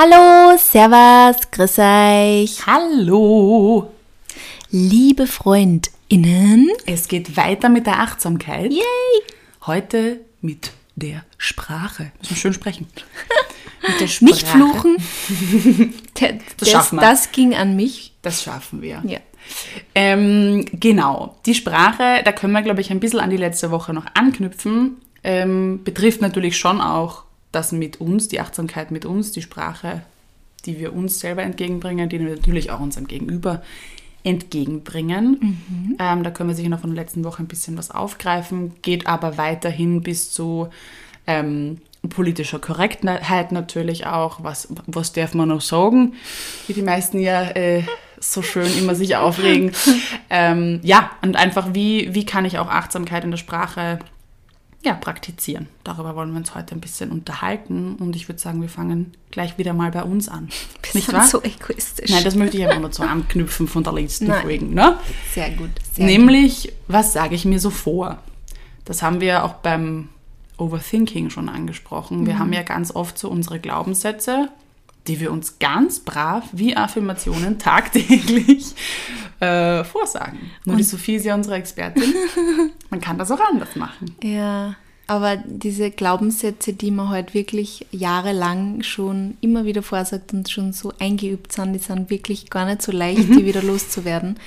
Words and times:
Hallo, 0.00 0.56
Servus, 0.56 1.50
grüß 1.50 1.78
euch. 1.80 2.64
Hallo! 2.68 3.90
Liebe 4.70 5.26
FreundInnen. 5.26 6.70
Es 6.86 7.08
geht 7.08 7.36
weiter 7.36 7.68
mit 7.68 7.88
der 7.88 7.98
Achtsamkeit. 7.98 8.70
Yay! 8.70 8.82
Heute 9.66 10.20
mit 10.40 10.70
der 10.94 11.24
Sprache. 11.36 12.12
Müssen 12.20 12.30
wir 12.30 12.36
schön 12.36 12.52
sprechen. 12.52 12.86
Mit 13.82 14.00
der 14.00 14.08
Nicht 14.20 14.46
fluchen. 14.46 14.98
Das 16.14 16.30
das, 16.58 16.70
schaffen 16.70 16.98
wir. 16.98 17.02
das 17.02 17.32
ging 17.32 17.56
an 17.56 17.74
mich. 17.74 18.12
Das 18.22 18.44
schaffen 18.44 18.80
wir. 18.80 19.02
Ja. 19.04 19.18
Ähm, 19.96 20.64
genau, 20.74 21.34
die 21.44 21.54
Sprache, 21.54 22.22
da 22.24 22.30
können 22.30 22.52
wir, 22.52 22.62
glaube 22.62 22.80
ich, 22.80 22.92
ein 22.92 23.00
bisschen 23.00 23.18
an 23.18 23.30
die 23.30 23.36
letzte 23.36 23.72
Woche 23.72 23.92
noch 23.92 24.06
anknüpfen. 24.14 24.98
Ähm, 25.24 25.82
betrifft 25.82 26.20
natürlich 26.20 26.56
schon 26.56 26.80
auch 26.80 27.24
das 27.52 27.72
mit 27.72 28.00
uns, 28.00 28.28
die 28.28 28.40
Achtsamkeit 28.40 28.90
mit 28.90 29.04
uns, 29.04 29.32
die 29.32 29.42
Sprache, 29.42 30.02
die 30.66 30.78
wir 30.78 30.92
uns 30.92 31.20
selber 31.20 31.42
entgegenbringen, 31.42 32.08
die 32.08 32.20
wir 32.20 32.34
natürlich 32.34 32.70
auch 32.70 32.80
unserem 32.80 33.06
Gegenüber 33.06 33.62
entgegenbringen. 34.24 35.96
Ähm, 35.98 36.22
da 36.22 36.30
können 36.30 36.48
wir 36.48 36.56
sicher 36.56 36.68
noch 36.68 36.80
von 36.80 36.94
der 36.94 37.02
letzten 37.02 37.24
Woche 37.24 37.42
ein 37.42 37.48
bisschen 37.48 37.78
was 37.78 37.90
aufgreifen, 37.90 38.74
geht 38.82 39.06
aber 39.06 39.38
weiterhin 39.38 40.02
bis 40.02 40.30
zu 40.30 40.68
ähm, 41.26 41.78
politischer 42.08 42.58
Korrektheit 42.58 43.52
natürlich 43.52 44.06
auch. 44.06 44.42
Was, 44.42 44.68
was 44.86 45.12
darf 45.12 45.34
man 45.34 45.48
noch 45.48 45.60
sagen? 45.60 46.14
Wie 46.66 46.72
die 46.72 46.82
meisten 46.82 47.18
ja 47.18 47.50
äh, 47.50 47.84
so 48.18 48.42
schön 48.42 48.70
immer 48.78 48.94
sich 48.94 49.16
aufregen. 49.16 49.72
ähm, 50.30 50.80
ja, 50.82 51.10
und 51.22 51.36
einfach, 51.36 51.74
wie, 51.74 52.14
wie 52.14 52.26
kann 52.26 52.44
ich 52.44 52.58
auch 52.58 52.68
Achtsamkeit 52.68 53.24
in 53.24 53.30
der 53.30 53.38
Sprache 53.38 53.98
ja, 54.82 54.94
praktizieren? 54.94 55.66
Darüber 55.82 56.14
wollen 56.14 56.30
wir 56.30 56.38
uns 56.38 56.54
heute 56.54 56.74
ein 56.74 56.80
bisschen 56.80 57.10
unterhalten. 57.10 57.96
Und 57.96 58.14
ich 58.14 58.28
würde 58.28 58.40
sagen, 58.40 58.62
wir 58.62 58.68
fangen 58.68 59.12
gleich 59.30 59.58
wieder 59.58 59.72
mal 59.72 59.90
bei 59.90 60.02
uns 60.02 60.28
an. 60.28 60.48
Wir 60.82 61.00
Nicht 61.00 61.12
wahr? 61.12 61.26
so 61.26 61.42
egoistisch. 61.42 62.10
Nein, 62.10 62.24
das 62.24 62.34
möchte 62.34 62.56
ich 62.56 62.64
einfach 62.64 62.80
nur 62.80 62.92
so 62.92 63.02
anknüpfen 63.02 63.68
von 63.68 63.84
der 63.84 63.92
letzten 63.92 64.28
Nein. 64.28 64.40
Folgen. 64.42 64.72
Ne? 64.72 64.98
sehr 65.34 65.50
gut. 65.50 65.70
Sehr 65.92 66.06
Nämlich, 66.06 66.72
was 66.86 67.12
sage 67.12 67.34
ich 67.34 67.44
mir 67.44 67.60
so 67.60 67.68
vor? 67.68 68.22
Das 68.86 69.02
haben 69.02 69.20
wir 69.20 69.44
auch 69.44 69.54
beim 69.54 70.08
Overthinking 70.56 71.28
schon 71.28 71.48
angesprochen. 71.50 72.26
Wir 72.26 72.38
haben 72.38 72.52
ja 72.54 72.62
ganz 72.62 72.94
oft 72.94 73.18
so 73.18 73.28
unsere 73.28 73.60
Glaubenssätze, 73.60 74.48
die 75.08 75.20
wir 75.20 75.32
uns 75.32 75.58
ganz 75.58 76.00
brav 76.00 76.44
wie 76.52 76.76
Affirmationen 76.76 77.58
tagtäglich 77.58 78.74
äh, 79.40 79.82
vorsagen. 79.84 80.38
Nur 80.64 80.76
die 80.76 80.82
Sophie 80.82 81.16
ist 81.16 81.24
ja 81.24 81.34
unsere 81.34 81.56
Expertin. 81.56 82.14
Man 82.90 83.00
kann 83.00 83.18
das 83.18 83.30
auch 83.30 83.40
anders 83.40 83.74
machen. 83.74 84.14
Ja, 84.22 84.76
aber 85.08 85.38
diese 85.38 85.90
Glaubenssätze, 85.90 86.74
die 86.74 86.90
man 86.90 87.08
halt 87.08 87.32
wirklich 87.32 87.86
jahrelang 87.92 88.82
schon 88.82 89.38
immer 89.40 89.64
wieder 89.64 89.82
vorsagt 89.82 90.34
und 90.34 90.50
schon 90.50 90.74
so 90.74 90.92
eingeübt 90.98 91.50
sind, 91.50 91.72
die 91.72 91.78
sind 91.78 92.10
wirklich 92.10 92.50
gar 92.50 92.66
nicht 92.66 92.82
so 92.82 92.92
leicht, 92.92 93.26
die 93.30 93.46
wieder 93.46 93.62
loszuwerden. 93.62 94.38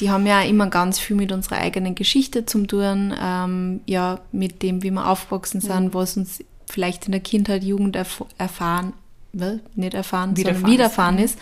Die 0.00 0.08
haben 0.08 0.26
ja 0.26 0.40
immer 0.40 0.68
ganz 0.68 0.98
viel 0.98 1.14
mit 1.14 1.30
unserer 1.30 1.58
eigenen 1.58 1.94
Geschichte 1.94 2.46
zu 2.46 2.66
tun, 2.66 3.14
ähm, 3.22 3.80
ja, 3.84 4.20
mit 4.32 4.62
dem, 4.62 4.82
wie 4.82 4.90
wir 4.90 5.06
aufgewachsen 5.06 5.60
sind, 5.60 5.92
was 5.92 6.16
uns 6.16 6.42
vielleicht 6.70 7.04
in 7.04 7.12
der 7.12 7.20
Kindheit, 7.20 7.62
Jugend 7.62 7.94
erf 7.94 8.24
erfahren? 8.38 8.94
Nicht 9.32 9.94
erfahren, 9.94 10.36
Widerfahren 10.36 10.56
sondern 10.56 10.72
widerfahren 10.72 11.18
ist. 11.18 11.38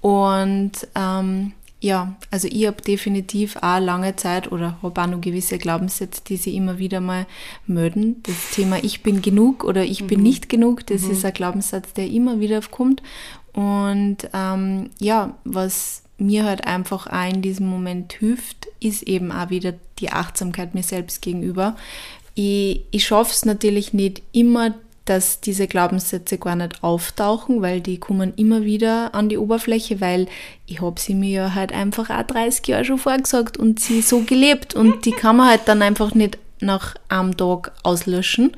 Und 0.00 0.72
ähm, 0.94 1.52
ja, 1.80 2.16
also 2.30 2.48
ich 2.48 2.66
habe 2.66 2.80
definitiv 2.80 3.56
auch 3.56 3.78
lange 3.78 4.16
Zeit 4.16 4.50
oder 4.50 4.78
habe 4.82 5.02
auch 5.02 5.06
noch 5.06 5.20
gewisse 5.20 5.58
Glaubenssätze, 5.58 6.22
die 6.26 6.38
sich 6.38 6.54
immer 6.54 6.78
wieder 6.78 7.00
mal 7.00 7.26
melden. 7.66 8.22
Das 8.22 8.52
Thema 8.52 8.82
Ich 8.82 9.02
bin 9.02 9.20
genug 9.20 9.64
oder 9.64 9.84
Ich 9.84 10.06
bin 10.06 10.22
nicht 10.22 10.48
genug, 10.48 10.86
das 10.86 11.02
ist 11.02 11.24
ein 11.26 11.34
Glaubenssatz, 11.34 11.92
der 11.92 12.08
immer 12.08 12.40
wieder 12.40 12.62
kommt. 12.62 13.02
Und 13.52 14.16
ähm, 14.32 14.90
ja, 14.98 15.36
was 15.44 16.04
mir 16.16 16.44
halt 16.44 16.66
einfach 16.66 17.06
auch 17.06 17.30
in 17.30 17.42
diesem 17.42 17.66
Moment 17.66 18.14
hilft, 18.14 18.66
ist 18.80 19.02
eben 19.02 19.30
auch 19.30 19.50
wieder 19.50 19.74
die 19.98 20.10
Achtsamkeit 20.10 20.74
mir 20.74 20.82
selbst 20.82 21.22
gegenüber. 21.22 21.76
Ich, 22.34 22.80
ich 22.90 23.04
schaffe 23.04 23.32
es 23.32 23.44
natürlich 23.44 23.92
nicht 23.92 24.22
immer, 24.32 24.74
dass 25.04 25.40
diese 25.40 25.66
Glaubenssätze 25.66 26.38
gar 26.38 26.56
nicht 26.56 26.82
auftauchen, 26.82 27.60
weil 27.60 27.80
die 27.80 27.98
kommen 27.98 28.32
immer 28.36 28.62
wieder 28.64 29.14
an 29.14 29.28
die 29.28 29.38
Oberfläche, 29.38 30.00
weil 30.00 30.26
ich 30.66 30.80
habe 30.80 30.98
sie 30.98 31.14
mir 31.14 31.30
ja 31.30 31.54
halt 31.54 31.72
einfach 31.72 32.10
auch 32.10 32.22
30 32.22 32.66
Jahre 32.66 32.84
schon 32.84 32.98
vorgesagt 32.98 33.56
und 33.56 33.80
sie 33.80 34.00
so 34.00 34.20
gelebt 34.20 34.74
und 34.74 35.04
die 35.04 35.12
kann 35.20 35.36
man 35.36 35.48
halt 35.48 35.62
dann 35.66 35.82
einfach 35.82 36.14
nicht 36.14 36.38
nach 36.60 36.94
einem 37.08 37.36
Tag 37.36 37.72
auslöschen, 37.82 38.56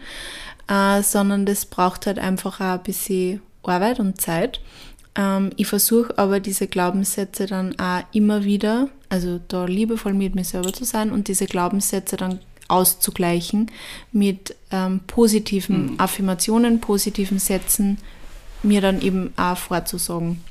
äh, 0.69 1.03
sondern 1.03 1.47
das 1.47 1.67
braucht 1.67 2.07
halt 2.07 2.19
einfach 2.19 2.61
auch 2.61 2.79
ein 2.79 2.83
bisschen 2.83 3.43
Arbeit 3.65 3.99
und 3.99 4.21
Zeit. 4.21 4.61
Ähm, 5.17 5.51
ich 5.57 5.67
versuche 5.67 6.17
aber 6.17 6.39
diese 6.39 6.69
Glaubenssätze 6.69 7.47
dann 7.47 7.79
auch 7.79 8.03
immer 8.13 8.45
wieder, 8.45 8.89
also 9.09 9.41
da 9.49 9.65
liebevoll 9.65 10.15
mit 10.15 10.35
mir 10.35 10.45
selber 10.45 10.73
zu 10.73 10.85
sein 10.85 11.11
und 11.11 11.27
diese 11.27 11.47
Glaubenssätze 11.47 12.17
dann 12.17 12.41
auszugleichen 12.69 13.71
mit 14.13 14.55
ähm, 14.71 15.01
positiven 15.07 15.99
Affirmationen, 15.99 16.81
positiven 16.81 17.39
Sätzen, 17.39 17.99
mir 18.63 18.81
dann 18.81 19.01
eben 19.01 19.33
auch 19.37 19.57
vorzusagen. 19.57 20.43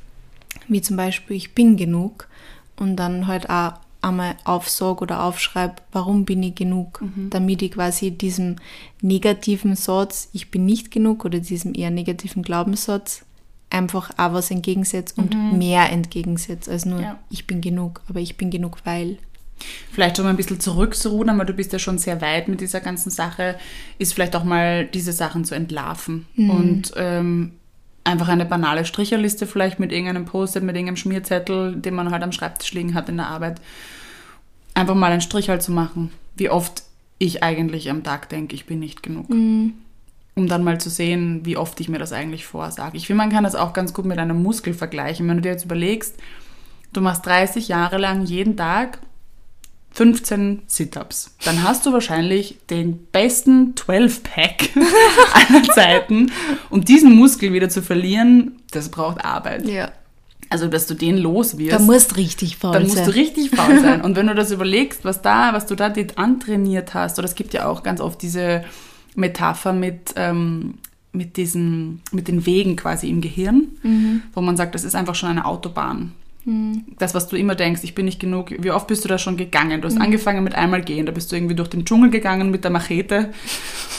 Wie 0.67 0.81
zum 0.81 0.97
Beispiel, 0.97 1.35
ich 1.35 1.53
bin 1.53 1.77
genug 1.77 2.27
und 2.77 2.95
dann 2.95 3.27
halt 3.27 3.49
auch 3.49 3.73
einmal 4.01 4.35
aufsage 4.43 5.01
oder 5.01 5.23
aufschreibe, 5.23 5.75
warum 5.91 6.25
bin 6.25 6.43
ich 6.43 6.55
genug, 6.55 7.01
damit 7.31 7.61
ich 7.63 7.71
quasi 7.71 8.11
diesem 8.11 8.57
negativen 9.01 9.75
Satz, 9.75 10.29
ich 10.31 10.51
bin 10.51 10.65
nicht 10.65 10.91
genug 10.91 11.25
oder 11.25 11.39
diesem 11.39 11.73
eher 11.73 11.89
negativen 11.89 12.43
Glaubenssatz 12.43 13.25
einfach 13.71 14.11
auch 14.11 14.33
was 14.33 14.51
entgegensetzt 14.51 15.17
und 15.17 15.57
mehr 15.57 15.91
entgegensetzt 15.91 16.69
als 16.69 16.85
nur 16.85 17.01
Ja. 17.01 17.19
ich 17.29 17.47
bin 17.47 17.61
genug, 17.61 18.01
aber 18.07 18.19
ich 18.19 18.37
bin 18.37 18.49
genug, 18.51 18.77
weil. 18.85 19.17
Vielleicht 19.91 20.17
schon 20.17 20.25
mal 20.25 20.31
ein 20.31 20.37
bisschen 20.37 20.59
zurückzurudern, 20.59 21.37
weil 21.37 21.45
du 21.45 21.53
bist 21.53 21.71
ja 21.73 21.79
schon 21.79 21.97
sehr 21.97 22.21
weit 22.21 22.47
mit 22.47 22.61
dieser 22.61 22.81
ganzen 22.81 23.09
Sache, 23.09 23.57
ist 23.97 24.13
vielleicht 24.13 24.35
auch 24.35 24.43
mal 24.43 24.85
diese 24.85 25.13
Sachen 25.13 25.45
zu 25.45 25.55
entlarven 25.55 26.25
und 26.37 26.93
ähm, 26.97 27.53
einfach 28.03 28.27
eine 28.27 28.45
banale 28.45 28.85
Stricherliste 28.85 29.47
vielleicht 29.47 29.79
mit 29.79 29.91
irgendeinem 29.91 30.25
Post-it, 30.25 30.63
mit 30.63 30.75
irgendeinem 30.75 30.97
Schmierzettel, 30.97 31.75
den 31.75 31.95
man 31.95 32.11
halt 32.11 32.23
am 32.23 32.31
Schreibtisch 32.31 32.73
liegen 32.73 32.93
hat 32.93 33.09
in 33.09 33.17
der 33.17 33.27
Arbeit, 33.27 33.59
einfach 34.73 34.95
mal 34.95 35.11
einen 35.11 35.21
Strich 35.21 35.49
halt 35.49 35.63
zu 35.63 35.71
machen, 35.71 36.11
wie 36.35 36.49
oft 36.49 36.83
ich 37.17 37.43
eigentlich 37.43 37.89
am 37.89 38.03
Tag 38.03 38.29
denke, 38.29 38.55
ich 38.55 38.65
bin 38.65 38.79
nicht 38.79 39.03
genug. 39.03 39.29
Um 40.37 40.47
dann 40.49 40.65
mal 40.65 40.81
zu 40.81 40.89
sehen, 40.89 41.45
wie 41.45 41.55
oft 41.55 41.79
ich 41.79 41.87
mir 41.87 41.97
das 41.97 42.11
eigentlich 42.11 42.45
vorsage. 42.45 42.97
Ich 42.97 43.07
finde, 43.07 43.23
man 43.23 43.31
kann 43.31 43.45
das 43.45 43.55
auch 43.55 43.71
ganz 43.71 43.93
gut 43.93 44.03
mit 44.03 44.19
einem 44.19 44.43
Muskel 44.43 44.73
vergleichen. 44.73 45.27
Wenn 45.29 45.37
du 45.37 45.43
dir 45.43 45.51
jetzt 45.51 45.63
überlegst, 45.63 46.17
du 46.91 46.99
machst 46.99 47.25
30 47.25 47.69
Jahre 47.69 47.97
lang 47.97 48.25
jeden 48.25 48.57
Tag 48.57 48.99
15 49.95 50.61
Sit-Ups. 50.67 51.35
Dann 51.45 51.63
hast 51.63 51.85
du 51.85 51.93
wahrscheinlich 51.93 52.57
den 52.69 52.97
besten 53.11 53.73
12-Pack 53.75 54.69
aller 55.33 55.63
Zeiten. 55.73 56.31
Und 56.69 56.89
diesen 56.89 57.15
Muskel 57.15 57.53
wieder 57.53 57.69
zu 57.69 57.81
verlieren, 57.81 58.57
das 58.71 58.89
braucht 58.89 59.23
Arbeit. 59.23 59.67
Ja. 59.67 59.91
Also, 60.49 60.67
dass 60.67 60.85
du 60.85 60.93
den 60.93 61.17
los 61.17 61.57
wirst. 61.57 61.73
Da 61.73 61.79
musst 61.79 62.17
richtig 62.17 62.57
faul 62.57 62.73
Dann 62.73 62.83
musst 62.83 62.95
sein. 62.97 63.05
du 63.05 63.15
richtig 63.15 63.49
faul 63.51 63.79
sein. 63.81 64.01
Und 64.01 64.15
wenn 64.15 64.27
du 64.27 64.35
das 64.35 64.51
überlegst, 64.51 65.03
was 65.05 65.21
da, 65.21 65.53
was 65.53 65.65
du 65.65 65.75
da 65.75 65.91
antrainiert 66.17 66.93
hast, 66.93 67.17
oder 67.17 67.25
es 67.27 67.35
gibt 67.35 67.53
ja 67.53 67.65
auch 67.67 67.81
ganz 67.81 67.99
oft 68.01 68.21
diese 68.21 68.63
Metapher 69.15 69.71
mit, 69.73 70.13
ähm, 70.17 70.75
mit 71.13 71.37
diesen, 71.37 72.01
mit 72.11 72.27
den 72.27 72.45
Wegen 72.45 72.75
quasi 72.75 73.09
im 73.09 73.21
Gehirn, 73.21 73.69
Mhm. 73.81 74.21
wo 74.33 74.41
man 74.41 74.57
sagt, 74.57 74.75
das 74.75 74.83
ist 74.83 74.93
einfach 74.95 75.15
schon 75.15 75.29
eine 75.29 75.45
Autobahn. 75.45 76.11
Das, 76.99 77.15
was 77.15 77.27
du 77.27 77.35
immer 77.35 77.55
denkst, 77.55 77.81
ich 77.83 77.95
bin 77.95 78.05
nicht 78.05 78.19
genug. 78.19 78.51
Wie 78.59 78.69
oft 78.69 78.85
bist 78.87 79.03
du 79.03 79.07
da 79.09 79.17
schon 79.17 79.35
gegangen? 79.35 79.77
Mhm. 79.77 79.81
Du 79.81 79.87
hast 79.87 79.99
angefangen 79.99 80.43
mit 80.43 80.53
einmal 80.53 80.81
gehen, 80.83 81.05
da 81.07 81.11
bist 81.11 81.31
du 81.31 81.35
irgendwie 81.35 81.55
durch 81.55 81.69
den 81.69 81.85
Dschungel 81.85 82.11
gegangen 82.11 82.51
mit 82.51 82.63
der 82.63 82.69
Machete. 82.71 83.31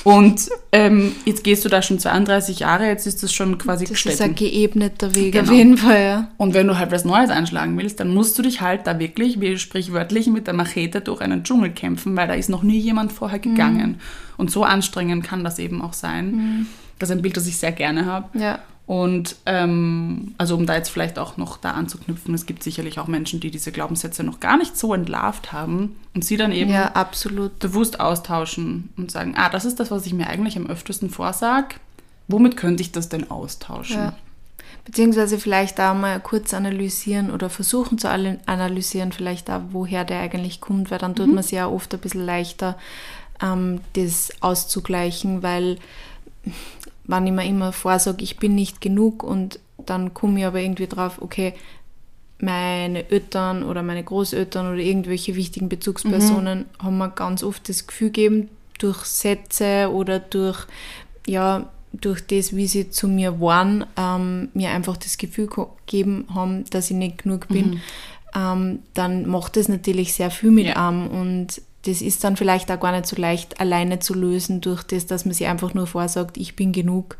Und 0.04 0.48
ähm, 0.70 1.12
jetzt 1.24 1.42
gehst 1.42 1.64
du 1.64 1.68
da 1.68 1.82
schon 1.82 1.98
32 1.98 2.60
Jahre, 2.60 2.86
jetzt 2.86 3.06
ist 3.06 3.22
das 3.24 3.32
schon 3.32 3.58
quasi 3.58 3.84
Das 3.84 3.92
ist 3.92 4.04
gestellt. 4.04 4.20
ein 4.20 4.34
geebneter 4.36 5.14
Weg 5.16 5.32
Genau. 5.32 5.44
auf 5.50 5.52
jeden 5.56 5.76
Fall, 5.76 6.00
ja. 6.00 6.28
Und 6.36 6.54
wenn 6.54 6.68
du 6.68 6.78
halt 6.78 6.92
was 6.92 7.04
Neues 7.04 7.30
einschlagen 7.30 7.76
willst, 7.78 7.98
dann 7.98 8.14
musst 8.14 8.38
du 8.38 8.42
dich 8.42 8.60
halt 8.60 8.86
da 8.86 8.98
wirklich, 9.00 9.40
wie 9.40 9.58
sprichwörtlich, 9.58 10.28
mit 10.28 10.46
der 10.46 10.54
Machete 10.54 11.00
durch 11.00 11.20
einen 11.20 11.42
Dschungel 11.42 11.70
kämpfen, 11.70 12.16
weil 12.16 12.28
da 12.28 12.34
ist 12.34 12.48
noch 12.48 12.62
nie 12.62 12.78
jemand 12.78 13.10
vorher 13.12 13.40
gegangen. 13.40 13.98
Und 14.36 14.50
so 14.52 14.62
anstrengend 14.62 15.24
kann 15.24 15.42
das 15.42 15.58
eben 15.58 15.82
auch 15.82 15.94
sein. 15.94 16.66
Das 17.00 17.10
ist 17.10 17.16
ein 17.16 17.22
Bild, 17.22 17.36
das 17.36 17.46
ich 17.46 17.56
sehr 17.56 17.72
gerne 17.72 18.06
habe. 18.06 18.38
Ja. 18.38 18.60
Und 18.86 19.34
ähm, 19.46 20.34
also 20.38 20.54
um 20.56 20.64
da 20.64 20.76
jetzt 20.76 20.90
vielleicht 20.90 21.18
auch 21.18 21.36
noch 21.36 21.56
da 21.56 21.72
anzuknüpfen, 21.72 22.32
es 22.34 22.46
gibt 22.46 22.62
sicherlich 22.62 23.00
auch 23.00 23.08
Menschen, 23.08 23.40
die 23.40 23.50
diese 23.50 23.72
Glaubenssätze 23.72 24.22
noch 24.22 24.38
gar 24.38 24.56
nicht 24.56 24.76
so 24.76 24.94
entlarvt 24.94 25.52
haben 25.52 25.96
und 26.14 26.24
sie 26.24 26.36
dann 26.36 26.52
eben 26.52 26.70
Ja, 26.70 26.92
bewusst 27.58 27.98
austauschen 27.98 28.90
und 28.96 29.10
sagen, 29.10 29.34
ah, 29.36 29.48
das 29.48 29.64
ist 29.64 29.80
das, 29.80 29.90
was 29.90 30.06
ich 30.06 30.14
mir 30.14 30.28
eigentlich 30.28 30.56
am 30.56 30.68
öftesten 30.68 31.10
vorsag. 31.10 31.80
Womit 32.28 32.56
könnte 32.56 32.80
ich 32.80 32.92
das 32.92 33.08
denn 33.08 33.28
austauschen? 33.28 33.96
Ja. 33.96 34.16
Beziehungsweise 34.84 35.40
vielleicht 35.40 35.80
auch 35.80 35.94
mal 35.94 36.20
kurz 36.20 36.54
analysieren 36.54 37.32
oder 37.32 37.50
versuchen 37.50 37.98
zu 37.98 38.08
analysieren, 38.08 39.10
vielleicht 39.10 39.50
auch, 39.50 39.62
woher 39.72 40.04
der 40.04 40.20
eigentlich 40.20 40.60
kommt, 40.60 40.92
weil 40.92 40.98
dann 40.98 41.16
tut 41.16 41.26
man 41.26 41.38
es 41.38 41.50
ja 41.50 41.66
oft 41.66 41.92
ein 41.92 41.98
bisschen 41.98 42.24
leichter, 42.24 42.78
ähm, 43.42 43.80
das 43.94 44.30
auszugleichen, 44.40 45.42
weil 45.42 45.78
wenn 47.06 47.26
ich 47.26 47.32
mir 47.32 47.46
immer 47.46 47.72
vorsage, 47.72 48.22
ich 48.22 48.36
bin 48.36 48.54
nicht 48.54 48.80
genug 48.80 49.22
und 49.22 49.58
dann 49.78 50.14
komme 50.14 50.40
ich 50.40 50.46
aber 50.46 50.60
irgendwie 50.60 50.86
drauf, 50.86 51.20
okay, 51.20 51.54
meine 52.38 53.08
Eltern 53.10 53.62
oder 53.62 53.82
meine 53.82 54.04
Großeltern 54.04 54.72
oder 54.72 54.82
irgendwelche 54.82 55.36
wichtigen 55.36 55.68
Bezugspersonen 55.68 56.60
mhm. 56.60 56.84
haben 56.84 56.98
mir 56.98 57.10
ganz 57.10 57.42
oft 57.42 57.68
das 57.68 57.86
Gefühl 57.86 58.08
gegeben, 58.08 58.48
durch 58.78 59.04
Sätze 59.04 59.90
oder 59.90 60.18
durch, 60.18 60.66
ja, 61.26 61.70
durch 61.92 62.26
das, 62.26 62.54
wie 62.54 62.66
sie 62.66 62.90
zu 62.90 63.08
mir 63.08 63.40
waren, 63.40 63.86
ähm, 63.96 64.50
mir 64.52 64.70
einfach 64.70 64.98
das 64.98 65.16
Gefühl 65.16 65.48
gegeben 65.48 66.26
haben, 66.34 66.64
dass 66.68 66.90
ich 66.90 66.96
nicht 66.96 67.22
genug 67.22 67.48
bin, 67.48 67.70
mhm. 67.70 67.80
ähm, 68.34 68.78
dann 68.92 69.26
macht 69.26 69.56
das 69.56 69.68
natürlich 69.68 70.12
sehr 70.12 70.30
viel 70.30 70.50
mit 70.50 70.66
ja. 70.66 70.88
einem 70.88 71.08
und 71.08 71.62
das 71.86 72.02
ist 72.02 72.24
dann 72.24 72.36
vielleicht 72.36 72.70
auch 72.72 72.80
gar 72.80 72.92
nicht 72.92 73.06
so 73.06 73.16
leicht 73.16 73.60
alleine 73.60 74.00
zu 74.00 74.12
lösen 74.12 74.60
durch 74.60 74.82
das, 74.82 75.06
dass 75.06 75.24
man 75.24 75.34
sich 75.34 75.46
einfach 75.46 75.72
nur 75.72 75.86
vorsagt, 75.86 76.36
ich 76.36 76.56
bin 76.56 76.72
genug, 76.72 77.16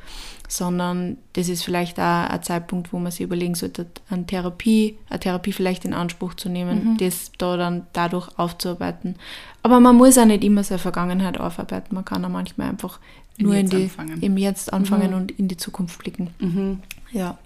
sondern 0.48 1.18
das 1.34 1.48
ist 1.48 1.64
vielleicht 1.64 1.98
auch 2.00 2.28
ein 2.28 2.42
Zeitpunkt, 2.42 2.92
wo 2.92 2.98
man 2.98 3.12
sich 3.12 3.20
überlegen 3.20 3.54
sollte, 3.54 3.86
eine 4.10 4.26
Therapie, 4.26 4.98
eine 5.08 5.20
Therapie 5.20 5.52
vielleicht 5.52 5.84
in 5.84 5.94
Anspruch 5.94 6.34
zu 6.34 6.48
nehmen, 6.48 6.92
mhm. 6.92 6.96
das 6.98 7.30
da 7.38 7.56
dann 7.56 7.86
dadurch 7.92 8.28
aufzuarbeiten. 8.38 9.14
Aber 9.62 9.78
man 9.78 9.94
muss 9.94 10.18
auch 10.18 10.24
nicht 10.24 10.42
immer 10.42 10.64
seine 10.64 10.80
Vergangenheit 10.80 11.38
aufarbeiten, 11.38 11.94
man 11.94 12.04
kann 12.04 12.24
auch 12.24 12.30
manchmal 12.30 12.70
einfach 12.70 12.98
nur 13.38 13.54
in 13.54 13.68
die, 13.68 13.90
im 14.20 14.36
Jetzt 14.36 14.72
anfangen 14.72 15.10
mhm. 15.10 15.16
und 15.16 15.30
in 15.32 15.46
die 15.46 15.58
Zukunft 15.58 15.98
blicken. 15.98 16.30
Mhm. 16.40 16.80
Ja, 17.12 17.38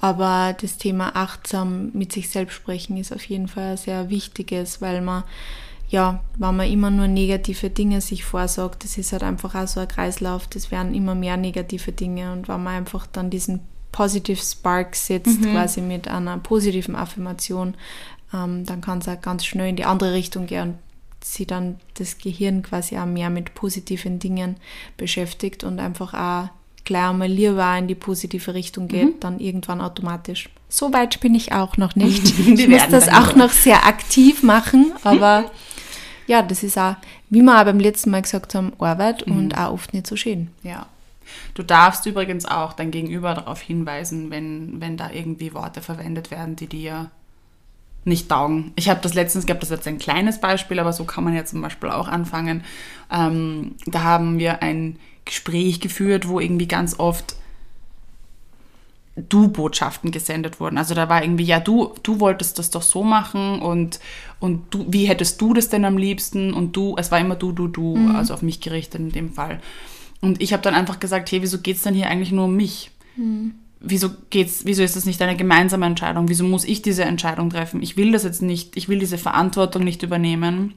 aber 0.00 0.54
das 0.60 0.76
Thema 0.76 1.16
achtsam 1.16 1.90
mit 1.94 2.12
sich 2.12 2.28
selbst 2.28 2.54
sprechen 2.54 2.96
ist 2.98 3.12
auf 3.12 3.24
jeden 3.24 3.48
Fall 3.48 3.72
ein 3.72 3.76
sehr 3.76 4.10
wichtiges, 4.10 4.82
weil 4.82 5.00
man 5.00 5.24
ja, 5.88 6.22
wenn 6.36 6.56
man 6.56 6.70
immer 6.70 6.90
nur 6.90 7.08
negative 7.08 7.70
Dinge 7.70 8.00
sich 8.00 8.24
vorsagt, 8.24 8.84
das 8.84 8.98
ist 8.98 9.12
halt 9.12 9.22
einfach 9.22 9.54
auch 9.54 9.66
so 9.66 9.80
ein 9.80 9.88
Kreislauf, 9.88 10.46
das 10.46 10.70
werden 10.70 10.94
immer 10.94 11.14
mehr 11.14 11.36
negative 11.36 11.92
Dinge 11.92 12.32
und 12.32 12.48
wenn 12.48 12.62
man 12.62 12.74
einfach 12.74 13.06
dann 13.06 13.30
diesen 13.30 13.60
Positive 13.90 14.40
Spark 14.40 14.94
setzt, 14.94 15.40
mhm. 15.40 15.52
quasi 15.52 15.80
mit 15.80 16.06
einer 16.06 16.36
positiven 16.38 16.94
Affirmation, 16.94 17.74
ähm, 18.34 18.66
dann 18.66 18.82
kann 18.82 18.98
es 18.98 19.08
auch 19.08 19.20
ganz 19.20 19.46
schnell 19.46 19.70
in 19.70 19.76
die 19.76 19.86
andere 19.86 20.12
Richtung 20.12 20.46
gehen 20.46 20.70
und 20.70 20.78
sie 21.24 21.46
dann 21.46 21.80
das 21.94 22.18
Gehirn 22.18 22.62
quasi 22.62 22.98
auch 22.98 23.06
mehr 23.06 23.30
mit 23.30 23.54
positiven 23.54 24.18
Dingen 24.18 24.56
beschäftigt 24.98 25.64
und 25.64 25.80
einfach 25.80 26.12
auch 26.12 26.50
gleich 26.84 27.08
einmal 27.08 27.28
lieber 27.28 27.76
in 27.78 27.88
die 27.88 27.94
positive 27.94 28.52
Richtung 28.52 28.88
geht, 28.88 29.16
mhm. 29.16 29.20
dann 29.20 29.40
irgendwann 29.40 29.80
automatisch. 29.80 30.50
So 30.68 30.92
weit 30.92 31.20
bin 31.20 31.34
ich 31.34 31.52
auch 31.52 31.76
noch 31.76 31.96
nicht. 31.96 32.38
ich 32.46 32.68
muss 32.68 32.88
das 32.90 33.08
auch 33.08 33.34
noch 33.34 33.50
sehr 33.50 33.86
aktiv 33.86 34.42
machen, 34.42 34.92
aber 35.02 35.50
ja, 36.26 36.42
das 36.42 36.62
ist 36.62 36.78
auch, 36.78 36.96
wie 37.30 37.40
wir 37.40 37.58
auch 37.58 37.64
beim 37.64 37.80
letzten 37.80 38.10
Mal 38.10 38.22
gesagt 38.22 38.54
haben, 38.54 38.72
Arbeit 38.78 39.26
mhm. 39.26 39.38
und 39.38 39.58
auch 39.58 39.72
oft 39.72 39.94
nicht 39.94 40.06
so 40.06 40.16
schön. 40.16 40.48
Ja. 40.62 40.86
Du 41.54 41.62
darfst 41.62 42.06
übrigens 42.06 42.44
auch 42.44 42.72
dein 42.72 42.90
Gegenüber 42.90 43.34
darauf 43.34 43.60
hinweisen, 43.60 44.30
wenn, 44.30 44.80
wenn 44.80 44.96
da 44.96 45.10
irgendwie 45.10 45.54
Worte 45.54 45.80
verwendet 45.80 46.30
werden, 46.30 46.56
die 46.56 46.66
dir 46.66 47.10
nicht 48.04 48.28
taugen. 48.28 48.72
Ich 48.76 48.88
habe 48.88 49.00
das 49.02 49.14
letztens 49.14 49.46
gehabt, 49.46 49.62
das 49.62 49.70
ist 49.70 49.76
jetzt 49.76 49.88
ein 49.88 49.98
kleines 49.98 50.40
Beispiel, 50.40 50.78
aber 50.78 50.92
so 50.92 51.04
kann 51.04 51.24
man 51.24 51.34
ja 51.34 51.44
zum 51.44 51.60
Beispiel 51.60 51.90
auch 51.90 52.08
anfangen. 52.08 52.64
Ähm, 53.12 53.74
da 53.86 54.02
haben 54.02 54.38
wir 54.38 54.62
ein 54.62 54.98
Gespräch 55.24 55.80
geführt, 55.80 56.28
wo 56.28 56.40
irgendwie 56.40 56.68
ganz 56.68 56.98
oft 56.98 57.36
Du-Botschaften 59.28 60.10
gesendet 60.10 60.60
wurden. 60.60 60.78
Also 60.78 60.94
da 60.94 61.08
war 61.08 61.22
irgendwie, 61.22 61.44
ja, 61.44 61.60
du, 61.60 61.94
du 62.02 62.20
wolltest 62.20 62.58
das 62.58 62.70
doch 62.70 62.82
so 62.82 63.02
machen 63.02 63.60
und, 63.60 64.00
und 64.40 64.72
du, 64.74 64.86
wie 64.88 65.06
hättest 65.06 65.40
du 65.40 65.54
das 65.54 65.68
denn 65.68 65.84
am 65.84 65.98
liebsten? 65.98 66.52
Und 66.52 66.76
du, 66.76 66.96
es 66.98 67.10
war 67.10 67.18
immer 67.18 67.36
du, 67.36 67.52
du, 67.52 67.68
du, 67.68 67.96
mhm. 67.96 68.16
also 68.16 68.34
auf 68.34 68.42
mich 68.42 68.60
gerichtet 68.60 69.00
in 69.00 69.12
dem 69.12 69.32
Fall. 69.32 69.60
Und 70.20 70.40
ich 70.42 70.52
habe 70.52 70.62
dann 70.62 70.74
einfach 70.74 71.00
gesagt, 71.00 71.30
hey, 71.30 71.42
wieso 71.42 71.58
geht 71.58 71.76
es 71.76 71.82
denn 71.82 71.94
hier 71.94 72.08
eigentlich 72.08 72.32
nur 72.32 72.46
um 72.46 72.56
mich? 72.56 72.90
Mhm. 73.16 73.54
Wieso 73.80 74.10
geht's, 74.30 74.64
wieso 74.64 74.82
ist 74.82 74.96
das 74.96 75.04
nicht 75.04 75.22
eine 75.22 75.36
gemeinsame 75.36 75.86
Entscheidung? 75.86 76.28
Wieso 76.28 76.44
muss 76.44 76.64
ich 76.64 76.82
diese 76.82 77.04
Entscheidung 77.04 77.50
treffen? 77.50 77.82
Ich 77.82 77.96
will 77.96 78.10
das 78.10 78.24
jetzt 78.24 78.42
nicht, 78.42 78.76
ich 78.76 78.88
will 78.88 78.98
diese 78.98 79.18
Verantwortung 79.18 79.84
nicht 79.84 80.02
übernehmen 80.02 80.74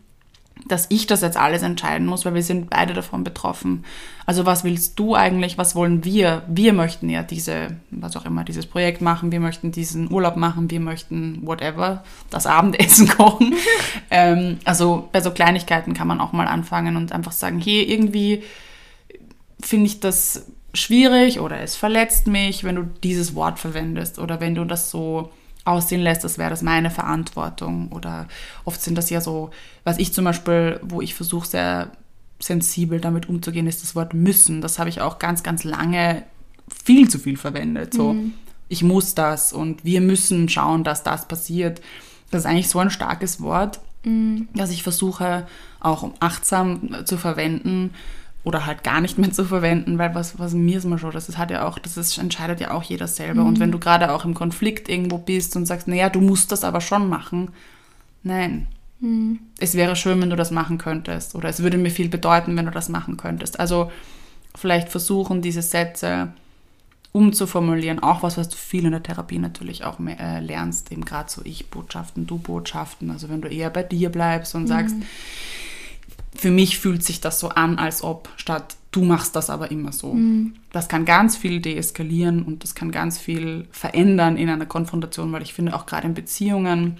dass 0.67 0.87
ich 0.89 1.07
das 1.07 1.21
jetzt 1.21 1.37
alles 1.37 1.63
entscheiden 1.63 2.07
muss, 2.07 2.25
weil 2.25 2.33
wir 2.33 2.43
sind 2.43 2.69
beide 2.69 2.93
davon 2.93 3.23
betroffen. 3.23 3.83
Also 4.25 4.45
was 4.45 4.63
willst 4.63 4.97
du 4.99 5.15
eigentlich, 5.15 5.57
was 5.57 5.75
wollen 5.75 6.03
wir? 6.05 6.43
Wir 6.47 6.73
möchten 6.73 7.09
ja 7.09 7.23
diese, 7.23 7.75
was 7.89 8.15
auch 8.15 8.25
immer, 8.25 8.43
dieses 8.43 8.65
Projekt 8.65 9.01
machen, 9.01 9.31
wir 9.31 9.39
möchten 9.39 9.71
diesen 9.71 10.11
Urlaub 10.11 10.35
machen, 10.35 10.69
wir 10.69 10.79
möchten 10.79 11.45
whatever, 11.45 12.03
das 12.29 12.45
Abendessen 12.45 13.07
kochen. 13.17 13.55
ähm, 14.09 14.59
also 14.63 15.09
bei 15.11 15.21
so 15.21 15.31
Kleinigkeiten 15.31 15.93
kann 15.93 16.07
man 16.07 16.21
auch 16.21 16.31
mal 16.31 16.47
anfangen 16.47 16.95
und 16.95 17.11
einfach 17.11 17.31
sagen, 17.31 17.59
hey, 17.59 17.83
irgendwie 17.83 18.43
finde 19.59 19.87
ich 19.87 19.99
das 19.99 20.47
schwierig 20.73 21.39
oder 21.39 21.59
es 21.59 21.75
verletzt 21.75 22.27
mich, 22.27 22.63
wenn 22.63 22.75
du 22.75 22.83
dieses 23.03 23.35
Wort 23.35 23.59
verwendest 23.59 24.19
oder 24.19 24.39
wenn 24.39 24.55
du 24.55 24.65
das 24.65 24.89
so 24.89 25.31
aussehen 25.63 26.01
lässt, 26.01 26.23
als 26.23 26.37
wäre 26.37 26.49
das 26.49 26.61
meine 26.61 26.89
Verantwortung. 26.89 27.91
Oder 27.91 28.27
oft 28.65 28.81
sind 28.81 28.97
das 28.97 29.09
ja 29.09 29.21
so, 29.21 29.51
was 29.83 29.97
ich 29.97 30.13
zum 30.13 30.25
Beispiel, 30.25 30.79
wo 30.83 31.01
ich 31.01 31.13
versuche, 31.13 31.47
sehr 31.47 31.91
sensibel 32.39 32.99
damit 32.99 33.29
umzugehen, 33.29 33.67
ist 33.67 33.83
das 33.83 33.95
Wort 33.95 34.13
müssen. 34.13 34.61
Das 34.61 34.79
habe 34.79 34.89
ich 34.89 35.01
auch 35.01 35.19
ganz, 35.19 35.43
ganz 35.43 35.63
lange 35.63 36.23
viel 36.83 37.09
zu 37.09 37.19
viel 37.19 37.37
verwendet. 37.37 37.93
So, 37.93 38.13
mhm. 38.13 38.33
ich 38.69 38.83
muss 38.83 39.13
das 39.13 39.53
und 39.53 39.85
wir 39.85 40.01
müssen 40.01 40.49
schauen, 40.49 40.83
dass 40.83 41.03
das 41.03 41.27
passiert. 41.27 41.81
Das 42.31 42.41
ist 42.41 42.45
eigentlich 42.45 42.69
so 42.69 42.79
ein 42.79 42.89
starkes 42.89 43.41
Wort, 43.41 43.79
mhm. 44.03 44.47
dass 44.55 44.71
ich 44.71 44.83
versuche, 44.83 45.45
auch 45.79 46.09
achtsam 46.19 47.05
zu 47.05 47.17
verwenden 47.17 47.91
oder 48.43 48.65
halt 48.65 48.83
gar 48.83 49.01
nicht 49.01 49.17
mehr 49.17 49.31
zu 49.31 49.45
verwenden, 49.45 49.97
weil 49.97 50.15
was, 50.15 50.39
was 50.39 50.53
mir 50.53 50.77
ist 50.77 50.85
mal 50.85 50.97
schon, 50.97 51.11
das 51.11 51.37
hat 51.37 51.51
ja 51.51 51.67
auch, 51.67 51.77
das 51.77 51.97
ist, 51.97 52.17
entscheidet 52.17 52.59
ja 52.59 52.71
auch 52.71 52.83
jeder 52.83 53.07
selber. 53.07 53.41
Mhm. 53.41 53.47
Und 53.47 53.59
wenn 53.59 53.71
du 53.71 53.79
gerade 53.79 54.11
auch 54.11 54.25
im 54.25 54.33
Konflikt 54.33 54.89
irgendwo 54.89 55.19
bist 55.19 55.55
und 55.55 55.65
sagst, 55.65 55.87
naja, 55.87 56.09
du 56.09 56.21
musst 56.21 56.51
das 56.51 56.63
aber 56.63 56.81
schon 56.81 57.07
machen, 57.07 57.51
nein. 58.23 58.67
Mhm. 58.99 59.39
Es 59.59 59.75
wäre 59.75 59.95
schön, 59.95 60.19
wenn 60.21 60.31
du 60.31 60.35
das 60.35 60.51
machen 60.51 60.79
könntest. 60.79 61.35
Oder 61.35 61.49
es 61.49 61.61
würde 61.61 61.77
mir 61.77 61.91
viel 61.91 62.09
bedeuten, 62.09 62.55
wenn 62.57 62.65
du 62.65 62.71
das 62.71 62.89
machen 62.89 63.17
könntest. 63.17 63.59
Also 63.59 63.91
vielleicht 64.55 64.89
versuchen, 64.89 65.41
diese 65.41 65.61
Sätze 65.61 66.33
umzuformulieren, 67.11 68.01
auch 68.01 68.23
was, 68.23 68.37
was 68.37 68.49
du 68.49 68.55
viel 68.55 68.85
in 68.85 68.91
der 68.91 69.03
Therapie 69.03 69.37
natürlich 69.37 69.83
auch 69.83 69.99
mehr, 69.99 70.19
äh, 70.19 70.39
lernst, 70.39 70.91
eben 70.91 71.03
gerade 71.03 71.29
so 71.29 71.41
Ich-Botschaften, 71.43 72.25
Du-Botschaften. 72.25 73.11
Also 73.11 73.29
wenn 73.29 73.41
du 73.41 73.49
eher 73.49 73.69
bei 73.69 73.83
dir 73.83 74.09
bleibst 74.09 74.55
und 74.55 74.63
mhm. 74.63 74.67
sagst, 74.67 74.95
für 76.35 76.51
mich 76.51 76.79
fühlt 76.79 77.03
sich 77.03 77.21
das 77.21 77.39
so 77.39 77.49
an, 77.49 77.77
als 77.77 78.03
ob 78.03 78.29
statt 78.37 78.75
du 78.91 79.03
machst 79.03 79.35
das 79.35 79.49
aber 79.49 79.71
immer 79.71 79.91
so. 79.91 80.13
Mhm. 80.13 80.53
Das 80.71 80.87
kann 80.89 81.05
ganz 81.05 81.37
viel 81.37 81.61
deeskalieren 81.61 82.43
und 82.43 82.63
das 82.63 82.75
kann 82.75 82.91
ganz 82.91 83.17
viel 83.17 83.67
verändern 83.71 84.37
in 84.37 84.49
einer 84.49 84.65
Konfrontation, 84.65 85.31
weil 85.31 85.41
ich 85.41 85.53
finde, 85.53 85.75
auch 85.75 85.85
gerade 85.85 86.07
in 86.07 86.13
Beziehungen 86.13 86.97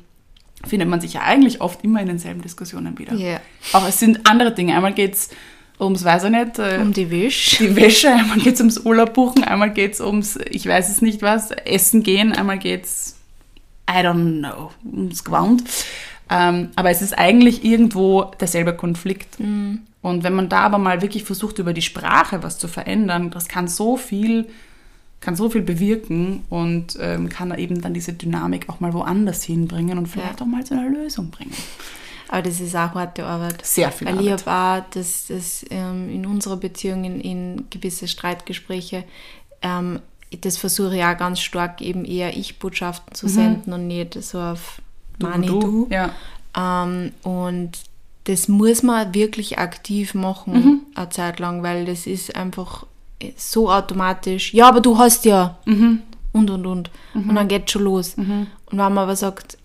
findet 0.66 0.88
man 0.88 1.02
sich 1.02 1.14
ja 1.14 1.22
eigentlich 1.22 1.60
oft 1.60 1.84
immer 1.84 2.02
in 2.02 2.08
denselben 2.08 2.42
Diskussionen 2.42 2.98
wieder. 2.98 3.14
Yeah. 3.14 3.42
Auch 3.74 3.88
es 3.88 4.00
sind 4.00 4.30
andere 4.30 4.54
Dinge. 4.54 4.76
Einmal 4.76 4.94
geht 4.94 5.16
es 5.16 5.30
ums, 5.80 6.04
weiß 6.04 6.26
ich 6.26 6.30
nicht, 6.30 6.60
äh, 6.60 6.78
um 6.80 6.94
die 6.94 7.10
Wäsche. 7.10 7.68
Die 7.68 7.76
Wäsche, 7.76 8.14
einmal 8.14 8.38
geht 8.38 8.54
es 8.54 8.60
ums 8.60 8.78
Urlaub 8.80 9.14
buchen, 9.14 9.44
einmal 9.44 9.74
geht 9.74 9.94
es 9.94 10.02
ums, 10.02 10.38
ich 10.50 10.66
weiß 10.66 10.90
es 10.90 11.02
nicht 11.02 11.22
was, 11.22 11.52
Essen 11.52 12.04
gehen, 12.04 12.34
einmal 12.34 12.60
geht 12.60 12.86
es, 12.86 13.18
I 13.90 13.96
don't 13.96 14.40
know, 14.40 14.72
ums 14.86 15.24
Gewand. 15.24 15.64
Ähm, 16.32 16.70
aber 16.78 16.90
es 16.90 17.02
ist 17.02 17.18
eigentlich 17.18 17.66
irgendwo 17.66 18.32
derselbe 18.40 18.74
Konflikt. 18.74 19.38
Mhm. 19.40 19.82
Und 20.02 20.24
wenn 20.24 20.34
man 20.34 20.48
da 20.48 20.62
aber 20.62 20.78
mal 20.78 21.02
wirklich 21.02 21.26
versucht, 21.26 21.60
über 21.60 21.74
die 21.74 21.82
Sprache 21.82 22.42
was 22.42 22.58
zu 22.58 22.70
verändern, 22.70 23.30
das 23.30 23.50
kann 23.50 23.68
so 23.68 23.98
viel, 23.98 24.48
kann 25.20 25.36
so 25.36 25.50
viel 25.50 25.62
bewirken 25.62 26.44
und 26.50 26.98
ähm, 27.00 27.28
kann 27.28 27.56
eben 27.60 27.82
dann 27.82 27.94
diese 27.94 28.14
Dynamik 28.14 28.70
auch 28.70 28.80
mal 28.80 28.94
woanders 28.94 29.44
hinbringen 29.44 29.98
und 29.98 30.08
vielleicht 30.08 30.40
ja. 30.40 30.46
auch 30.46 30.50
mal 30.50 30.64
zu 30.64 30.74
einer 30.74 30.90
Lösung 30.90 31.30
bringen. 31.30 31.54
Aber 32.30 32.44
das 32.44 32.62
ist 32.62 32.76
auch 32.76 32.96
harte 32.96 33.26
Arbeit. 33.26 33.66
Sehr 33.66 33.92
viel 33.92 34.08
Weil 34.08 34.14
Arbeit. 34.14 34.26
ich 34.26 34.48
habe 34.48 34.86
auch 34.86 34.90
das, 34.94 35.28
das 35.28 35.66
ähm, 35.70 36.10
in 36.10 36.26
unserer 36.26 36.56
Beziehung, 36.56 37.04
in, 37.04 37.20
in 37.20 37.66
gewisse 37.70 38.08
Streitgespräche, 38.08 39.04
ähm, 39.62 40.00
das 40.40 40.56
versuche 40.56 40.96
ich 40.96 41.04
auch 41.04 41.18
ganz 41.18 41.42
stark 41.42 41.82
eben 41.82 42.06
eher 42.06 42.38
Ich-Botschaften 42.38 43.14
zu 43.14 43.26
mhm. 43.26 43.32
senden 43.32 43.74
und 43.74 43.88
nicht 43.88 44.14
so 44.24 44.40
auf 44.40 44.82
Mani, 45.22 45.48
du. 45.48 45.60
du. 45.60 45.88
Ja. 45.90 46.12
Ähm, 46.58 47.12
und 47.24 47.72
das 48.26 48.48
muss 48.48 48.84
man 48.84 49.14
wirklich 49.14 49.58
aktiv 49.58 50.14
machen, 50.14 50.54
mhm. 50.54 50.80
eine 50.96 51.10
Zeit 51.10 51.40
lang, 51.40 51.64
weil 51.64 51.86
das 51.86 52.06
ist 52.06 52.36
einfach 52.36 52.86
so 53.36 53.72
automatisch. 53.72 54.54
Ja, 54.54 54.68
aber 54.70 54.82
du 54.82 54.98
hast 54.98 55.26
ja. 55.26 55.58
Mhm. 55.66 56.02
Und, 56.34 56.50
und, 56.50 56.66
und. 56.66 56.92
Mhm. 57.14 57.30
Und 57.30 57.36
dann 57.36 57.48
geht 57.48 57.64
es 57.66 57.72
schon 57.72 57.84
los. 57.84 58.18
Mhm. 58.18 58.48
Und 58.66 58.78
wenn 58.78 58.78
man 58.78 59.00
aber 59.00 59.16
sagt, 59.16 59.58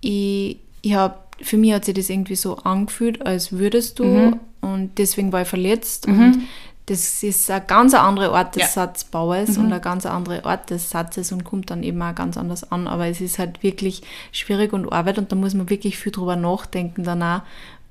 ich, 0.00 0.58
ich 0.82 0.94
habe, 0.94 1.14
für 1.40 1.56
mich 1.56 1.72
hat 1.72 1.84
sich 1.84 1.94
das 1.94 2.10
irgendwie 2.10 2.36
so 2.36 2.56
angefühlt, 2.56 3.24
als 3.24 3.52
würdest 3.52 3.98
du. 3.98 4.04
Mhm. 4.04 4.40
Und 4.60 4.98
deswegen 4.98 5.32
war 5.32 5.42
ich 5.42 5.48
verletzt. 5.48 6.06
Mhm. 6.08 6.20
Und 6.20 6.42
das 6.86 7.22
ist 7.22 7.50
ein 7.50 7.62
ganz 7.66 7.94
andere 7.94 8.32
Art 8.32 8.56
des 8.56 8.62
ja. 8.62 8.68
Satzbaues 8.68 9.56
mhm. 9.56 9.64
und 9.64 9.72
ein 9.72 9.80
ganz 9.80 10.04
andere 10.04 10.44
Art 10.44 10.70
des 10.70 10.90
Satzes 10.90 11.30
und 11.30 11.44
kommt 11.44 11.70
dann 11.70 11.82
eben 11.82 12.02
auch 12.02 12.14
ganz 12.14 12.36
anders 12.36 12.70
an. 12.72 12.88
Aber 12.88 13.06
es 13.06 13.20
ist 13.20 13.38
halt 13.38 13.62
wirklich 13.62 14.02
schwierig 14.32 14.72
und 14.72 14.92
Arbeit 14.92 15.18
und 15.18 15.30
da 15.30 15.36
muss 15.36 15.54
man 15.54 15.70
wirklich 15.70 15.96
viel 15.96 16.12
drüber 16.12 16.34
nachdenken 16.36 17.04
danach. 17.04 17.42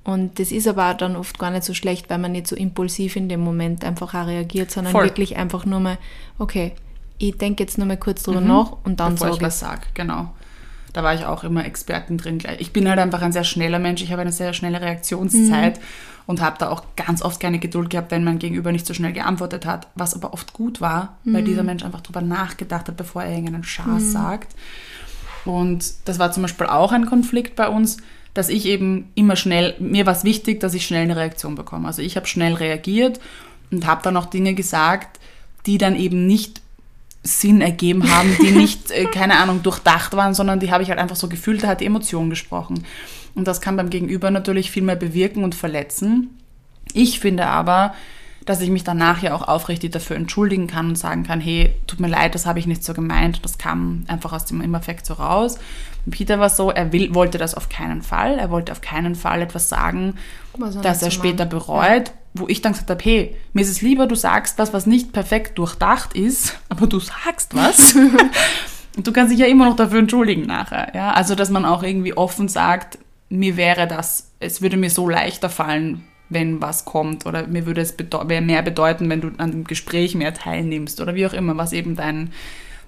Und 0.04 0.40
das 0.40 0.52
ist 0.52 0.68
aber 0.68 0.94
dann 0.94 1.16
oft 1.16 1.40
gar 1.40 1.52
nicht 1.52 1.64
so 1.64 1.74
schlecht, 1.74 2.10
weil 2.10 2.18
man 2.18 2.32
nicht 2.32 2.48
so 2.48 2.56
impulsiv 2.56 3.16
in 3.16 3.30
dem 3.30 3.42
Moment 3.42 3.86
einfach 3.86 4.14
auch 4.14 4.28
reagiert, 4.28 4.72
sondern 4.72 4.92
Voll. 4.94 5.04
wirklich 5.06 5.38
einfach 5.38 5.66
nur 5.66 5.80
mal, 5.80 5.98
okay, 6.40 6.74
ich 7.18 7.38
denke 7.38 7.64
jetzt 7.64 7.78
nochmal 7.78 7.98
kurz 7.98 8.24
drüber 8.24 8.42
nach 8.42 8.78
und 8.84 9.00
dann 9.00 9.14
Mhm. 9.14 9.16
bevor 9.16 9.28
sage 9.28 9.38
ich 9.38 9.42
was 9.44 9.60
sage, 9.60 9.82
genau. 9.94 10.34
Da 10.94 11.04
war 11.04 11.14
ich 11.14 11.26
auch 11.26 11.44
immer 11.44 11.64
Expertin 11.64 12.18
drin. 12.18 12.40
gleich. 12.40 12.60
Ich 12.60 12.74
bin 12.74 12.90
halt 12.90 13.00
einfach 13.00 13.22
ein 13.22 13.32
sehr 13.32 13.46
schneller 13.46 13.80
Mensch. 13.80 14.02
Ich 14.02 14.12
habe 14.12 14.22
eine 14.22 14.34
sehr 14.34 14.52
schnelle 14.54 14.82
Reaktionszeit 14.82 15.80
und 16.32 16.42
habe 16.42 16.56
da 16.58 16.70
auch 16.70 16.84
ganz 16.96 17.22
oft 17.22 17.40
keine 17.40 17.60
Geduld 17.60 17.90
gehabt, 17.90 18.10
wenn 18.10 18.24
mein 18.24 18.40
Gegenüber 18.40 18.72
nicht 18.72 18.88
so 18.88 18.94
schnell 18.94 19.12
geantwortet 19.12 19.66
hat. 19.66 19.88
Was 19.96 20.16
aber 20.16 20.34
oft 20.34 20.54
gut 20.54 20.80
war, 20.80 21.18
weil 21.26 21.44
dieser 21.44 21.64
Mensch 21.64 21.84
einfach 21.84 22.02
drüber 22.02 22.22
nachgedacht 22.22 22.88
hat, 22.88 22.98
bevor 22.98 23.24
er 23.24 23.32
irgendeinen 23.32 23.66
Schaß 23.66 24.12
sagt. 24.12 24.56
Und 25.46 25.94
das 26.06 26.20
war 26.20 26.32
zum 26.32 26.44
Beispiel 26.44 26.68
auch 26.68 26.94
ein 26.94 27.06
Konflikt 27.06 27.56
bei 27.56 27.68
uns, 27.68 27.98
dass 28.34 28.48
ich 28.48 28.66
eben 28.66 29.12
immer 29.14 29.36
schnell, 29.36 29.76
mir 29.80 30.06
war 30.06 30.14
es 30.14 30.24
wichtig, 30.24 30.62
dass 30.62 30.74
ich 30.74 30.86
schnell 30.86 31.04
eine 31.04 31.18
Reaktion 31.18 31.56
bekomme. 31.56 31.88
Also 31.88 32.02
ich 32.02 32.16
habe 32.16 32.28
schnell 32.28 32.54
reagiert 32.54 33.20
und 33.72 33.86
habe 33.86 34.02
dann 34.04 34.16
auch 34.16 34.28
Dinge 34.28 34.54
gesagt, 34.54 35.20
die 35.66 35.78
dann 35.78 35.98
eben 35.98 36.28
nicht 36.28 36.62
Sinn 37.24 37.60
ergeben 37.60 38.10
haben, 38.10 38.36
die 38.42 38.52
nicht, 38.58 38.90
äh, 38.92 39.06
keine 39.06 39.38
Ahnung, 39.38 39.64
durchdacht 39.64 40.16
waren, 40.16 40.34
sondern 40.34 40.62
die 40.62 40.72
habe 40.72 40.82
ich 40.82 40.90
halt 40.90 41.00
einfach 41.00 41.18
so 41.18 41.28
gefühlt, 41.28 41.64
da 41.64 41.68
hat 41.68 41.82
die 41.82 41.86
Emotion 41.86 42.30
gesprochen. 42.30 42.86
Und 43.36 43.48
das 43.48 43.62
kann 43.62 43.78
beim 43.78 43.90
Gegenüber 43.90 44.32
natürlich 44.32 44.72
viel 44.72 44.84
mehr 44.84 44.96
bewirken 44.96 45.44
und 45.44 45.56
verletzen. 45.56 46.38
Ich 46.94 47.20
finde 47.20 47.48
aber, 47.48 47.94
dass 48.46 48.62
ich 48.62 48.70
mich 48.70 48.84
danach 48.84 49.22
ja 49.22 49.36
auch 49.36 49.48
aufrichtig 49.48 49.92
dafür 49.92 50.16
entschuldigen 50.16 50.68
kann 50.68 50.90
und 50.90 50.98
sagen 50.98 51.24
kann, 51.24 51.40
hey, 51.40 51.76
tut 51.86 52.00
mir 52.00 52.08
leid, 52.08 52.34
das 52.34 52.46
habe 52.46 52.60
ich 52.60 52.66
nicht 52.66 52.84
so 52.84 52.94
gemeint, 52.94 53.44
das 53.46 53.58
kam 53.58 54.04
einfach 54.08 54.34
aus 54.34 54.46
dem 54.46 54.62
Imperfekt 54.62 55.06
so 55.06 55.14
raus. 55.14 55.60
Und 56.06 56.12
Peter 56.12 56.40
war 56.40 56.50
so, 56.50 56.72
er 56.72 56.92
will, 56.92 57.14
wollte 57.14 57.38
das 57.38 57.54
auf 57.54 57.70
keinen 57.70 58.02
Fall, 58.02 58.40
er 58.40 58.50
wollte 58.50 58.72
auf 58.72 58.82
keinen 58.82 59.16
Fall 59.16 59.42
etwas 59.42 59.70
sagen, 59.70 60.16
er 60.60 60.82
das 60.82 61.04
er 61.04 61.12
später 61.12 61.46
meint. 61.46 61.52
bereut, 61.52 62.12
wo 62.34 62.48
ich 62.48 62.62
dann 62.62 62.72
gesagt 62.74 62.90
habe, 62.90 63.04
hey, 63.04 63.36
mir 63.54 63.62
ist 63.62 63.70
es 63.70 63.82
lieber, 63.82 64.08
du 64.08 64.16
sagst 64.16 64.58
was, 64.58 64.74
was 64.74 64.88
nicht 64.88 65.14
perfekt 65.14 65.60
durchdacht 65.60 66.16
ist, 66.16 66.58
aber 66.70 66.88
du 66.88 67.00
sagst 67.00 67.56
was. 67.56 67.96
Und 68.98 69.08
du 69.08 69.14
kannst 69.14 69.32
dich 69.32 69.40
ja 69.40 69.46
immer 69.46 69.70
noch 69.70 69.78
dafür 69.78 70.00
entschuldigen 70.00 70.48
nachher. 70.48 70.92
Ja? 70.94 71.14
Also, 71.14 71.34
dass 71.36 71.50
man 71.50 71.64
auch 71.64 71.82
irgendwie 71.82 72.14
offen 72.14 72.50
sagt, 72.50 72.98
mir 73.32 73.58
wäre 73.58 73.88
das, 73.88 74.30
es 74.40 74.62
würde 74.62 74.78
mir 74.78 74.90
so 74.90 75.10
leichter 75.10 75.50
fallen, 75.50 76.04
wenn 76.30 76.62
was 76.62 76.86
kommt 76.86 77.26
oder 77.26 77.48
mir 77.48 77.66
würde 77.66 77.82
es 77.82 77.96
bedeu 77.96 78.28
wäre 78.28 78.42
mehr 78.42 78.62
bedeuten, 78.62 79.10
wenn 79.10 79.22
du 79.22 79.32
an 79.38 79.52
dem 79.52 79.64
Gespräch 79.64 80.16
mehr 80.16 80.34
teilnimmst 80.34 81.02
oder 81.02 81.16
wie 81.16 81.26
auch 81.26 81.34
immer, 81.34 81.58
was 81.58 81.74
eben 81.74 81.96
dein, 81.96 82.32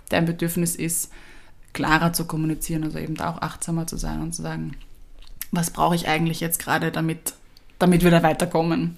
dein 0.10 0.26
Bedürfnis 0.26 0.76
ist, 0.76 1.12
klarer 1.74 2.14
zu 2.14 2.26
kommunizieren, 2.26 2.84
also 2.84 3.00
eben 3.00 3.16
da 3.16 3.32
auch 3.32 3.42
achtsamer 3.42 3.88
zu 3.88 3.98
sein 3.98 4.22
und 4.22 4.36
zu 4.36 4.42
sagen, 4.42 4.76
was 5.52 5.72
brauche 5.72 5.96
ich 5.96 6.08
eigentlich 6.08 6.40
jetzt 6.40 6.60
gerade, 6.60 6.92
damit, 6.92 7.34
damit 7.80 8.04
wir 8.04 8.12
da 8.12 8.22
weiterkommen. 8.24 8.98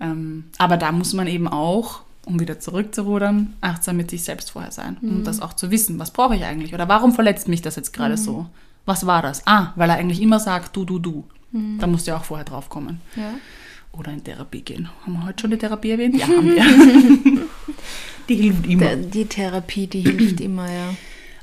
Ähm, 0.00 0.44
aber 0.58 0.76
da 0.76 0.92
muss 0.92 1.12
man 1.12 1.26
eben 1.26 1.48
auch, 1.48 2.02
um 2.26 2.40
wieder 2.40 2.58
zurückzurudern, 2.58 3.54
achtsam 3.60 3.96
mit 3.96 4.10
sich 4.10 4.24
selbst 4.24 4.50
vorher 4.50 4.72
sein, 4.72 4.96
um 5.02 5.24
das 5.24 5.40
auch 5.40 5.52
zu 5.52 5.70
wissen, 5.70 5.98
was 5.98 6.10
brauche 6.10 6.34
ich 6.34 6.44
eigentlich 6.44 6.74
oder 6.74 6.88
warum 6.88 7.12
verletzt 7.12 7.48
mich 7.48 7.62
das 7.62 7.76
jetzt 7.76 7.92
gerade 7.92 8.16
so? 8.16 8.46
Was 8.84 9.06
war 9.06 9.22
das? 9.22 9.46
Ah, 9.46 9.72
weil 9.76 9.90
er 9.90 9.96
eigentlich 9.96 10.20
immer 10.20 10.40
sagt, 10.40 10.76
du, 10.76 10.84
du, 10.84 10.98
du. 10.98 11.24
Da 11.78 11.86
musst 11.86 12.06
du 12.06 12.10
ja 12.10 12.16
auch 12.16 12.24
vorher 12.24 12.44
drauf 12.44 12.68
kommen. 12.68 13.00
Ja. 13.14 13.34
Oder 13.92 14.10
in 14.10 14.24
Therapie 14.24 14.62
gehen. 14.62 14.88
Haben 15.02 15.12
wir 15.12 15.26
heute 15.26 15.42
schon 15.42 15.52
die 15.52 15.58
Therapie 15.58 15.90
erwähnt? 15.90 16.16
Ja, 16.18 16.26
haben 16.26 16.50
wir. 16.50 16.64
die 18.28 18.34
hilft 18.34 18.66
immer. 18.66 18.86
Der, 18.86 18.96
die 18.96 19.24
Therapie, 19.26 19.86
die 19.86 20.00
hilft 20.00 20.40
immer, 20.40 20.68
ja. 20.68 20.94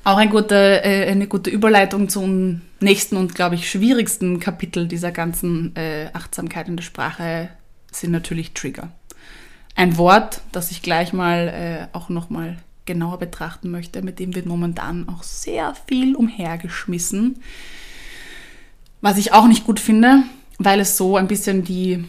Auch 0.04 0.18
ein 0.18 0.30
guter, 0.30 0.84
äh, 0.84 1.10
eine 1.10 1.28
gute 1.28 1.50
Überleitung 1.50 2.10
zum 2.10 2.62
nächsten 2.82 3.16
und, 3.16 3.36
glaube 3.36 3.56
ich, 3.56 3.70
schwierigsten 3.70 4.42
Kapitel 4.42 4.88
dieser 4.88 5.12
ganzen 5.12 5.74
äh, 5.78 6.10
Achtsamkeit 6.12 6.68
in 6.68 6.76
der 6.76 6.84
Sprache 6.84 7.50
sind 7.92 8.12
natürlich 8.12 8.54
Trigger. 8.54 8.92
Ein 9.76 9.96
Wort, 9.98 10.42
das 10.52 10.72
ich 10.72 10.82
gleich 10.82 11.14
mal 11.14 11.48
äh, 11.48 11.98
auch 11.98 12.10
nochmal 12.10 12.58
genauer 12.86 13.20
betrachten 13.20 13.72
möchte, 13.72 14.02
mit 14.02 14.20
dem 14.20 14.36
wird 14.36 14.46
momentan 14.46 15.08
auch 15.08 15.24
sehr 15.24 15.76
viel 15.88 16.16
umhergeschmissen. 16.16 17.40
Was 19.02 19.18
ich 19.18 19.34
auch 19.34 19.48
nicht 19.48 19.66
gut 19.66 19.80
finde, 19.80 20.24
weil 20.58 20.80
es 20.80 20.98
so 20.98 21.18
ein 21.18 21.28
bisschen 21.28 21.64
die, 21.64 22.04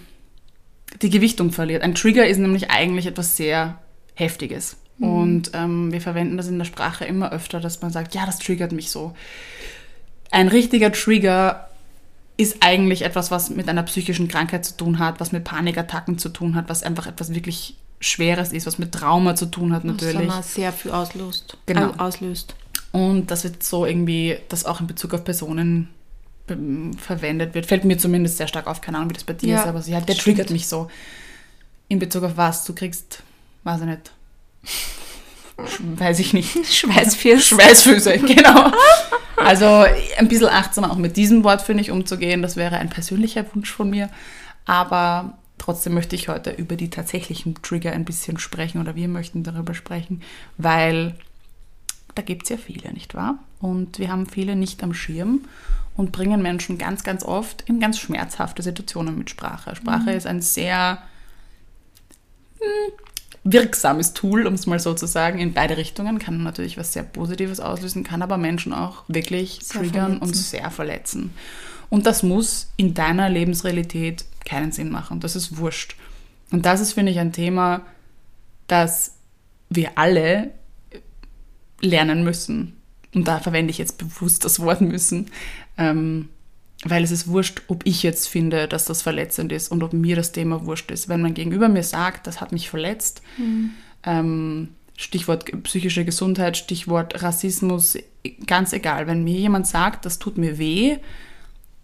die 1.00 1.10
Gewichtung 1.10 1.52
verliert. 1.52 1.82
Ein 1.82 1.94
Trigger 1.94 2.26
ist 2.26 2.38
nämlich 2.38 2.70
eigentlich 2.70 3.06
etwas 3.06 3.36
sehr 3.36 3.78
Heftiges. 4.14 4.76
Und 5.02 5.50
ähm, 5.54 5.90
wir 5.90 6.00
verwenden 6.00 6.36
das 6.36 6.46
in 6.46 6.58
der 6.58 6.64
Sprache 6.64 7.04
immer 7.04 7.32
öfter, 7.32 7.58
dass 7.58 7.82
man 7.82 7.90
sagt, 7.90 8.14
ja, 8.14 8.24
das 8.24 8.38
triggert 8.38 8.70
mich 8.70 8.90
so. 8.90 9.14
Ein 10.30 10.46
richtiger 10.46 10.92
Trigger 10.92 11.68
ist 12.36 12.58
eigentlich 12.60 13.02
etwas, 13.02 13.30
was 13.30 13.50
mit 13.50 13.68
einer 13.68 13.82
psychischen 13.82 14.28
Krankheit 14.28 14.64
zu 14.64 14.76
tun 14.76 14.98
hat, 15.00 15.18
was 15.18 15.32
mit 15.32 15.44
Panikattacken 15.44 16.18
zu 16.18 16.28
tun 16.28 16.54
hat, 16.54 16.68
was 16.68 16.82
einfach 16.84 17.06
etwas 17.06 17.34
wirklich 17.34 17.76
Schweres 18.02 18.52
ist, 18.52 18.66
was 18.66 18.78
mit 18.78 18.92
Trauma 18.92 19.34
zu 19.34 19.46
tun 19.46 19.72
hat 19.72 19.84
Was 19.84 19.92
natürlich. 19.92 20.30
auch 20.30 20.42
sehr 20.42 20.72
viel 20.72 20.90
auslöst. 20.90 21.56
Genau. 21.66 21.92
Auslöst. 21.98 22.54
Und 22.90 23.30
das 23.30 23.44
wird 23.44 23.62
so 23.62 23.86
irgendwie, 23.86 24.38
das 24.48 24.64
auch 24.66 24.80
in 24.80 24.86
Bezug 24.86 25.14
auf 25.14 25.24
Personen 25.24 25.88
ähm, 26.48 26.92
verwendet 26.98 27.54
wird. 27.54 27.66
Fällt 27.66 27.84
mir 27.84 27.96
zumindest 27.96 28.36
sehr 28.36 28.48
stark 28.48 28.66
auf, 28.66 28.80
keine 28.80 28.98
Ahnung, 28.98 29.10
wie 29.10 29.14
das 29.14 29.24
bei 29.24 29.32
dir 29.32 29.50
Ja, 29.50 29.60
ist, 29.62 29.66
aber 29.68 29.80
so, 29.80 29.90
ja, 29.90 30.00
der 30.00 30.14
stimmt. 30.14 30.24
triggert 30.24 30.50
mich 30.50 30.66
so. 30.66 30.90
In 31.88 31.98
Bezug 32.00 32.24
auf 32.24 32.36
was? 32.36 32.64
Du 32.64 32.74
kriegst, 32.74 33.22
weiß 33.64 33.80
ich 33.80 33.86
nicht. 33.86 34.10
Weiß 35.96 36.18
ich 36.18 36.32
nicht. 36.32 36.50
Schweißfüße. 36.74 37.40
Schweißfüße, 37.40 38.18
genau. 38.18 38.72
Also 39.36 39.84
ein 40.16 40.26
bisschen 40.26 40.48
achtsamer 40.48 40.90
auch 40.90 40.96
mit 40.96 41.16
diesem 41.16 41.44
Wort, 41.44 41.62
finde 41.62 41.82
ich, 41.82 41.90
umzugehen. 41.90 42.42
Das 42.42 42.56
wäre 42.56 42.78
ein 42.78 42.88
persönlicher 42.88 43.44
Wunsch 43.54 43.70
von 43.70 43.90
mir. 43.90 44.08
Aber 44.64 45.38
trotzdem 45.62 45.94
möchte 45.94 46.16
ich 46.16 46.28
heute 46.28 46.50
über 46.50 46.74
die 46.74 46.90
tatsächlichen 46.90 47.54
Trigger 47.62 47.92
ein 47.92 48.04
bisschen 48.04 48.38
sprechen 48.38 48.80
oder 48.80 48.96
wir 48.96 49.06
möchten 49.06 49.44
darüber 49.44 49.74
sprechen, 49.74 50.20
weil 50.58 51.14
da 52.16 52.22
gibt 52.22 52.42
es 52.42 52.48
ja 52.48 52.56
viele, 52.56 52.92
nicht 52.92 53.14
wahr? 53.14 53.38
Und 53.60 54.00
wir 54.00 54.10
haben 54.10 54.26
viele 54.26 54.56
nicht 54.56 54.82
am 54.82 54.92
Schirm 54.92 55.42
und 55.96 56.10
bringen 56.10 56.42
Menschen 56.42 56.78
ganz, 56.78 57.04
ganz 57.04 57.24
oft 57.24 57.62
in 57.68 57.78
ganz 57.78 58.00
schmerzhafte 58.00 58.60
Situationen 58.60 59.16
mit 59.16 59.30
Sprache. 59.30 59.76
Sprache 59.76 60.10
ist 60.10 60.26
ein 60.26 60.42
sehr 60.42 60.98
hm, 62.58 62.92
wirksames 63.44 64.14
Tool, 64.14 64.48
um 64.48 64.54
es 64.54 64.66
mal 64.66 64.80
so 64.80 64.94
zu 64.94 65.06
sagen, 65.06 65.38
in 65.38 65.52
beide 65.52 65.76
Richtungen. 65.76 66.18
Kann 66.18 66.42
natürlich 66.42 66.76
was 66.76 66.92
sehr 66.92 67.04
Positives 67.04 67.60
auslösen, 67.60 68.02
kann 68.02 68.22
aber 68.22 68.36
Menschen 68.36 68.72
auch 68.72 69.04
wirklich 69.06 69.60
Sehr 69.62 69.80
triggern 69.80 70.14
und 70.14 70.30
verletzen. 70.30 70.42
sehr 70.42 70.70
verletzen. 70.72 71.30
Und 71.88 72.06
das 72.06 72.24
muss 72.24 72.72
in 72.76 72.94
deiner 72.94 73.28
Lebensrealität 73.28 74.24
keinen 74.44 74.72
Sinn 74.72 74.90
machen. 74.90 75.20
Das 75.20 75.36
ist 75.36 75.56
wurscht. 75.56 75.96
Und 76.50 76.66
das 76.66 76.80
ist, 76.80 76.92
finde 76.92 77.12
ich, 77.12 77.18
ein 77.18 77.32
Thema, 77.32 77.82
das 78.66 79.14
wir 79.70 79.92
alle 79.96 80.50
lernen 81.80 82.24
müssen. 82.24 82.76
Und 83.14 83.28
da 83.28 83.40
verwende 83.40 83.70
ich 83.70 83.78
jetzt 83.78 83.98
bewusst 83.98 84.44
das 84.44 84.60
Wort 84.60 84.80
müssen, 84.80 85.30
ähm, 85.76 86.28
weil 86.84 87.04
es 87.04 87.10
ist 87.10 87.28
wurscht, 87.28 87.62
ob 87.68 87.86
ich 87.86 88.02
jetzt 88.02 88.28
finde, 88.28 88.66
dass 88.66 88.86
das 88.86 89.02
verletzend 89.02 89.52
ist 89.52 89.70
und 89.70 89.82
ob 89.82 89.92
mir 89.92 90.16
das 90.16 90.32
Thema 90.32 90.64
wurscht 90.66 90.90
ist. 90.90 91.08
Wenn 91.08 91.22
man 91.22 91.34
gegenüber 91.34 91.68
mir 91.68 91.84
sagt, 91.84 92.26
das 92.26 92.40
hat 92.40 92.52
mich 92.52 92.70
verletzt, 92.70 93.22
ähm, 94.04 94.68
Stichwort 94.96 95.50
psychische 95.62 96.04
Gesundheit, 96.04 96.56
Stichwort 96.56 97.22
Rassismus, 97.22 97.98
ganz 98.46 98.72
egal, 98.72 99.06
wenn 99.06 99.24
mir 99.24 99.38
jemand 99.38 99.66
sagt, 99.66 100.06
das 100.06 100.18
tut 100.18 100.38
mir 100.38 100.58
weh, 100.58 100.98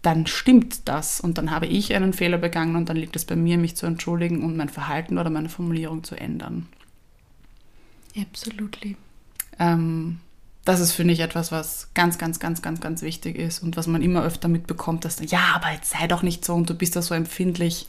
dann 0.01 0.27
stimmt 0.27 0.87
das 0.87 1.19
und 1.19 1.37
dann 1.37 1.51
habe 1.51 1.65
ich 1.67 1.93
einen 1.93 2.13
Fehler 2.13 2.37
begangen 2.37 2.75
und 2.75 2.87
dann 2.87 2.95
liegt 2.97 3.15
es 3.15 3.25
bei 3.25 3.35
mir, 3.35 3.57
mich 3.57 3.75
zu 3.75 3.85
entschuldigen 3.85 4.43
und 4.43 4.55
mein 4.55 4.69
Verhalten 4.69 5.17
oder 5.17 5.29
meine 5.29 5.49
Formulierung 5.49 6.03
zu 6.03 6.15
ändern. 6.15 6.67
Absolutely. 8.19 8.95
Ähm, 9.59 10.19
das 10.65 10.79
ist, 10.79 10.91
finde 10.91 11.13
ich, 11.13 11.19
etwas, 11.21 11.51
was 11.51 11.89
ganz, 11.93 12.17
ganz, 12.17 12.39
ganz, 12.39 12.61
ganz, 12.61 12.79
ganz 12.79 13.01
wichtig 13.01 13.37
ist 13.37 13.63
und 13.63 13.75
was 13.77 13.87
man 13.87 14.01
immer 14.01 14.23
öfter 14.23 14.47
mitbekommt, 14.47 15.03
dass, 15.05 15.17
ja, 15.31 15.39
aber 15.55 15.71
jetzt 15.71 15.91
sei 15.91 16.07
doch 16.07 16.21
nicht 16.21 16.45
so 16.45 16.53
und 16.53 16.69
du 16.69 16.75
bist 16.75 16.95
da 16.95 17.01
so 17.01 17.13
empfindlich. 17.15 17.87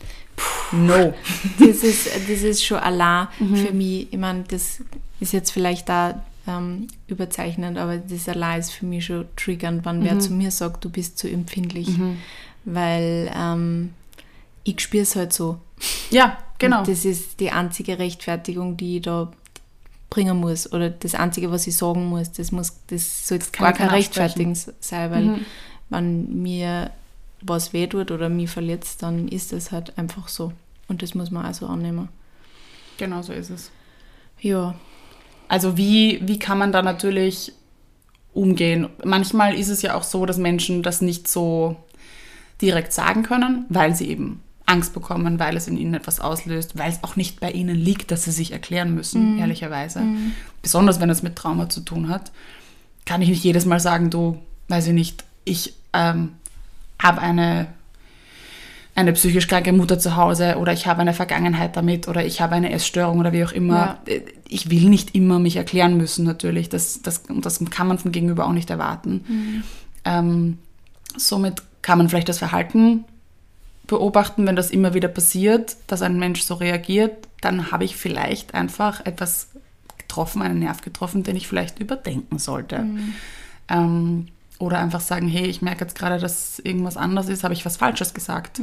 No. 0.73 1.15
Das 1.59 1.79
ist, 1.83 2.07
das 2.07 2.43
ist 2.43 2.65
schon 2.65 2.79
allein 2.79 3.29
Mhm. 3.39 3.57
für 3.57 3.73
mich. 3.73 4.13
Ich 4.13 4.19
meine, 4.19 4.45
das 4.45 4.83
ist 5.21 5.33
jetzt 5.33 5.51
vielleicht 5.51 5.89
da 5.89 6.25
ähm, 6.47 6.89
überzeichnend, 7.07 7.79
aber 7.79 7.99
das 7.99 8.29
allein 8.29 8.61
ist 8.61 8.73
für 8.73 8.87
mich 8.87 9.07
schon 9.07 9.27
triggernd, 9.37 9.85
wenn 9.85 10.01
Mhm. 10.01 10.05
wer 10.05 10.19
zu 10.19 10.33
mir 10.33 10.51
sagt, 10.51 10.85
du 10.85 10.91
bist 10.91 11.19
zu 11.19 11.29
empfindlich. 11.29 11.89
Weil 12.65 13.31
ähm, 13.35 13.95
ich 14.65 14.81
spüre 14.81 15.03
es 15.03 15.17
halt 15.17 15.33
so. 15.33 15.59
Ja, 16.11 16.39
genau. 16.59 16.81
Und 16.81 16.89
das 16.89 17.05
ist 17.05 17.41
die 17.41 17.51
einzige 17.51 17.99
Rechtfertigung, 17.99 18.77
die 18.77 18.97
ich 18.99 19.03
da 19.03 19.31
bringen 20.11 20.37
muss. 20.39 20.71
Oder 20.73 20.91
das 20.91 21.15
Einzige, 21.15 21.51
was 21.51 21.67
ich 21.67 21.77
sagen 21.77 22.07
muss. 22.07 22.33
Das, 22.33 22.53
muss, 22.53 22.73
das 22.89 23.27
soll 23.29 23.39
kann 23.53 23.65
gar 23.67 23.73
kein 23.73 23.89
Rechtfertigen 23.89 24.55
sein, 24.55 25.11
weil 25.11 25.25
Mhm. 25.25 25.47
wenn 25.89 26.43
mir 26.43 26.91
was 27.43 27.73
wehtut 27.73 28.11
oder 28.11 28.29
mich 28.29 28.51
verletzt, 28.51 29.03
dann 29.03 29.27
ist 29.29 29.53
das 29.53 29.73
halt 29.73 29.97
einfach 29.97 30.29
so. 30.29 30.53
Und 30.89 31.03
das 31.03 31.15
muss 31.15 31.31
man 31.31 31.47
also 31.47 31.67
annehmen. 31.67 32.09
Genau 32.99 33.23
so 33.23 33.33
ist 33.33 33.49
es. 33.51 33.71
Ja, 34.41 34.75
Also 35.51 35.77
wie, 35.77 36.21
wie 36.23 36.39
kann 36.39 36.59
man 36.59 36.71
da 36.71 36.81
natürlich 36.81 37.53
umgehen? 38.33 38.89
Manchmal 39.03 39.57
ist 39.57 39.69
es 39.69 39.83
ja 39.83 39.97
auch 39.97 40.05
so, 40.05 40.25
dass 40.25 40.37
Menschen 40.37 40.85
das 40.85 41.01
nicht 41.01 41.27
so 41.27 41.75
direkt 42.63 42.93
sagen 42.93 43.25
können, 43.25 43.67
weil 43.69 43.97
sie 43.97 44.07
eben 44.09 44.45
Angst 44.65 44.95
bekommen, 44.95 45.41
weil 45.41 45.57
es 45.57 45.67
in 45.67 45.77
ihnen 45.77 45.95
etwas 45.95 46.21
auslöst, 46.21 46.79
weil 46.79 46.93
es 46.93 47.03
auch 47.03 47.17
nicht 47.17 47.41
bei 47.41 47.51
ihnen 47.51 47.75
liegt, 47.75 48.13
dass 48.13 48.23
sie 48.23 48.31
sich 48.31 48.53
erklären 48.53 48.95
müssen, 48.95 49.39
ehrlicherweise. 49.41 50.03
Besonders 50.63 51.01
wenn 51.01 51.11
es 51.11 51.25
mit 51.25 51.35
Trauma 51.35 51.69
zu 51.69 51.81
tun 51.81 52.09
hat, 52.09 52.31
kann 53.05 53.21
ich 53.21 53.29
nicht 53.29 53.43
jedes 53.43 53.67
Mal 53.67 53.81
sagen, 53.81 54.09
du, 54.09 54.39
weiß 54.69 54.87
ich 54.87 54.93
nicht, 54.93 55.25
ich 55.45 55.75
ähm, 55.93 56.35
habe 57.03 57.21
eine, 57.23 57.67
eine 59.01 59.13
psychisch 59.13 59.49
kranke 59.49 59.73
Mutter 59.73 59.99
zu 59.99 60.17
Hause 60.17 60.57
oder 60.59 60.73
ich 60.73 60.87
habe 60.87 61.01
eine 61.01 61.15
Vergangenheit 61.15 61.77
damit 61.77 62.09
oder 62.09 62.25
ich 62.25 62.41
habe 62.41 62.55
eine 62.55 62.71
Essstörung 62.73 63.19
oder 63.19 63.33
wie 63.33 63.45
auch 63.45 63.53
immer. 63.53 63.99
Äh, 64.07 64.21
Ich 64.49 64.71
will 64.71 64.89
nicht 64.89 65.15
immer 65.15 65.39
mich 65.39 65.57
erklären 65.57 65.97
müssen, 65.97 66.25
natürlich. 66.25 66.69
Das, 66.69 67.03
das, 67.03 67.23
das 67.29 67.65
kann 67.71 67.87
man 67.89 67.99
vom 67.99 68.13
Gegenüber 68.13 68.47
auch 68.47 68.53
nicht 68.53 68.71
erwarten. 68.71 69.63
Ähm, 70.05 70.59
somit 71.17 71.63
kann 71.83 71.99
man 71.99 72.09
vielleicht 72.09 72.29
das 72.29 72.39
Verhalten 72.39 73.05
beobachten, 73.87 74.47
wenn 74.47 74.57
das 74.57 74.71
immer 74.71 74.95
wieder 74.95 75.09
passiert, 75.09 75.77
dass 75.89 76.03
ein 76.03 76.19
Mensch 76.19 76.43
so 76.43 76.55
reagiert, 76.55 77.29
dann 77.41 77.71
habe 77.73 77.85
ich 77.85 77.97
vielleicht 77.97 78.55
einfach 78.55 79.05
etwas 79.05 79.49
getroffen, 79.99 80.43
einen 80.43 80.59
Nerv 80.61 80.81
getroffen, 80.83 81.23
den 81.23 81.37
ich 81.37 81.49
vielleicht 81.49 81.79
überdenken 81.81 82.39
sollte. 82.39 82.85
Ähm, 83.69 84.29
oder 84.61 84.79
einfach 84.79 85.01
sagen, 85.01 85.27
hey, 85.27 85.47
ich 85.47 85.61
merke 85.63 85.81
jetzt 85.85 85.97
gerade, 85.99 86.19
dass 86.21 86.61
irgendwas 86.61 86.97
anders 86.97 87.29
ist, 87.29 87.43
habe 87.43 87.55
ich 87.55 87.67
was 87.67 87.77
Falsches 87.77 88.15
gesagt. 88.15 88.61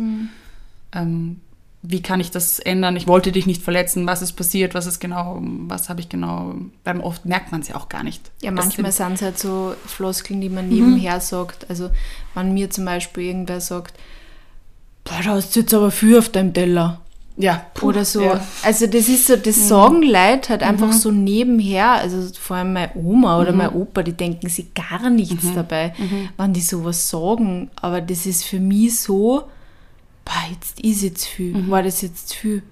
Ähm, 0.93 1.41
wie 1.83 2.01
kann 2.01 2.19
ich 2.19 2.31
das 2.31 2.59
ändern? 2.59 2.95
Ich 2.95 3.07
wollte 3.07 3.31
dich 3.31 3.45
nicht 3.45 3.61
verletzen. 3.61 4.07
Was 4.07 4.21
ist 4.21 4.33
passiert? 4.33 4.73
Was 4.73 4.85
ist 4.87 4.99
genau? 4.99 5.39
Was 5.67 5.89
habe 5.89 5.99
ich 6.01 6.09
genau? 6.09 6.55
Weil 6.83 6.99
oft 7.01 7.25
merkt 7.25 7.51
man 7.51 7.61
es 7.61 7.67
ja 7.67 7.75
auch 7.75 7.87
gar 7.89 8.03
nicht. 8.03 8.31
Ja, 8.41 8.51
manchmal 8.51 8.91
sind- 8.91 9.13
es 9.13 9.21
halt 9.21 9.37
so 9.39 9.75
Floskeln, 9.85 10.41
die 10.41 10.49
man 10.49 10.69
nebenher 10.69 11.19
sagt. 11.19 11.69
Also, 11.69 11.89
wenn 12.33 12.53
mir 12.53 12.69
zum 12.69 12.85
Beispiel 12.85 13.23
irgendwer 13.25 13.61
sagt, 13.61 13.95
boah, 15.03 15.21
da 15.23 15.31
hast 15.31 15.55
du 15.55 15.59
jetzt 15.61 15.73
aber 15.73 15.91
viel 15.91 16.17
auf 16.17 16.29
deinem 16.29 16.53
Teller. 16.53 17.01
Ja, 17.39 17.65
puh, 17.73 17.87
Oder 17.89 18.03
so. 18.03 18.21
Ja. 18.23 18.35
Mhm. 18.35 18.39
Also, 18.63 18.87
das 18.87 19.07
ist 19.09 19.27
so, 19.27 19.35
das 19.35 19.67
sagen 19.67 20.01
Leute 20.01 20.49
halt 20.49 20.63
einfach 20.63 20.91
so 20.91 21.11
nebenher. 21.11 21.91
Also, 21.91 22.27
vor 22.39 22.57
allem 22.57 22.73
meine 22.73 22.91
Oma 22.95 23.39
oder 23.39 23.51
Mhm. 23.51 23.57
mein 23.59 23.69
Opa, 23.73 24.01
die 24.03 24.13
denken 24.13 24.49
sich 24.49 24.73
gar 24.73 25.09
nichts 25.09 25.45
dabei, 25.53 25.93
wenn 26.37 26.53
die 26.53 26.61
sowas 26.61 27.07
sagen. 27.09 27.69
Aber 27.81 28.01
das 28.01 28.25
ist 28.25 28.43
für 28.43 28.59
mich 28.59 28.99
so, 28.99 29.43
boah, 30.25 30.43
jetzt 30.51 30.79
ist 30.81 31.03
jetzt 31.03 31.25
viel. 31.25 31.53
Mhm. 31.55 31.69
War 31.69 31.83
das 31.83 32.01
jetzt 32.01 32.33
viel? 32.33 32.63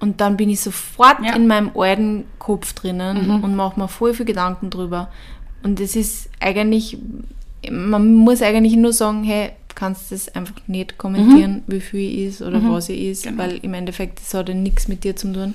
Und 0.00 0.22
dann 0.22 0.38
bin 0.38 0.48
ich 0.48 0.60
sofort 0.60 1.18
Ja. 1.22 1.36
in 1.36 1.46
meinem 1.46 1.70
alten 1.76 2.24
Kopf 2.38 2.72
drinnen 2.72 3.42
und 3.42 3.54
mache 3.54 3.78
mir 3.78 3.86
voll 3.88 4.14
viel 4.14 4.24
Gedanken 4.24 4.70
drüber. 4.70 5.10
Und 5.62 5.78
das 5.78 5.94
ist 5.94 6.30
eigentlich, 6.40 6.96
man 7.70 8.14
muss 8.14 8.40
eigentlich 8.40 8.76
nur 8.76 8.94
sagen, 8.94 9.24
hey, 9.24 9.50
kannst 9.76 10.12
das 10.12 10.28
einfach 10.34 10.54
nicht 10.66 10.98
kommentieren, 10.98 11.62
wie 11.66 11.80
viel 11.80 12.26
ist 12.28 12.42
oder 12.42 12.60
was 12.70 12.88
ich 12.88 13.00
ist, 13.02 13.24
Genau. 13.24 13.42
weil 13.42 13.58
im 13.62 13.74
Endeffekt, 13.74 14.20
das 14.20 14.34
hat 14.34 14.48
ja 14.48 14.54
nichts 14.54 14.88
mit 14.88 15.04
dir 15.04 15.16
zu 15.16 15.32
tun. 15.32 15.54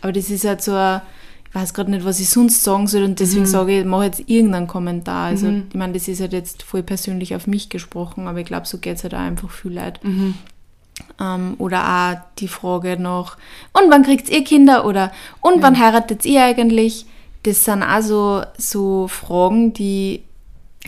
Aber 0.00 0.12
das 0.12 0.30
ist 0.30 0.44
halt 0.44 0.62
so 0.62 0.74
ein, 0.74 1.00
ich 1.48 1.54
weiß 1.54 1.72
gerade 1.74 1.90
nicht, 1.90 2.04
was 2.04 2.20
ich 2.20 2.28
sonst 2.28 2.62
sagen 2.62 2.86
soll 2.86 3.02
und 3.04 3.20
deswegen 3.20 3.46
sage 3.46 3.80
ich, 3.80 3.84
mache 3.84 4.04
jetzt 4.04 4.22
irgendeinen 4.26 4.66
Kommentar. 4.66 5.26
Also 5.28 5.48
ich 5.48 5.74
meine, 5.74 5.94
das 5.94 6.06
ist 6.08 6.20
halt 6.20 6.32
jetzt 6.34 6.62
voll 6.62 6.82
persönlich 6.82 7.34
auf 7.34 7.46
mich 7.46 7.68
gesprochen, 7.70 8.28
aber 8.28 8.38
ich 8.40 8.46
glaube, 8.46 8.66
so 8.66 8.78
geht 8.78 8.96
es 8.96 9.02
halt 9.02 9.14
auch 9.14 9.18
einfach 9.18 9.50
viel 9.50 9.72
Leid. 9.72 9.98
Ähm, 11.20 11.54
oder 11.58 11.80
auch 11.84 12.36
die 12.38 12.48
Frage 12.48 12.96
nach, 13.00 13.36
und 13.72 13.90
wann 13.90 14.02
kriegt 14.02 14.28
ihr 14.28 14.44
Kinder? 14.44 14.84
Oder 14.84 15.12
und 15.40 15.62
wann 15.62 15.78
heiratet 15.78 16.24
ihr 16.24 16.42
eigentlich? 16.44 17.06
Das 17.44 17.64
sind 17.64 17.82
auch 17.82 18.02
so, 18.02 18.42
so 18.58 19.08
Fragen, 19.08 19.72
die 19.72 20.22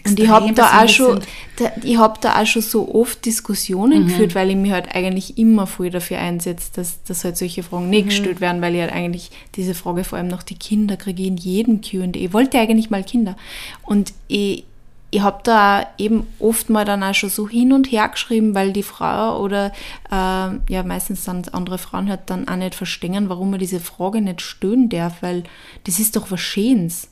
und 0.05 0.19
ich 0.19 0.29
habe 0.29 0.53
da 0.53 0.83
auch 0.83 0.89
schon, 0.89 1.21
da, 1.57 1.73
ich 1.83 1.99
habe 1.99 2.19
da 2.21 2.41
auch 2.41 2.47
schon 2.47 2.63
so 2.63 2.95
oft 2.95 3.25
Diskussionen 3.25 4.07
geführt, 4.07 4.35
weil 4.35 4.51
ich 4.51 4.57
mich 4.57 4.73
halt 4.73 4.95
eigentlich 4.95 5.39
immer 5.39 5.67
voll 5.67 5.91
dafür 5.91 6.19
einsetze, 6.19 6.71
dass, 6.75 7.03
dass 7.05 7.25
halt 7.25 7.37
solche 7.37 7.63
Fragen 7.63 7.91
nicht 7.91 8.09
gestellt 8.09 8.41
werden, 8.41 8.63
weil 8.63 8.75
ich 8.75 8.81
halt 8.81 8.93
eigentlich 8.93 9.31
diese 9.57 9.75
Frage 9.75 10.05
vor 10.05 10.19
allem 10.19 10.29
nach 10.29 10.43
die 10.43 10.55
Kinder 10.55 10.97
kriege 10.97 11.23
ich 11.23 11.29
in 11.29 11.37
jedem 11.37 11.81
Q&A. 11.81 12.11
Ich 12.15 12.33
wollte 12.33 12.59
eigentlich 12.59 12.91
mal 12.91 13.05
Kinder. 13.05 13.37
Und 13.83 14.13
ich, 14.29 14.65
ich 15.11 15.21
habe 15.21 15.41
da 15.43 15.87
eben 15.99 16.27
oft 16.39 16.71
mal 16.71 16.85
dann 16.85 17.03
auch 17.03 17.15
schon 17.15 17.31
so 17.31 17.49
hin 17.49 17.73
und 17.73 17.91
her 17.91 18.09
geschrieben, 18.09 18.55
weil 18.55 18.73
die 18.73 18.83
Frau 18.83 19.43
oder 19.43 19.73
äh, 20.11 20.73
ja 20.73 20.83
meistens 20.85 21.25
dann 21.25 21.43
andere 21.53 21.79
Frauen 21.79 22.09
halt 22.09 22.23
dann 22.27 22.49
auch 22.49 22.57
nicht 22.57 22.75
verstehen, 22.75 23.29
warum 23.29 23.51
man 23.51 23.61
diese 23.61 23.81
Frage 23.81 24.21
nicht 24.21 24.41
stellen 24.41 24.89
darf, 24.89 25.23
weil 25.23 25.43
das 25.85 25.99
ist 25.99 26.17
doch 26.17 26.31
was 26.31 26.41
Schönes. 26.41 27.10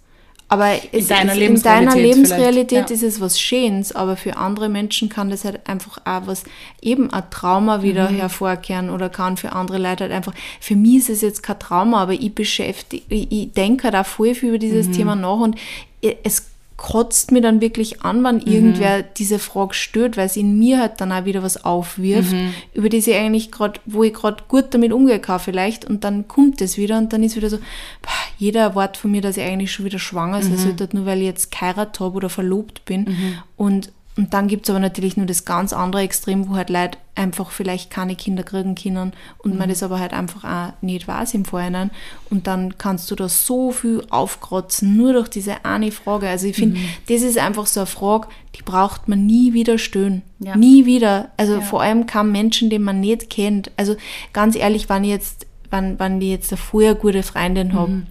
Aber 0.50 0.70
es, 0.92 1.08
deiner 1.08 1.32
es, 1.32 1.38
in 1.38 1.62
deiner 1.62 1.94
Lebensrealität 1.94 2.88
ja. 2.88 2.94
ist 2.94 3.02
es 3.02 3.20
was 3.20 3.38
Schönes, 3.38 3.94
aber 3.94 4.16
für 4.16 4.36
andere 4.38 4.70
Menschen 4.70 5.10
kann 5.10 5.28
das 5.28 5.44
halt 5.44 5.68
einfach 5.68 5.98
auch 6.06 6.26
was, 6.26 6.44
eben 6.80 7.12
ein 7.12 7.22
Trauma 7.30 7.82
wieder 7.82 8.10
Mhm. 8.10 8.16
hervorkehren 8.16 8.88
oder 8.88 9.10
kann 9.10 9.36
für 9.36 9.52
andere 9.52 9.76
Leute 9.76 10.04
halt 10.04 10.12
einfach, 10.12 10.32
für 10.60 10.74
mich 10.74 10.96
ist 10.96 11.10
es 11.10 11.20
jetzt 11.20 11.42
kein 11.42 11.58
Trauma, 11.58 12.00
aber 12.02 12.14
ich 12.14 12.34
beschäftige, 12.34 13.02
ich, 13.10 13.30
ich 13.30 13.52
denke 13.52 13.88
auch 14.00 14.06
voll 14.06 14.34
viel 14.34 14.48
über 14.50 14.58
dieses 14.58 14.88
Mhm. 14.88 14.92
Thema 14.92 15.16
nach 15.16 15.36
und 15.38 15.56
i- 16.02 16.16
es 16.22 16.46
kotzt 16.78 17.32
mir 17.32 17.40
dann 17.42 17.60
wirklich 17.60 18.02
an, 18.02 18.22
wenn 18.24 18.36
Mhm. 18.36 18.42
irgendwer 18.46 19.02
diese 19.02 19.38
Frage 19.38 19.74
stört, 19.74 20.16
weil 20.16 20.26
es 20.26 20.36
in 20.36 20.58
mir 20.58 20.78
halt 20.80 21.00
dann 21.00 21.12
auch 21.12 21.24
wieder 21.26 21.42
was 21.42 21.64
aufwirft, 21.64 22.32
Mhm. 22.32 22.54
über 22.72 22.88
die 22.88 22.98
ich 22.98 23.12
eigentlich 23.14 23.50
gerade, 23.50 23.80
wo 23.84 24.04
ich 24.04 24.14
gerade 24.14 24.44
gut 24.48 24.66
damit 24.70 24.92
umgehen 24.92 25.20
kann 25.20 25.40
vielleicht 25.40 25.84
und 25.84 26.04
dann 26.04 26.28
kommt 26.28 26.60
es 26.62 26.78
wieder 26.78 26.96
und 26.96 27.12
dann 27.12 27.22
ist 27.24 27.34
wieder 27.36 27.50
so, 27.50 27.56
boah, 27.58 28.12
jeder 28.38 28.60
erwartet 28.60 28.96
von 28.96 29.10
mir, 29.10 29.20
dass 29.20 29.36
ich 29.36 29.42
eigentlich 29.42 29.72
schon 29.72 29.84
wieder 29.86 29.98
schwanger 29.98 30.40
sein 30.40 30.56
sollte, 30.56 30.88
nur 30.92 31.04
weil 31.04 31.18
ich 31.18 31.24
jetzt 31.26 31.50
geheiratet 31.50 31.98
habe 32.00 32.14
oder 32.16 32.30
verlobt 32.30 32.84
bin 32.84 33.16
und 33.56 33.90
und 34.18 34.34
dann 34.34 34.48
gibt 34.48 34.66
es 34.66 34.70
aber 34.70 34.80
natürlich 34.80 35.16
nur 35.16 35.26
das 35.26 35.44
ganz 35.44 35.72
andere 35.72 36.02
Extrem, 36.02 36.48
wo 36.48 36.56
halt 36.56 36.70
Leute 36.70 36.98
einfach 37.14 37.52
vielleicht 37.52 37.88
keine 37.88 38.16
Kinder 38.16 38.42
kriegen 38.42 38.74
können 38.74 39.12
und 39.38 39.56
man 39.56 39.68
das 39.68 39.84
aber 39.84 40.00
halt 40.00 40.12
einfach 40.12 40.42
auch 40.42 40.72
nicht 40.82 41.06
weiß 41.06 41.34
im 41.34 41.44
Vorhinein. 41.44 41.92
Und 42.28 42.48
dann 42.48 42.76
kannst 42.78 43.08
du 43.12 43.14
da 43.14 43.28
so 43.28 43.70
viel 43.70 44.04
aufkratzen, 44.10 44.96
nur 44.96 45.12
durch 45.12 45.28
diese 45.28 45.64
eine 45.64 45.92
Frage. 45.92 46.28
Also 46.28 46.48
ich 46.48 46.56
finde, 46.56 46.80
das 47.08 47.22
ist 47.22 47.38
einfach 47.38 47.66
so 47.66 47.78
eine 47.80 47.86
Frage, 47.86 48.26
die 48.56 48.62
braucht 48.62 49.06
man 49.06 49.24
nie 49.24 49.52
wieder 49.52 49.78
stellen. 49.78 50.22
Ja. 50.40 50.56
Nie 50.56 50.84
wieder. 50.84 51.30
Also 51.36 51.54
Ja. 51.54 51.60
vor 51.60 51.82
allem 51.82 52.06
kein 52.06 52.32
Menschen, 52.32 52.70
den 52.70 52.82
man 52.82 52.98
nicht 52.98 53.30
kennt. 53.30 53.70
Also 53.76 53.94
ganz 54.32 54.56
ehrlich, 54.56 54.88
wenn 54.88 55.04
ich 55.04 55.10
jetzt, 55.10 55.46
wenn, 55.70 55.96
wenn 56.00 56.20
ich 56.20 56.30
jetzt 56.30 56.52
eine 56.52 56.56
vorher 56.58 56.96
gute 56.96 57.22
Freundin 57.22 57.72
habe, 57.72 58.02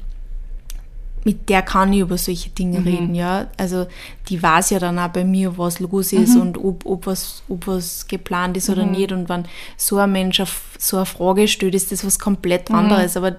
mit 1.23 1.49
der 1.49 1.61
kann 1.61 1.91
ich 1.91 1.99
über 1.99 2.17
solche 2.17 2.49
Dinge 2.49 2.85
reden, 2.85 3.13
ja. 3.13 3.47
Also 3.57 3.87
die 4.29 4.41
weiß 4.41 4.69
ja 4.69 4.79
dann 4.79 4.97
auch 4.99 5.09
bei 5.09 5.25
mir, 5.25 5.57
was 5.57 5.79
los 5.79 6.13
ist 6.13 6.35
und 6.37 6.57
ob, 6.57 6.85
ob, 6.85 7.05
was, 7.05 7.43
ob 7.49 7.67
was 7.67 8.07
geplant 8.07 8.55
ist 8.57 8.69
oder 8.69 8.85
nicht. 8.85 9.11
Und 9.11 9.27
wenn 9.27 9.45
so 9.75 9.97
ein 9.97 10.11
Mensch 10.11 10.39
auf 10.39 10.61
so 10.77 10.97
eine 10.97 11.05
Frage 11.05 11.47
stellt, 11.47 11.75
ist 11.75 11.91
das 11.91 12.05
was 12.05 12.19
komplett 12.19 12.71
anderes. 12.71 13.17
Aber 13.17 13.35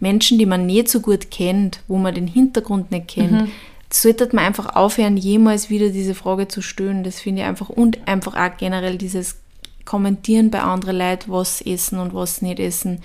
Menschen, 0.00 0.38
die 0.38 0.46
man 0.46 0.66
nicht 0.66 0.88
so 0.88 1.00
gut 1.00 1.30
kennt, 1.30 1.80
wo 1.86 1.98
man 1.98 2.14
den 2.14 2.26
Hintergrund 2.26 2.90
nicht 2.90 3.08
kennt, 3.08 3.50
sollte 3.92 4.28
man 4.32 4.44
einfach 4.44 4.74
aufhören, 4.76 5.16
jemals 5.16 5.70
wieder 5.70 5.90
diese 5.90 6.14
Frage 6.14 6.48
zu 6.48 6.62
stellen. 6.62 7.04
Das 7.04 7.20
finde 7.20 7.42
ich 7.42 7.48
einfach. 7.48 7.68
Und 7.68 7.98
einfach 8.06 8.34
auch 8.34 8.56
generell 8.56 8.98
dieses 8.98 9.36
Kommentieren 9.84 10.50
bei 10.50 10.60
anderen 10.60 10.98
Leuten, 10.98 11.32
was 11.32 11.60
essen 11.60 11.98
und 11.98 12.14
was 12.14 12.42
nicht 12.42 12.60
essen. 12.60 13.02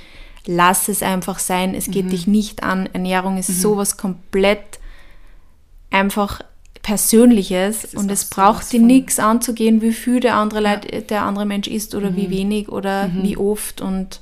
Lass 0.47 0.87
es 0.87 1.01
einfach 1.01 1.39
sein. 1.39 1.73
Es 1.73 1.89
geht 1.89 2.11
dich 2.11 2.27
nicht 2.27 2.63
an. 2.63 2.87
Ernährung 2.93 3.37
ist 3.37 3.61
sowas 3.61 3.97
komplett 3.97 4.79
einfach 5.89 6.41
Persönliches 6.81 7.95
und 7.95 8.11
es 8.11 8.25
braucht 8.25 8.71
dir 8.71 8.79
nichts 8.79 9.17
anzugehen, 9.17 9.81
wie 9.81 9.91
viel 9.91 10.19
der 10.19 10.35
andere, 10.35 10.59
Leid, 10.59 11.09
der 11.09 11.23
andere 11.23 11.45
Mensch 11.47 11.67
isst 11.67 11.95
oder 11.95 12.15
wie 12.15 12.29
wenig 12.29 12.69
oder 12.69 13.09
wie 13.13 13.37
oft 13.37 13.81
und 13.81 14.21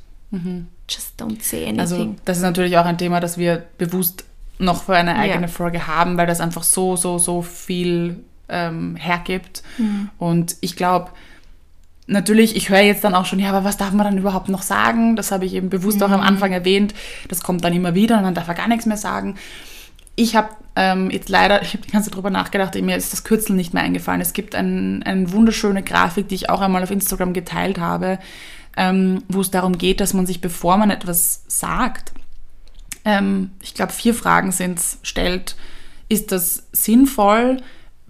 just 0.90 1.20
don't 1.20 1.42
say 1.42 1.64
anything. 1.64 1.80
Also 1.80 2.16
das 2.26 2.38
ist 2.38 2.44
natürlich 2.44 2.78
auch 2.78 2.86
ein 2.86 2.98
Thema, 2.98 3.20
das 3.20 3.38
wir 3.38 3.64
bewusst 3.78 4.26
noch 4.60 4.84
für 4.84 4.96
eine 4.96 5.16
eigene 5.16 5.44
Ja. 5.44 5.48
Folge 5.48 5.88
haben, 5.88 6.18
weil 6.18 6.28
das 6.28 6.40
einfach 6.40 6.64
so, 6.64 6.96
so, 6.96 7.18
so 7.18 7.42
viel 7.42 8.24
ähm, 8.50 8.96
hergibt. 8.96 9.64
Mhm. 9.78 10.10
Und 10.18 10.56
ich 10.62 10.76
glaube, 10.76 11.12
natürlich, 12.08 12.56
ich 12.56 12.70
höre 12.70 12.82
jetzt 12.82 13.04
dann 13.04 13.16
auch 13.16 13.26
schon, 13.26 13.40
ja, 13.40 13.50
aber 13.50 13.64
was 13.64 13.78
darf 13.78 13.92
man 13.92 14.06
dann 14.06 14.18
überhaupt 14.18 14.50
noch 14.50 14.62
sagen? 14.62 15.16
Das 15.16 15.32
habe 15.32 15.46
ich 15.46 15.54
eben 15.54 15.70
bewusst 15.70 16.02
auch 16.04 16.10
am 16.12 16.20
Mhm. 16.22 16.28
Anfang 16.28 16.52
erwähnt. 16.52 16.94
Das 17.30 17.42
kommt 17.44 17.64
dann 17.64 17.74
immer 17.74 17.96
wieder 17.96 18.18
und 18.18 18.24
man 18.24 18.36
darf 18.36 18.48
ja 18.48 18.54
gar 18.54 18.68
nichts 18.68 18.86
mehr 18.86 18.98
sagen. 18.98 19.36
Ich 20.16 20.36
habe 20.36 20.50
ähm, 20.76 21.10
jetzt 21.10 21.30
leider, 21.30 21.62
ich 21.62 21.74
habe 21.74 21.84
die 21.84 21.92
ganze 21.92 22.10
Zeit 22.10 22.16
drüber 22.16 22.30
nachgedacht, 22.30 22.76
mir 22.76 22.96
ist 22.98 23.14
das 23.14 23.24
Kürzel 23.24 23.56
nicht 23.56 23.74
mehr 23.74 23.84
eingefallen. 23.84 24.22
Es 24.22 24.34
gibt 24.34 24.54
ein, 24.54 25.02
eine 25.04 25.32
wunderschöne 25.32 25.82
Grafik, 25.84 26.28
die 26.28 26.36
ich 26.36 26.50
auch 26.50 26.62
einmal 26.62 26.84
auf 26.84 26.92
Instagram 26.92 27.34
geteilt 27.34 27.80
habe, 27.80 28.20
ähm, 28.76 29.24
wo 29.28 29.42
es 29.42 29.52
darum 29.52 29.78
geht, 29.78 30.00
dass 30.02 30.14
man 30.14 30.26
sich, 30.26 30.42
bevor 30.42 30.78
man 30.78 30.90
etwas 30.90 31.44
sagt, 31.48 32.12
ähm, 33.06 33.52
ich 33.62 33.74
glaube, 33.74 33.92
vier 33.94 34.14
Fragen 34.14 34.52
sind 34.52 34.80
stellt. 35.04 35.56
Ist 36.10 36.32
das 36.32 36.68
sinnvoll? 36.72 37.58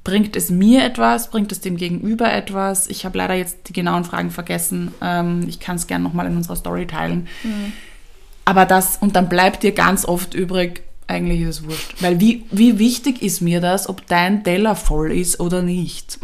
Bringt 0.04 0.36
es 0.36 0.50
mir 0.50 0.84
etwas? 0.84 1.30
Bringt 1.30 1.52
es 1.52 1.62
dem 1.62 1.78
Gegenüber 1.78 2.32
etwas? 2.32 2.88
Ich 2.90 3.06
habe 3.06 3.18
leider 3.18 3.36
jetzt 3.36 3.70
die 3.70 3.74
genauen 3.74 4.04
Fragen 4.04 4.32
vergessen. 4.32 4.92
Ähm, 5.02 5.46
ich 5.48 5.60
kann 5.60 5.78
es 5.78 5.88
gerne 5.88 6.04
nochmal 6.04 6.28
in 6.28 6.36
unserer 6.36 6.56
Story 6.58 6.88
teilen. 6.88 7.28
Aber 8.46 8.66
das, 8.66 8.98
und 8.98 9.16
dann 9.16 9.30
bleibt 9.30 9.64
dir 9.64 9.72
ganz 9.72 10.06
oft 10.06 10.34
übrig, 10.34 10.82
Eigentlich 11.06 11.42
ist 11.42 11.60
es 11.60 11.64
wurscht. 11.66 11.96
Weil 12.02 12.22
wie, 12.22 12.46
wie 12.50 12.80
wichtig 12.80 13.22
ist 13.22 13.42
mir 13.42 13.60
das, 13.60 13.90
ob 13.90 14.08
dein 14.08 14.44
Teller 14.46 14.74
voll 14.76 15.12
ist 15.12 15.40
oder 15.42 15.62
nicht? 15.62 16.18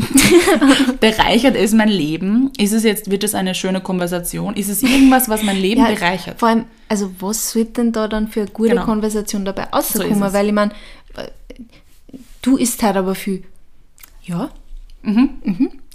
bereichert 1.02 1.58
es 1.58 1.74
mein 1.74 1.89
Leben? 1.89 2.52
Ist 2.58 2.72
es 2.72 2.84
jetzt, 2.84 3.12
wird 3.12 3.26
es 3.26 3.36
eine 3.36 3.56
schöne 3.56 3.82
Konversation? 3.82 4.56
Ist 4.56 4.70
es 4.70 4.82
irgendwas, 4.82 5.28
was 5.28 5.44
mein 5.44 5.58
Leben 5.58 5.82
Ja, 5.82 5.92
bereichert? 5.92 6.39
Vor 6.39 6.48
allem, 6.50 6.63
also 6.88 7.12
was 7.20 7.54
wird 7.56 7.76
denn 7.76 7.92
da 7.92 8.08
dann 8.08 8.30
für 8.30 8.42
eine 8.42 8.50
gute 8.52 8.70
Genau. 8.70 8.86
Konversation 8.86 9.44
dabei 9.44 9.63
So 9.63 10.00
rauskommen? 10.00 10.24
es. 10.24 10.34
Weil 10.34 10.48
ich 10.48 10.54
meine, 10.54 10.72
du 12.42 12.56
isst 12.58 12.82
halt 12.82 12.96
aber 12.96 13.15
viel. 13.15 13.44
Ja, 14.30 14.50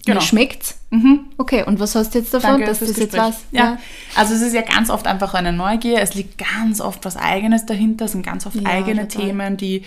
Genau. 0.06 0.20
mir 0.20 0.26
schmeckt's. 0.26 0.78
Okay, 1.38 1.64
und 1.64 1.80
was 1.80 1.94
hast 1.94 2.14
du 2.14 2.18
jetzt 2.18 2.32
davon, 2.34 2.50
Danke 2.50 2.66
dass 2.66 2.80
das 2.80 2.90
jetzt 2.90 2.98
Gespräch. 2.98 3.20
weißt? 3.20 3.44
Ja. 3.52 3.78
also 4.14 4.34
es 4.34 4.42
ist 4.42 4.52
ja 4.54 4.60
ganz 4.60 4.90
oft 4.90 5.06
einfach 5.06 5.32
eine 5.34 5.52
Neugier. 5.52 6.00
Es 6.00 6.14
liegt 6.14 6.36
ganz 6.38 6.80
oft 6.82 7.04
was 7.06 7.16
Eigenes 7.16 7.64
dahinter. 7.66 8.04
Es 8.04 8.12
sind 8.12 8.24
ganz 8.24 8.44
oft 8.46 8.56
Ja, 8.56 8.68
eigene 8.68 9.08
total. 9.08 9.26
Themen, 9.26 9.56
die, 9.56 9.82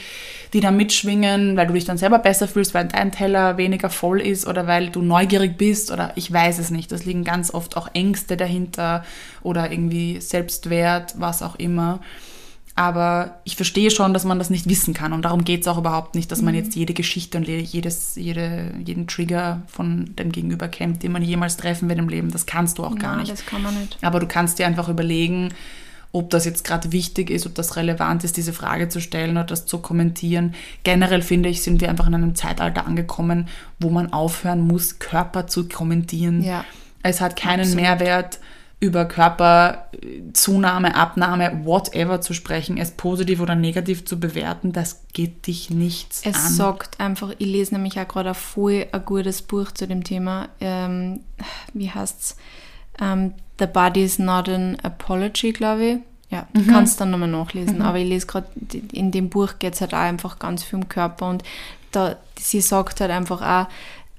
die 0.54 0.60
da 0.60 0.72
mitschwingen, 0.72 1.56
weil 1.56 1.68
du 1.68 1.74
dich 1.74 1.86
dann 1.86 1.98
selber 2.00 2.18
besser 2.20 2.48
fühlst, 2.48 2.74
weil 2.74 2.88
dein 2.88 3.12
Teller 3.12 3.58
weniger 3.58 3.90
voll 3.92 4.20
ist 4.20 4.48
oder 4.48 4.66
weil 4.66 4.90
du 4.90 5.02
neugierig 5.04 5.56
bist 5.58 5.92
oder 5.92 6.14
ich 6.16 6.32
weiß 6.34 6.58
es 6.60 6.72
nicht. 6.72 6.92
Es 6.92 7.06
liegen 7.06 7.24
ganz 7.24 7.54
oft 7.54 7.78
auch 7.78 7.90
Ängste 7.94 8.38
dahinter 8.38 9.06
oder 9.44 9.72
irgendwie 9.72 10.20
Selbstwert, 10.20 11.14
was 11.20 11.44
auch 11.44 11.56
immer. 11.58 12.00
Aber 12.78 13.40
ich 13.44 13.56
verstehe 13.56 13.90
schon, 13.90 14.14
dass 14.14 14.24
man 14.24 14.38
das 14.38 14.52
nicht 14.52 14.70
wissen 14.70 14.94
kann. 14.94 15.12
Und 15.12 15.24
darum 15.24 15.44
geht 15.44 15.62
es 15.62 15.68
auch 15.68 15.80
überhaupt 15.80 16.14
nicht, 16.14 16.32
dass 16.32 16.44
man 16.44 16.54
Mhm. 16.54 16.60
jetzt 16.62 16.76
jede 16.76 16.94
Geschichte 16.94 17.40
und 17.40 17.48
jedes, 17.48 18.16
jede, 18.16 18.72
jeden 18.86 19.08
Trigger 19.08 19.64
von 19.66 20.14
dem 20.16 20.32
Gegenüber 20.32 20.68
kennt, 20.68 21.02
den 21.02 21.12
man 21.12 21.24
jemals 21.24 21.58
treffen 21.58 21.90
wird 21.90 21.98
im 21.98 22.08
Leben. 22.08 22.30
Das 22.32 22.46
kannst 22.46 22.78
du 22.78 22.84
auch 22.84 22.96
gar 22.96 23.14
Nein, 23.14 23.22
nicht. 23.22 23.32
das 23.32 23.48
kann 23.48 23.64
man 23.64 23.74
nicht. 23.80 23.98
Aber 24.04 24.20
du 24.20 24.28
kannst 24.28 24.60
dir 24.60 24.68
einfach 24.68 24.90
überlegen, 24.90 25.50
ob 26.12 26.30
das 26.30 26.46
jetzt 26.46 26.64
gerade 26.64 26.92
wichtig 26.92 27.32
ist, 27.32 27.48
ob 27.48 27.56
das 27.56 27.78
relevant 27.78 28.24
ist, 28.24 28.38
diese 28.38 28.54
Frage 28.54 28.90
zu 28.90 29.02
stellen 29.02 29.32
oder 29.32 29.46
das 29.46 29.66
zu 29.66 29.80
kommentieren. 29.80 30.54
Generell 30.84 31.24
finde 31.24 31.50
ich, 31.50 31.64
sind 31.64 31.82
wir 31.82 31.90
einfach 31.90 32.06
in 32.06 32.14
einem 32.14 32.36
Zeitalter 32.36 32.86
angekommen, 32.86 33.48
wo 33.80 33.90
man 33.90 34.14
aufhören 34.14 34.62
muss, 34.62 35.00
Körper 35.00 35.48
zu 35.48 35.68
kommentieren. 35.68 36.44
Ja. 36.44 36.64
Es 37.02 37.22
hat 37.22 37.36
keinen 37.36 37.62
Absolut. 37.62 37.82
Mehrwert, 37.82 38.40
über 38.80 39.06
Körperzunahme, 39.06 40.96
Abnahme, 40.96 41.62
whatever 41.66 42.22
zu 42.22 42.34
sprechen, 42.34 42.78
es 42.78 42.92
positiv 42.92 43.40
oder 43.40 43.56
negativ 43.56 44.06
zu 44.06 44.20
bewerten. 44.20 44.72
Das 44.72 45.02
geht 45.14 45.48
dich 45.48 45.70
nichts 45.70 46.22
Es 46.24 46.36
an. 46.36 46.52
sagt 46.54 47.00
einfach, 47.00 47.32
ich 47.38 47.48
lese 47.48 47.74
nämlich 47.76 48.00
auch 48.00 48.08
gerade 48.08 48.30
ein 48.30 48.36
voll 48.36 48.86
ein 48.92 49.06
gutes 49.06 49.42
Buch 49.42 49.72
zu 49.72 49.88
dem 49.88 50.04
Thema. 50.04 50.50
Ähm, 50.60 51.22
wie 51.74 51.90
heißt's? 51.90 52.38
Ähm, 53.00 53.34
The 53.60 53.66
Body 53.66 54.04
is 54.04 54.20
not 54.20 54.48
an 54.50 54.78
apology, 54.84 55.52
glaube 55.54 55.84
ich. 55.86 55.98
Ja, 56.30 56.46
du 56.54 56.62
Mhm. 56.62 56.68
kannst 56.68 57.00
dann 57.02 57.10
nochmal 57.10 57.30
nachlesen. 57.30 57.82
Aber 57.82 57.98
ich 57.98 58.08
lese 58.08 58.28
gerade, 58.28 58.48
in 58.92 59.12
dem 59.12 59.30
Buch 59.30 59.54
geht 59.60 59.74
es 59.76 59.82
halt 59.82 59.94
auch 59.94 60.00
einfach 60.00 60.38
ganz 60.40 60.64
viel 60.64 60.78
um 60.78 60.90
Körper. 60.90 61.30
Und 61.30 61.42
da, 61.92 62.18
sie 62.38 62.62
sagt 62.62 63.00
halt 63.02 63.10
einfach 63.12 63.42
auch, 63.42 63.68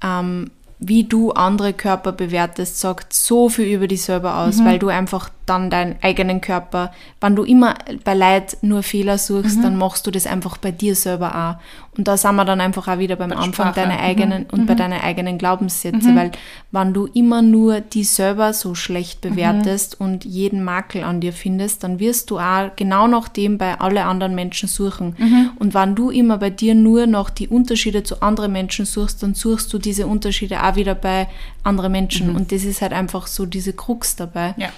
ähm, 0.03 0.51
wie 0.81 1.05
du 1.05 1.33
andere 1.33 1.73
Körper 1.73 2.13
bewertest, 2.13 2.79
sagt 2.79 3.13
so 3.13 3.49
viel 3.49 3.67
über 3.67 3.89
dich 3.89 4.03
selber 4.03 4.33
Mhm. 4.33 4.39
aus, 4.39 4.65
weil 4.65 4.79
du 4.79 4.89
einfach 4.89 5.29
dann 5.45 5.71
deinen 5.71 5.97
eigenen 6.03 6.41
Körper, 6.41 6.93
wenn 7.21 7.35
du 7.35 7.43
immer 7.43 7.75
bei 8.05 8.15
Leid 8.15 8.59
nur 8.63 8.83
Fehler 8.83 9.15
Mhm. 9.15 9.19
suchst, 9.19 9.65
dann 9.65 9.77
machst 9.77 10.07
du 10.07 10.11
das 10.11 10.27
einfach 10.27 10.57
bei 10.59 10.71
dir 10.71 10.95
selber 10.95 11.35
auch. 11.59 11.88
Und 11.99 12.07
da 12.07 12.17
sind 12.17 12.37
wir 12.37 12.45
dann 12.45 12.61
einfach 12.61 12.87
auch 12.89 12.99
wieder 12.99 13.17
beim 13.17 13.31
Bei 13.31 13.37
Anfang 13.37 13.73
Sprache. 13.73 13.75
deiner 13.81 13.95
Mhm. 13.95 14.01
eigenen 14.05 14.47
und 14.53 14.67
bei 14.67 14.75
deinen 14.75 15.01
eigenen 15.01 15.37
Glaubenssätze, 15.37 16.15
weil 16.15 16.31
wenn 16.71 16.95
du 16.95 17.07
immer 17.07 17.43
nur 17.43 17.81
die 17.81 18.05
selber 18.05 18.53
so 18.53 18.75
schlecht 18.77 19.25
Mhm. 19.25 19.31
bewertest 19.31 20.01
und 20.01 20.25
jeden 20.25 20.63
Makel 20.63 21.03
an 21.03 21.21
dir 21.21 21.33
findest, 21.33 21.83
dann 21.83 21.99
wirst 21.99 22.31
du 22.31 22.39
auch 22.39 22.71
genau 22.77 23.09
nach 23.09 23.29
dem 23.29 23.59
bei 23.59 23.81
alle 23.81 24.05
anderen 24.05 24.35
Menschen 24.37 24.69
suchen. 24.69 25.17
Mhm. 25.19 25.51
Und 25.59 25.75
wenn 25.75 25.97
du 25.97 26.11
immer 26.11 26.39
bei 26.39 26.51
dir 26.51 26.77
nur 26.77 27.07
noch 27.09 27.31
die 27.31 27.49
Unterschiede 27.49 28.05
zu 28.05 28.23
anderen 28.23 28.53
Menschen 28.53 28.87
suchst, 28.87 29.23
dann 29.25 29.35
suchst 29.35 29.73
du 29.73 29.79
diese 29.79 30.07
Unterschiede 30.07 30.63
auch 30.63 30.77
wieder 30.77 30.95
bei 30.95 31.27
anderen 31.65 31.91
Menschen. 31.93 32.35
Und 32.37 32.53
das 32.53 32.63
ist 32.63 32.81
halt 32.81 32.93
einfach 32.93 33.27
so 33.27 33.45
diese 33.45 33.73
Krux 33.73 34.15
dabei. 34.15 34.55
Ja. 34.57 34.69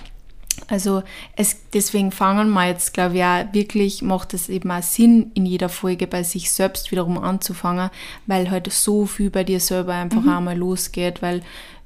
Also 0.71 1.03
es, 1.37 1.57
deswegen 1.75 2.13
fangen 2.13 2.51
wir 2.51 2.69
jetzt, 2.69 2.95
glaube 2.95 3.17
ich, 3.17 3.25
auch 3.25 3.45
wirklich, 3.53 4.03
macht 4.03 4.35
es 4.35 4.49
eben 4.49 4.71
auch 4.71 4.83
Sinn, 4.83 5.33
in 5.35 5.45
jeder 5.45 5.69
Folge 5.69 6.07
bei 6.07 6.23
sich 6.23 6.51
selbst 6.51 6.91
wiederum 6.91 7.19
anzufangen, 7.19 7.91
weil 8.27 8.51
halt 8.51 8.73
so 8.73 9.07
viel 9.07 9.31
bei 9.31 9.45
dir 9.45 9.61
selber 9.61 9.95
einfach 9.95 10.27
einmal 10.27 10.57
losgeht, 10.57 11.23
weil 11.23 11.43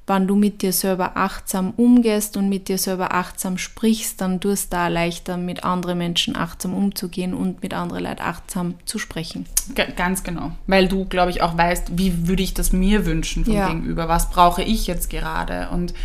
wenn 0.07 0.27
du 0.27 0.35
mit 0.35 0.61
dir 0.61 0.71
selber 0.71 1.17
achtsam 1.17 1.73
umgehst 1.77 2.37
und 2.37 2.47
mit 2.47 2.67
dir 2.67 2.77
selber 2.77 3.13
achtsam 3.13 3.57
sprichst, 3.57 4.21
dann 4.21 4.39
tust 4.39 4.71
du 4.71 4.77
da 4.77 4.87
leichter, 4.87 5.35
mit 5.37 5.63
anderen 5.63 5.97
Menschen 5.97 6.35
achtsam 6.35 6.75
umzugehen 6.75 7.33
und 7.33 7.63
mit 7.63 7.73
anderen 7.73 8.03
Leuten 8.03 8.21
achtsam 8.21 8.75
zu 8.85 8.99
sprechen. 8.99 9.47
Ganz 9.95 10.23
genau. 10.23 10.51
Weil 10.67 10.87
du, 10.87 11.05
glaube 11.05 11.31
ich, 11.31 11.41
auch 11.41 11.57
weißt, 11.57 11.97
wie 11.97 12.27
würde 12.27 12.43
ich 12.43 12.53
das 12.53 12.71
mir 12.71 13.05
wünschen 13.07 13.45
vom 13.45 13.55
Ja. 13.55 13.67
Gegenüber? 13.67 14.07
Was 14.07 14.29
brauche 14.29 14.61
ich 14.61 14.85
jetzt 14.85 15.09
gerade? 15.09 15.69
Und 15.71 15.95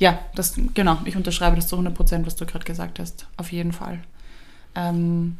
ja, 0.00 0.18
das, 0.34 0.54
genau, 0.74 0.98
ich 1.04 1.14
unterschreibe 1.14 1.56
das 1.56 1.68
zu 1.68 1.76
100 1.76 1.94
Prozent, 1.94 2.26
was 2.26 2.34
du 2.34 2.46
gerade 2.46 2.64
gesagt 2.64 2.98
hast. 2.98 3.26
Auf 3.36 3.52
jeden 3.52 3.72
Fall. 3.72 4.00
Ähm, 4.74 5.36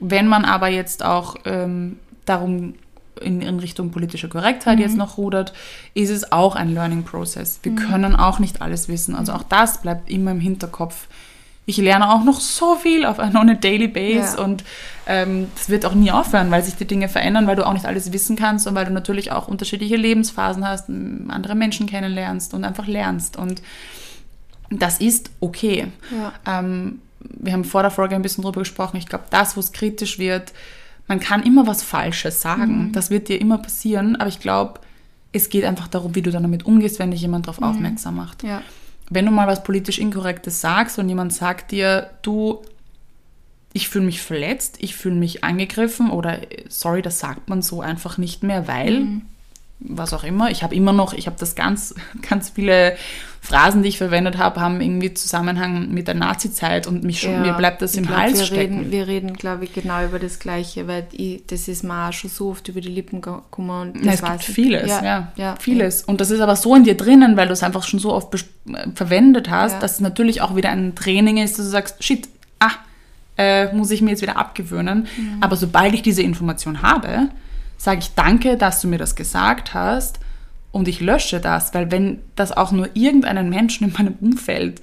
wenn 0.00 0.26
man 0.26 0.46
aber 0.46 0.68
jetzt 0.68 1.04
auch 1.04 1.36
ähm, 1.44 1.98
darum 2.24 2.74
in, 3.20 3.42
in 3.42 3.58
Richtung 3.58 3.90
politische 3.90 4.30
Korrektheit 4.30 4.80
jetzt 4.80 4.96
noch 4.96 5.18
rudert, 5.18 5.52
ist 5.92 6.08
es 6.08 6.32
auch 6.32 6.56
ein 6.56 6.72
Learning 6.72 7.02
Process. 7.02 7.60
Wir 7.62 7.74
können 7.74 8.16
auch 8.16 8.38
nicht 8.38 8.62
alles 8.62 8.88
wissen. 8.88 9.14
Also 9.14 9.34
auch 9.34 9.42
das 9.42 9.82
bleibt 9.82 10.08
immer 10.08 10.30
im 10.30 10.40
Hinterkopf. 10.40 11.06
Ich 11.70 11.76
lerne 11.76 12.10
auch 12.12 12.24
noch 12.24 12.40
so 12.40 12.74
viel 12.74 13.04
auf 13.04 13.18
einer 13.20 13.54
daily 13.54 13.88
base 13.88 14.36
Ja. 14.36 14.44
und 14.44 14.64
ähm, 15.06 15.46
das 15.56 15.68
wird 15.68 15.86
auch 15.86 15.94
nie 15.94 16.10
aufhören, 16.10 16.50
weil 16.50 16.62
sich 16.62 16.74
die 16.76 16.84
Dinge 16.84 17.08
verändern, 17.08 17.46
weil 17.46 17.56
du 17.56 17.66
auch 17.66 17.72
nicht 17.72 17.86
alles 17.86 18.12
wissen 18.12 18.36
kannst 18.36 18.66
und 18.66 18.74
weil 18.74 18.84
du 18.86 18.92
natürlich 18.92 19.32
auch 19.32 19.48
unterschiedliche 19.48 19.96
Lebensphasen 19.96 20.66
hast, 20.66 20.88
andere 20.88 21.54
Menschen 21.54 21.86
kennenlernst 21.86 22.54
und 22.54 22.64
einfach 22.64 22.86
lernst. 22.86 23.36
Und 23.36 23.62
das 24.70 25.00
ist 25.00 25.30
okay. 25.40 25.88
Ja. 26.16 26.32
Ähm, 26.60 27.00
wir 27.20 27.52
haben 27.52 27.64
vor 27.64 27.82
der 27.82 27.90
Folge 27.90 28.14
ein 28.14 28.22
bisschen 28.22 28.42
drüber 28.44 28.60
gesprochen. 28.60 28.96
Ich 28.96 29.06
glaube, 29.06 29.24
das, 29.30 29.56
wo 29.56 29.60
es 29.60 29.72
kritisch 29.72 30.18
wird, 30.18 30.52
man 31.08 31.18
kann 31.20 31.42
immer 31.42 31.66
was 31.66 31.82
Falsches 31.82 32.40
sagen. 32.40 32.86
Mhm. 32.88 32.92
Das 32.92 33.10
wird 33.10 33.28
dir 33.28 33.40
immer 33.40 33.58
passieren. 33.58 34.16
Aber 34.16 34.28
ich 34.28 34.40
glaube, 34.40 34.80
es 35.32 35.48
geht 35.48 35.64
einfach 35.64 35.88
darum, 35.88 36.14
wie 36.14 36.22
du 36.22 36.30
dann 36.30 36.42
damit 36.42 36.64
umgehst, 36.66 36.98
wenn 36.98 37.10
dich 37.10 37.20
jemand 37.20 37.46
Mhm. 37.46 37.52
darauf 37.52 37.62
aufmerksam 37.74 38.16
macht. 38.16 38.42
Ja. 38.42 38.62
Wenn 39.10 39.26
du 39.26 39.32
mal 39.32 39.46
was 39.46 39.64
politisch 39.64 39.98
Inkorrektes 39.98 40.60
sagst 40.60 40.98
und 40.98 41.08
jemand 41.08 41.32
sagt 41.32 41.72
dir, 41.72 42.10
du, 42.22 42.62
ich 43.72 43.88
fühle 43.88 44.06
mich 44.06 44.22
verletzt, 44.22 44.76
ich 44.78 44.96
fühle 44.96 45.16
mich 45.16 45.44
angegriffen 45.44 46.10
oder 46.10 46.42
äh, 46.50 46.64
sorry, 46.68 47.02
das 47.02 47.18
sagt 47.18 47.48
man 47.48 47.60
so 47.62 47.80
einfach 47.82 48.18
nicht 48.18 48.42
mehr, 48.42 48.66
weil 48.68 49.20
was 49.80 50.12
auch 50.12 50.24
immer. 50.24 50.50
Ich 50.50 50.62
habe 50.62 50.74
immer 50.74 50.92
noch, 50.92 51.12
ich 51.14 51.26
habe 51.26 51.36
das 51.38 51.54
ganz, 51.54 51.94
ganz 52.28 52.50
viele 52.50 52.96
Phrasen, 53.42 53.82
die 53.82 53.88
ich 53.88 53.96
verwendet 53.96 54.36
habe, 54.36 54.60
haben 54.60 54.82
irgendwie 54.82 55.14
Zusammenhang 55.14 55.88
mit 55.90 56.06
der 56.08 56.14
Nazi-Zeit 56.14 56.86
und 56.86 57.04
mich 57.04 57.20
schon, 57.20 57.32
Ja, 57.32 57.40
mir 57.40 57.52
bleibt 57.54 57.80
das 57.80 57.94
im 57.94 58.04
glaub, 58.04 58.18
Hals 58.18 58.38
wir 58.38 58.44
stecken. 58.44 58.78
Reden, 58.80 58.90
wir 58.92 59.06
reden, 59.06 59.32
glaube 59.32 59.64
ich, 59.64 59.72
genau 59.72 60.04
über 60.04 60.18
das 60.18 60.38
Gleiche, 60.38 60.86
weil 60.86 61.06
ich, 61.12 61.46
das 61.46 61.66
ist 61.66 61.82
mir 61.82 62.08
auch 62.08 62.12
schon 62.12 62.28
so 62.28 62.50
oft 62.50 62.68
über 62.68 62.82
die 62.82 62.90
Lippen 62.90 63.22
gekommen. 63.22 63.94
Und 63.94 63.96
das 63.96 64.20
Na, 64.20 64.34
es 64.34 64.42
gibt 64.44 64.54
vieles, 64.56 64.90
ja, 64.90 65.02
ja, 65.02 65.32
ja, 65.36 65.54
vieles. 65.58 66.04
Und 66.04 66.20
das 66.20 66.30
ist 66.30 66.40
aber 66.40 66.54
so 66.54 66.74
in 66.74 66.84
dir 66.84 66.96
drinnen, 66.96 67.38
weil 67.38 67.46
du 67.46 67.54
es 67.54 67.62
einfach 67.62 67.82
schon 67.82 67.98
so 67.98 68.12
oft 68.12 68.34
äh, 68.34 68.38
verwendet 68.94 69.48
hast, 69.48 69.82
dass 69.82 69.94
es 69.94 70.00
natürlich 70.00 70.42
auch 70.42 70.54
wieder 70.54 70.68
ein 70.68 70.94
Training 70.94 71.38
ist, 71.38 71.58
dass 71.58 71.64
du 71.64 71.70
sagst, 71.70 72.04
shit, 72.04 72.28
ah, 72.58 72.72
äh, 73.38 73.72
muss 73.74 73.90
ich 73.90 74.02
mir 74.02 74.10
jetzt 74.10 74.20
wieder 74.22 74.36
abgewöhnen. 74.36 75.06
Mhm. 75.16 75.38
Aber 75.40 75.56
sobald 75.56 75.94
ich 75.94 76.02
diese 76.02 76.22
Information 76.22 76.82
habe, 76.82 77.30
sage 77.78 78.00
ich 78.00 78.10
danke, 78.14 78.58
dass 78.58 78.82
du 78.82 78.88
mir 78.88 78.98
das 78.98 79.16
gesagt 79.16 79.72
hast 79.72 80.20
und 80.72 80.88
ich 80.88 81.00
lösche 81.00 81.40
das, 81.40 81.74
weil 81.74 81.90
wenn 81.90 82.20
das 82.36 82.52
auch 82.52 82.72
nur 82.72 82.88
irgendeinen 82.94 83.48
Menschen 83.50 83.88
in 83.88 83.92
meinem 83.92 84.14
Umfeld 84.20 84.80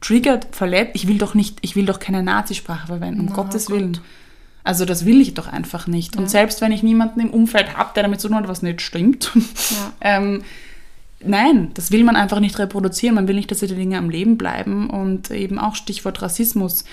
triggert, 0.00 0.48
verletzt, 0.54 0.92
ich 0.94 1.06
will 1.08 1.18
doch 1.18 1.34
nicht, 1.34 1.58
ich 1.62 1.76
will 1.76 1.86
doch 1.86 1.98
keine 2.00 2.22
Nazisprache 2.22 2.86
verwenden, 2.88 3.20
um 3.20 3.26
Na, 3.26 3.34
Gottes 3.34 3.66
Gott. 3.66 3.76
Willen. 3.76 3.98
Also 4.64 4.84
das 4.84 5.04
will 5.04 5.20
ich 5.20 5.34
doch 5.34 5.48
einfach 5.48 5.86
nicht. 5.86 6.16
Und 6.16 6.30
selbst 6.30 6.60
wenn 6.60 6.70
ich 6.72 6.82
niemanden 6.82 7.20
im 7.20 7.30
Umfeld 7.30 7.76
habe, 7.76 7.90
der 7.94 8.04
damit 8.04 8.20
zu 8.20 8.28
tun 8.28 8.36
hat, 8.36 8.48
was 8.48 8.62
nicht 8.62 8.80
stimmt, 8.80 9.32
Ja. 9.34 9.92
ähm, 10.18 10.42
nein, 11.24 11.70
das 11.74 11.90
will 11.90 12.04
man 12.04 12.16
einfach 12.16 12.38
nicht 12.40 12.58
reproduzieren. 12.58 13.14
Man 13.14 13.26
will 13.28 13.34
nicht, 13.36 13.50
dass 13.50 13.58
diese 13.60 13.74
Dinge 13.74 13.98
am 13.98 14.10
Leben 14.10 14.38
bleiben. 14.38 14.88
Und 14.90 15.30
eben 15.30 15.58
auch 15.58 15.74
Stichwort 15.74 16.22
Rassismus, 16.22 16.84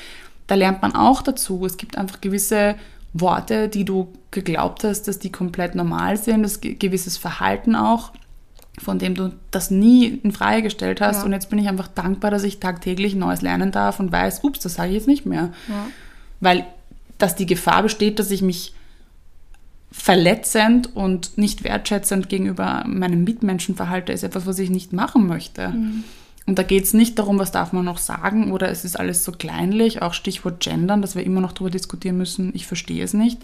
da 0.47 0.55
lernt 0.55 0.81
man 0.81 0.95
auch 0.95 1.21
dazu. 1.21 1.63
Es 1.65 1.77
gibt 1.77 1.97
einfach 1.97 2.21
gewisse 2.21 2.75
Worte, 3.13 3.69
die 3.69 3.85
du 3.85 4.13
geglaubt 4.31 4.83
hast, 4.83 5.07
dass 5.07 5.19
die 5.19 5.31
komplett 5.31 5.75
normal 5.75 6.17
sind, 6.17 6.43
das 6.43 6.61
ge- 6.61 6.73
gewisses 6.75 7.17
Verhalten 7.17 7.75
auch, 7.75 8.11
von 8.79 8.99
dem 8.99 9.15
du 9.15 9.33
das 9.51 9.71
nie 9.71 10.07
in 10.23 10.31
Frage 10.31 10.63
gestellt 10.63 11.01
hast. 11.01 11.17
Ja. 11.17 11.23
Und 11.23 11.33
jetzt 11.33 11.49
bin 11.49 11.59
ich 11.59 11.67
einfach 11.67 11.87
dankbar, 11.87 12.31
dass 12.31 12.43
ich 12.43 12.59
tagtäglich 12.59 13.15
Neues 13.15 13.41
lernen 13.41 13.71
darf 13.71 13.99
und 13.99 14.11
weiß, 14.11 14.43
ups, 14.43 14.59
das 14.59 14.75
sage 14.75 14.89
ich 14.89 14.95
jetzt 14.95 15.07
nicht 15.07 15.25
mehr. 15.25 15.51
Ja. 15.67 15.87
Weil 16.39 16.65
dass 17.17 17.35
die 17.35 17.45
Gefahr 17.45 17.83
besteht, 17.83 18.17
dass 18.17 18.31
ich 18.31 18.41
mich 18.41 18.73
verletzend 19.91 20.95
und 20.95 21.37
nicht 21.37 21.63
wertschätzend 21.63 22.29
gegenüber 22.29 22.83
meinen 22.87 23.23
Mitmenschen 23.23 23.75
verhalte, 23.75 24.13
ist 24.13 24.23
etwas, 24.23 24.45
was 24.45 24.57
ich 24.57 24.69
nicht 24.69 24.93
machen 24.93 25.27
möchte. 25.27 25.67
Und 25.67 26.03
Und 26.49 26.57
da 26.57 26.63
geht 26.63 26.85
es 26.85 26.95
nicht 26.95 27.19
darum, 27.19 27.37
was 27.37 27.51
darf 27.51 27.73
man 27.73 27.85
noch 27.85 27.99
sagen 27.99 28.51
oder 28.51 28.69
es 28.69 28.83
ist 28.83 28.99
alles 28.99 29.23
so 29.23 29.31
kleinlich, 29.31 30.01
auch 30.01 30.15
Stichwort 30.15 30.61
Gendern, 30.61 31.03
dass 31.03 31.15
wir 31.15 31.23
immer 31.23 31.41
noch 31.41 31.51
darüber 31.51 31.69
diskutieren 31.69 32.17
müssen. 32.17 32.51
Ich 32.55 32.65
verstehe 32.65 33.03
es 33.03 33.13
nicht. 33.13 33.39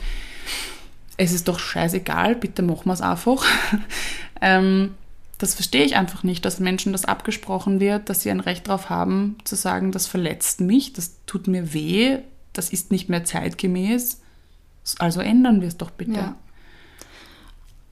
Es 1.16 1.32
ist 1.32 1.48
doch 1.48 1.60
scheißegal, 1.60 2.36
bitte 2.36 2.64
machen 2.64 2.86
wir 2.86 2.94
es 2.94 3.02
einfach. 3.02 3.46
ähm, 4.42 4.96
das 5.38 5.56
verstehe 5.56 5.84
ich 5.84 5.96
einfach 5.96 6.24
nicht, 6.24 6.46
dass 6.46 6.60
Menschen 6.60 6.92
das 6.94 7.06
abgesprochen 7.06 7.80
wird, 7.80 8.10
dass 8.10 8.22
sie 8.22 8.32
ein 8.32 8.40
Recht 8.40 8.68
darauf 8.68 8.90
haben, 8.90 9.38
zu 9.44 9.56
sagen, 9.56 9.92
das 9.92 10.08
verletzt 10.08 10.62
mich, 10.62 10.94
das 10.94 11.18
tut 11.26 11.48
mir 11.48 11.74
weh, 11.74 12.20
das 12.54 12.70
ist 12.70 12.92
nicht 12.92 13.10
mehr 13.10 13.26
zeitgemäß. 13.26 14.22
Also 15.00 15.20
ändern 15.20 15.62
wir 15.62 15.68
es 15.68 15.78
doch 15.78 15.92
bitte. 15.92 16.14
Ja. 16.14 16.36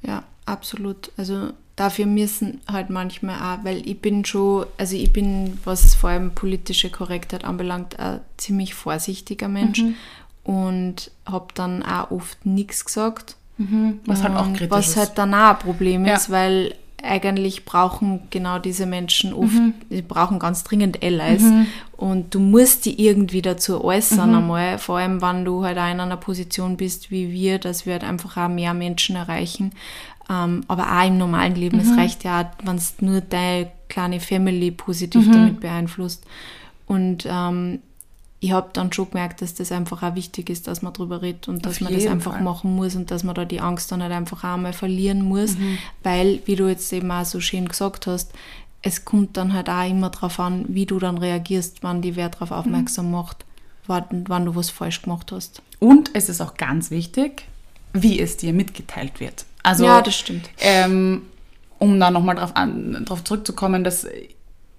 ja, 0.03 0.23
absolut. 0.45 1.11
Also 1.17 1.49
dafür 1.75 2.05
müssen 2.05 2.61
halt 2.71 2.89
manchmal 2.89 3.35
auch, 3.35 3.65
weil 3.65 3.87
ich 3.87 3.99
bin 3.99 4.23
schon, 4.23 4.65
also 4.77 4.95
ich 4.95 5.11
bin, 5.11 5.59
was 5.65 5.95
vor 5.95 6.11
allem 6.11 6.33
politische 6.33 6.89
Korrektheit 6.89 7.43
anbelangt, 7.43 7.99
ein 7.99 8.21
ziemlich 8.37 8.73
vorsichtiger 8.73 9.49
Mensch 9.49 9.81
mhm. 9.81 9.95
und 10.43 11.11
habe 11.25 11.47
dann 11.55 11.83
auch 11.83 12.11
oft 12.11 12.45
nichts 12.45 12.85
gesagt. 12.85 13.35
Mhm. 13.57 13.99
Was 14.05 14.23
halt 14.23 14.35
auch 14.35 14.51
kritisch 14.53 14.69
Was 14.69 14.89
ist. 14.89 14.97
halt 14.97 15.17
dann 15.17 15.33
auch 15.33 15.51
ein 15.51 15.59
Problem 15.59 16.05
ja. 16.05 16.15
ist, 16.15 16.29
weil 16.29 16.75
eigentlich 17.03 17.65
brauchen 17.65 18.21
genau 18.29 18.59
diese 18.59 18.85
Menschen 18.85 19.33
oft, 19.33 19.53
mhm. 19.53 19.73
die 19.89 20.01
brauchen 20.01 20.39
ganz 20.39 20.63
dringend 20.63 21.03
Allies. 21.03 21.43
Mhm. 21.43 21.67
Und 21.97 22.33
du 22.33 22.39
musst 22.39 22.85
die 22.85 23.05
irgendwie 23.05 23.41
dazu 23.41 23.83
äußern 23.83 24.29
mhm. 24.29 24.37
einmal, 24.37 24.77
vor 24.77 24.97
allem 24.97 25.21
wenn 25.21 25.45
du 25.45 25.63
halt 25.63 25.77
auch 25.77 25.91
in 25.91 25.99
einer 25.99 26.17
Position 26.17 26.77
bist 26.77 27.11
wie 27.11 27.31
wir, 27.31 27.59
dass 27.59 27.85
wir 27.85 27.93
halt 27.93 28.03
einfach 28.03 28.37
auch 28.37 28.49
mehr 28.49 28.73
Menschen 28.73 29.15
erreichen. 29.15 29.71
Ähm, 30.29 30.63
aber 30.67 30.83
auch 30.83 31.05
im 31.05 31.17
normalen 31.17 31.55
Leben, 31.55 31.79
es 31.79 31.87
mhm. 31.87 31.99
reicht 31.99 32.23
ja 32.23 32.51
wenn 32.63 32.77
es 32.77 32.95
nur 33.01 33.21
deine 33.21 33.71
kleine 33.89 34.19
Family 34.19 34.71
positiv 34.71 35.27
mhm. 35.27 35.31
damit 35.31 35.59
beeinflusst. 35.59 36.25
Und 36.87 37.27
ähm, 37.29 37.79
ich 38.43 38.51
habe 38.51 38.71
dann 38.73 38.91
schon 38.91 39.09
gemerkt, 39.09 39.41
dass 39.41 39.53
das 39.53 39.71
einfach 39.71 40.03
auch 40.03 40.15
wichtig 40.15 40.49
ist, 40.49 40.67
dass 40.67 40.81
man 40.81 40.91
darüber 40.91 41.21
redet 41.21 41.47
und 41.47 41.65
Auf 41.65 41.71
dass 41.71 41.79
man 41.79 41.93
das 41.93 42.05
einfach 42.05 42.33
Fall. 42.33 42.43
machen 42.43 42.75
muss 42.75 42.93
und 42.93 43.09
dass 43.09 43.23
man 43.23 43.35
da 43.35 43.45
die 43.45 43.61
Angst 43.61 43.89
dann 43.89 44.03
halt 44.03 44.11
einfach 44.11 44.43
auch 44.43 44.57
mal 44.57 44.73
verlieren 44.73 45.21
muss, 45.21 45.55
mhm. 45.55 45.77
weil, 46.03 46.41
wie 46.43 46.57
du 46.57 46.67
jetzt 46.67 46.91
eben 46.91 47.09
auch 47.09 47.23
so 47.23 47.39
schön 47.39 47.69
gesagt 47.69 48.05
hast, 48.05 48.33
es 48.81 49.05
kommt 49.05 49.37
dann 49.37 49.53
halt 49.53 49.69
auch 49.69 49.89
immer 49.89 50.09
darauf 50.09 50.41
an, 50.41 50.65
wie 50.67 50.85
du 50.85 50.99
dann 50.99 51.17
reagierst, 51.17 51.83
wann 51.83 52.01
die 52.01 52.17
wer 52.17 52.27
darauf 52.27 52.49
mhm. 52.49 52.57
aufmerksam 52.57 53.05
mhm. 53.05 53.11
macht, 53.13 53.45
wann, 53.87 54.25
wann 54.27 54.43
du 54.43 54.55
was 54.55 54.69
falsch 54.69 55.03
gemacht 55.03 55.31
hast. 55.31 55.61
Und 55.79 56.11
es 56.13 56.27
ist 56.27 56.41
auch 56.41 56.55
ganz 56.55 56.91
wichtig, 56.91 57.45
wie 57.93 58.19
es 58.19 58.35
dir 58.35 58.51
mitgeteilt 58.51 59.21
wird. 59.21 59.45
Also, 59.63 59.85
ja, 59.85 60.01
das 60.01 60.17
stimmt. 60.17 60.49
Ähm, 60.59 61.21
um 61.79 61.97
da 61.97 62.11
nochmal 62.11 62.35
drauf, 62.35 62.51
drauf 63.05 63.23
zurückzukommen, 63.23 63.85
dass 63.85 64.05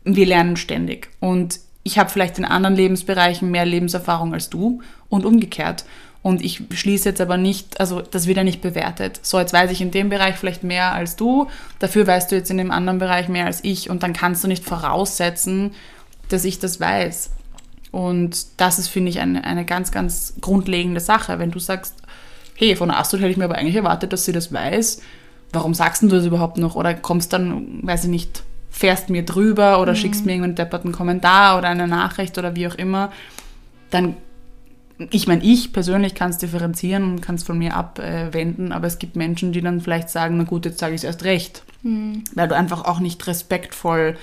wir 0.05 0.27
lernen 0.27 0.59
ständig. 0.59 1.09
Und 1.21 1.61
ich 1.85 1.99
habe 1.99 2.11
vielleicht 2.11 2.39
in 2.39 2.45
anderen 2.45 2.75
Lebensbereichen 2.75 3.51
mehr 3.51 3.67
Lebenserfahrung 3.67 4.33
als 4.35 4.51
du 4.51 4.81
und 5.09 5.25
umgekehrt. 5.25 5.85
Und 6.23 6.43
ich 6.43 6.63
schließe 6.73 7.11
jetzt 7.11 7.21
aber 7.21 7.37
nicht, 7.37 7.79
also 7.79 8.01
das 8.01 8.27
wird 8.27 8.39
ja 8.39 8.45
nicht 8.45 8.63
bewertet. 8.63 9.21
So, 9.23 9.39
jetzt 9.39 9.53
weiß 9.53 9.71
ich 9.71 9.83
in 9.83 9.91
dem 9.91 10.09
Bereich 10.09 10.37
vielleicht 10.37 10.65
mehr 10.65 10.95
als 10.95 11.17
du, 11.17 11.49
dafür 11.79 12.07
weißt 12.07 12.33
du 12.33 12.37
jetzt 12.37 12.51
in 12.51 12.57
dem 12.57 12.71
anderen 12.71 12.99
Bereich 12.99 13.29
mehr 13.29 13.45
als 13.45 13.63
ich 13.63 13.91
und 13.91 14.03
dann 14.03 14.15
kannst 14.15 14.43
du 14.43 14.49
nicht 14.49 14.65
voraussetzen, 14.65 15.73
dass 16.31 16.47
ich 16.47 16.59
das 16.59 16.81
weiß. 16.81 17.31
Und 17.93 18.47
das 18.57 18.79
ist, 18.79 18.89
finde 18.89 19.11
ich, 19.11 19.21
eine, 19.21 19.45
eine 19.45 19.67
ganz, 19.67 19.93
ganz 19.93 20.33
grundlegende 20.41 21.01
Sache. 21.01 21.39
Wenn 21.39 21.51
du 21.51 21.59
sagst, 21.59 21.95
hey, 22.57 22.75
von 22.75 22.91
Astrid 22.91 23.21
hätte 23.21 23.31
ich 23.31 23.37
mir 23.37 23.45
aber 23.45 23.57
eigentlich 23.57 23.77
erwartet, 23.77 24.15
dass 24.15 24.25
sie 24.25 24.33
das 24.33 24.51
weiß, 24.51 25.03
warum 25.53 25.75
sagst 25.75 26.03
du 26.03 26.09
das 26.09 26.25
überhaupt 26.25 26.57
noch? 26.57 26.75
Oder 26.75 26.95
kommst 26.95 27.35
dann, 27.35 27.87
weiß 27.87 28.05
ich 28.05 28.11
nicht, 28.11 28.43
fährst 28.75 29.09
mir 29.09 29.25
drüber 29.25 29.81
oder 29.81 29.93
mhm. 29.93 29.97
schickst 29.97 30.27
mir 30.27 30.33
irgendeinen 30.33 30.57
depperten 30.57 30.91
Kommentar 30.91 31.57
oder 31.57 31.69
eine 31.69 31.87
Nachricht 31.87 32.37
oder 32.39 32.57
wie 32.57 32.67
auch 32.67 32.75
immer, 32.75 33.13
dann, 33.91 34.17
ich 35.11 35.29
meine, 35.29 35.45
ich 35.45 35.73
persönlich 35.73 36.17
kann 36.17 36.31
es 36.31 36.39
differenzieren 36.39 37.05
und 37.05 37.21
kann 37.21 37.37
es 37.37 37.45
von 37.45 37.57
mir 37.57 37.77
abwenden, 37.77 38.73
aber 38.73 38.89
es 38.89 38.99
gibt 38.99 39.15
Menschen, 39.15 39.53
die 39.53 39.61
dann 39.61 39.81
vielleicht 39.81 40.11
sagen, 40.11 40.39
na 40.39 40.43
gut, 40.43 40.65
jetzt 40.65 40.81
sage 40.81 40.93
ich 40.93 41.03
es 41.03 41.05
erst 41.05 41.23
recht, 41.23 41.63
mhm. 41.85 42.25
weil 42.35 42.49
du 42.49 42.57
einfach 42.57 42.85
auch 42.85 42.99
nicht 42.99 43.25
respektvoll 43.29 44.17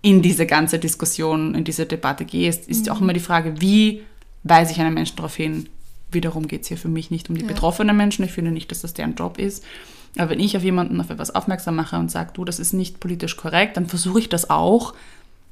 in 0.00 0.22
diese 0.22 0.46
ganze 0.46 0.78
Diskussion, 0.78 1.56
in 1.56 1.64
diese 1.64 1.86
Debatte 1.86 2.24
gehst, 2.24 2.68
ist 2.68 2.86
mhm. 2.86 2.92
auch 2.92 3.00
immer 3.00 3.14
die 3.14 3.18
Frage, 3.18 3.60
wie 3.60 4.02
weise 4.44 4.70
ich 4.70 4.80
einen 4.80 4.94
Menschen 4.94 5.16
darauf 5.16 5.34
hin? 5.34 5.68
Wiederum 6.12 6.46
geht 6.46 6.62
es 6.62 6.68
hier 6.68 6.78
für 6.78 6.88
mich 6.88 7.10
nicht 7.10 7.28
um 7.28 7.34
die 7.34 7.42
ja. 7.42 7.48
betroffenen 7.48 7.96
Menschen. 7.96 8.24
Ich 8.24 8.30
finde 8.32 8.52
nicht, 8.52 8.70
dass 8.70 8.82
das 8.82 8.94
deren 8.94 9.16
Job 9.16 9.38
ist. 9.38 9.64
Aber 10.16 10.30
wenn 10.30 10.40
ich 10.40 10.56
auf 10.56 10.62
jemanden 10.62 11.00
auf 11.00 11.10
etwas 11.10 11.34
aufmerksam 11.34 11.76
mache 11.76 11.96
und 11.96 12.10
sage, 12.10 12.30
du, 12.34 12.44
das 12.44 12.58
ist 12.58 12.72
nicht 12.72 13.00
politisch 13.00 13.36
korrekt, 13.36 13.76
dann 13.76 13.86
versuche 13.86 14.18
ich 14.18 14.28
das 14.28 14.50
auch 14.50 14.94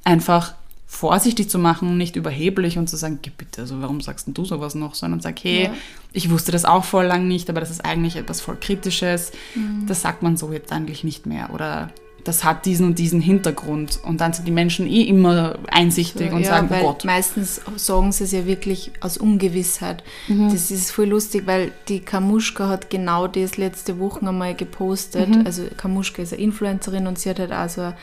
einfach 0.03 0.53
vorsichtig 0.85 1.49
zu 1.49 1.59
machen, 1.59 1.97
nicht 1.97 2.15
überheblich 2.15 2.79
und 2.79 2.89
zu 2.89 2.97
sagen, 2.97 3.19
geh 3.21 3.29
bitte, 3.35 3.61
also 3.61 3.79
warum 3.79 4.01
sagst 4.01 4.25
denn 4.25 4.33
du 4.33 4.43
sowas 4.43 4.73
noch, 4.73 4.95
sondern 4.95 5.21
sag, 5.21 5.43
hey, 5.43 5.65
ja. 5.65 5.73
ich 6.13 6.31
wusste 6.31 6.51
das 6.51 6.65
auch 6.65 6.83
voll 6.83 7.05
lang 7.05 7.27
nicht, 7.27 7.47
aber 7.49 7.59
das 7.59 7.69
ist 7.69 7.85
eigentlich 7.85 8.15
etwas 8.15 8.41
voll 8.41 8.57
Kritisches, 8.59 9.31
mhm. 9.53 9.85
das 9.85 10.01
sagt 10.01 10.23
man 10.23 10.35
so 10.35 10.51
jetzt 10.51 10.71
eigentlich 10.71 11.03
nicht 11.03 11.27
mehr 11.27 11.53
oder 11.53 11.91
das 12.23 12.43
hat 12.43 12.65
diesen 12.65 12.85
und 12.85 12.99
diesen 12.99 13.21
Hintergrund. 13.21 13.99
Und 14.03 14.21
dann 14.21 14.33
sind 14.33 14.47
die 14.47 14.51
Menschen 14.51 14.87
eh 14.87 15.03
immer 15.03 15.55
einsichtig 15.69 16.29
so, 16.29 16.35
und 16.35 16.43
ja, 16.43 16.49
sagen, 16.49 16.69
oh 16.71 16.83
Gott. 16.83 17.05
Meistens 17.05 17.61
sagen 17.75 18.11
sie 18.11 18.25
es 18.25 18.31
ja 18.31 18.45
wirklich 18.45 18.91
aus 18.99 19.17
Ungewissheit. 19.17 20.03
Mhm. 20.27 20.51
Das 20.51 20.71
ist 20.71 20.91
voll 20.91 21.05
lustig, 21.05 21.43
weil 21.45 21.71
die 21.87 21.99
Kamuschka 21.99 22.67
hat 22.67 22.89
genau 22.89 23.27
das 23.27 23.57
letzte 23.57 23.99
Woche 23.99 24.27
einmal 24.27 24.55
gepostet. 24.55 25.29
Mhm. 25.29 25.45
Also 25.45 25.63
Kamuschka 25.77 26.21
ist 26.21 26.33
eine 26.33 26.41
Influencerin 26.41 27.07
und 27.07 27.19
sie 27.19 27.29
hat 27.29 27.39
halt 27.39 27.51
also 27.51 27.93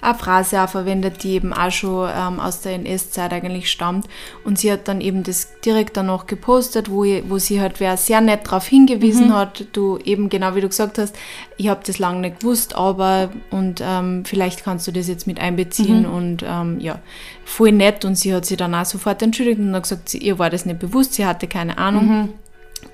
eine 0.00 0.14
Phrase 0.18 0.62
auch 0.62 0.68
verwendet, 0.68 1.22
die 1.22 1.32
eben 1.32 1.52
auch 1.52 1.70
schon 1.70 2.08
ähm, 2.14 2.40
aus 2.40 2.60
der 2.60 2.74
NS-Zeit 2.74 3.32
eigentlich 3.32 3.70
stammt. 3.70 4.06
Und 4.44 4.58
sie 4.58 4.72
hat 4.72 4.88
dann 4.88 5.00
eben 5.00 5.22
das 5.22 5.48
direkt 5.64 5.96
danach 5.96 6.26
gepostet, 6.26 6.90
wo, 6.90 7.04
wo 7.28 7.38
sie 7.38 7.60
halt 7.60 7.80
wer 7.80 7.96
sehr 7.96 8.20
nett 8.20 8.46
darauf 8.46 8.66
hingewiesen 8.66 9.28
mhm. 9.28 9.34
hat, 9.34 9.66
du 9.72 9.98
eben 9.98 10.28
genau 10.28 10.54
wie 10.54 10.60
du 10.60 10.68
gesagt 10.68 10.98
hast, 10.98 11.14
ich 11.56 11.68
habe 11.68 11.80
das 11.84 11.98
lange 11.98 12.20
nicht 12.20 12.40
gewusst, 12.40 12.74
aber 12.76 13.30
und 13.50 13.65
ähm, 13.80 14.24
vielleicht 14.24 14.64
kannst 14.64 14.86
du 14.86 14.92
das 14.92 15.08
jetzt 15.08 15.26
mit 15.26 15.40
einbeziehen 15.40 16.02
mhm. 16.02 16.14
und 16.14 16.44
ähm, 16.46 16.80
ja, 16.80 16.98
voll 17.44 17.72
nett 17.72 18.04
und 18.04 18.16
sie 18.16 18.34
hat 18.34 18.44
sich 18.44 18.56
dann 18.56 18.74
auch 18.74 18.84
sofort 18.84 19.22
entschuldigt 19.22 19.58
und 19.58 19.74
hat 19.74 19.84
gesagt, 19.84 20.08
sie, 20.08 20.18
ihr 20.18 20.38
war 20.38 20.50
das 20.50 20.66
nicht 20.66 20.78
bewusst, 20.78 21.14
sie 21.14 21.26
hatte 21.26 21.46
keine 21.46 21.78
Ahnung. 21.78 22.06
Mhm. 22.06 22.28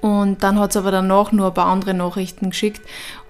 Und 0.01 0.43
dann 0.43 0.59
hat 0.59 0.73
sie 0.73 0.79
aber 0.79 0.91
danach 0.91 1.33
nur 1.33 1.49
ein 1.49 1.55
paar 1.55 1.67
andere 1.67 1.95
Nachrichten 1.95 2.51
geschickt 2.51 2.81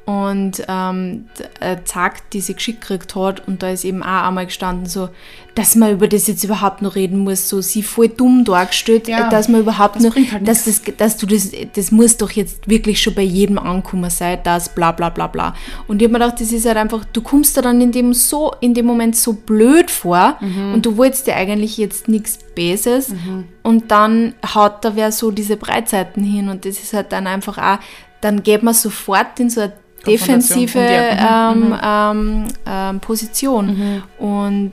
und 0.05 0.65
ähm, 0.67 1.27
äh, 1.61 1.77
zeigt, 1.85 2.33
die 2.33 2.41
sie 2.41 2.55
geschickt 2.55 2.81
gekriegt 2.81 3.15
hat. 3.15 3.47
Und 3.47 3.62
da 3.62 3.71
ist 3.71 3.85
eben 3.85 4.03
auch 4.03 4.25
einmal 4.25 4.47
gestanden, 4.47 4.87
so, 4.87 5.11
dass 5.55 5.77
man 5.77 5.93
über 5.93 6.09
das 6.09 6.27
jetzt 6.27 6.43
überhaupt 6.43 6.83
noch 6.83 6.97
reden 6.97 7.19
muss, 7.19 7.49
so 7.49 7.61
sie 7.61 7.83
voll 7.83 8.09
dumm 8.09 8.45
dargestellt, 8.45 9.07
ja, 9.07 9.29
dass 9.29 9.49
man 9.49 9.61
überhaupt 9.61 9.97
das 9.97 10.03
noch, 10.03 10.17
halt 10.17 10.49
dass, 10.49 10.65
das, 10.65 10.83
dass 10.97 11.17
du 11.19 11.27
das, 11.27 11.51
das 11.75 11.93
muss 11.93 12.17
doch 12.17 12.33
jetzt 12.33 12.69
wirklich 12.69 13.01
schon 13.01 13.15
bei 13.15 13.23
jedem 13.23 13.59
ankommen 13.59 14.11
sein, 14.11 14.41
das 14.43 14.75
bla 14.75 14.91
bla 14.91 15.11
bla 15.11 15.29
bla. 15.29 15.55
Und 15.87 16.03
ich 16.03 16.09
habe 16.09 16.19
mir 16.19 16.25
gedacht, 16.25 16.41
das 16.41 16.53
ist 16.53 16.67
halt 16.67 16.79
einfach, 16.79 17.05
du 17.05 17.21
kommst 17.21 17.57
da 17.57 17.62
dann 17.62 17.81
in 17.81 17.93
dem, 17.93 18.12
so, 18.12 18.53
in 18.61 18.75
dem 18.75 18.87
Moment 18.87 19.15
so 19.15 19.35
blöd 19.35 19.91
vor 19.91 20.37
mhm. 20.41 20.75
und 20.75 20.87
du 20.87 20.97
wolltest 20.97 21.27
dir 21.29 21.37
eigentlich 21.37 21.77
jetzt 21.77 22.09
nichts 22.09 22.38
Böses 22.55 23.11
mhm. 23.11 23.45
und 23.62 23.91
dann 23.91 24.35
haut 24.55 24.85
da 24.85 24.97
wer 24.97 25.12
so 25.12 25.31
diese 25.31 25.57
Breitseiten 25.57 26.25
hin 26.25 26.49
und 26.49 26.65
das 26.65 26.79
ist 26.79 26.93
halt 26.93 27.12
dann 27.12 27.27
einfach 27.27 27.59
auch, 27.59 27.79
dann 28.21 28.43
geht 28.43 28.62
man 28.62 28.75
sofort 28.75 29.38
in 29.41 29.51
so 29.51 29.62
eine 29.62 29.73
defensive 30.07 30.79
ähm, 30.79 31.69
mhm. 31.69 31.79
ähm, 31.83 32.45
ähm, 32.67 33.01
Position. 33.01 33.67
Mhm. 33.67 34.03
Und 34.19 34.73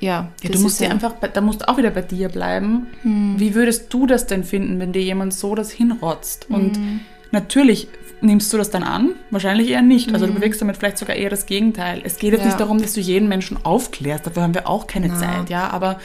ja, 0.00 0.28
ja 0.42 0.50
du 0.50 0.60
musst 0.60 0.80
dir 0.80 0.90
einfach, 0.90 1.14
da 1.32 1.40
musst 1.40 1.62
du 1.62 1.68
auch 1.68 1.76
wieder 1.76 1.90
bei 1.90 2.02
dir 2.02 2.28
bleiben. 2.28 2.86
Mhm. 3.02 3.34
Wie 3.38 3.54
würdest 3.54 3.92
du 3.92 4.06
das 4.06 4.26
denn 4.26 4.44
finden, 4.44 4.78
wenn 4.80 4.92
dir 4.92 5.02
jemand 5.02 5.34
so 5.34 5.54
das 5.54 5.70
hinrotzt? 5.70 6.46
Und 6.48 6.78
mhm. 6.78 7.00
natürlich 7.30 7.88
nimmst 8.20 8.52
du 8.52 8.56
das 8.56 8.70
dann 8.70 8.82
an? 8.82 9.14
Wahrscheinlich 9.30 9.68
eher 9.68 9.82
nicht. 9.82 10.12
Also 10.12 10.26
du 10.26 10.32
mhm. 10.32 10.36
bewegst 10.36 10.60
damit 10.60 10.76
vielleicht 10.76 10.98
sogar 10.98 11.16
eher 11.16 11.30
das 11.30 11.46
Gegenteil. 11.46 12.00
Es 12.04 12.18
geht 12.18 12.32
jetzt 12.32 12.40
ja. 12.40 12.46
nicht 12.46 12.60
darum, 12.60 12.80
dass 12.80 12.92
du 12.92 13.00
jeden 13.00 13.28
Menschen 13.28 13.64
aufklärst. 13.64 14.26
Dafür 14.26 14.42
haben 14.42 14.54
wir 14.54 14.68
auch 14.68 14.86
keine 14.86 15.08
Na. 15.08 15.18
Zeit, 15.18 15.50
ja. 15.50 15.70
Aber 15.70 15.98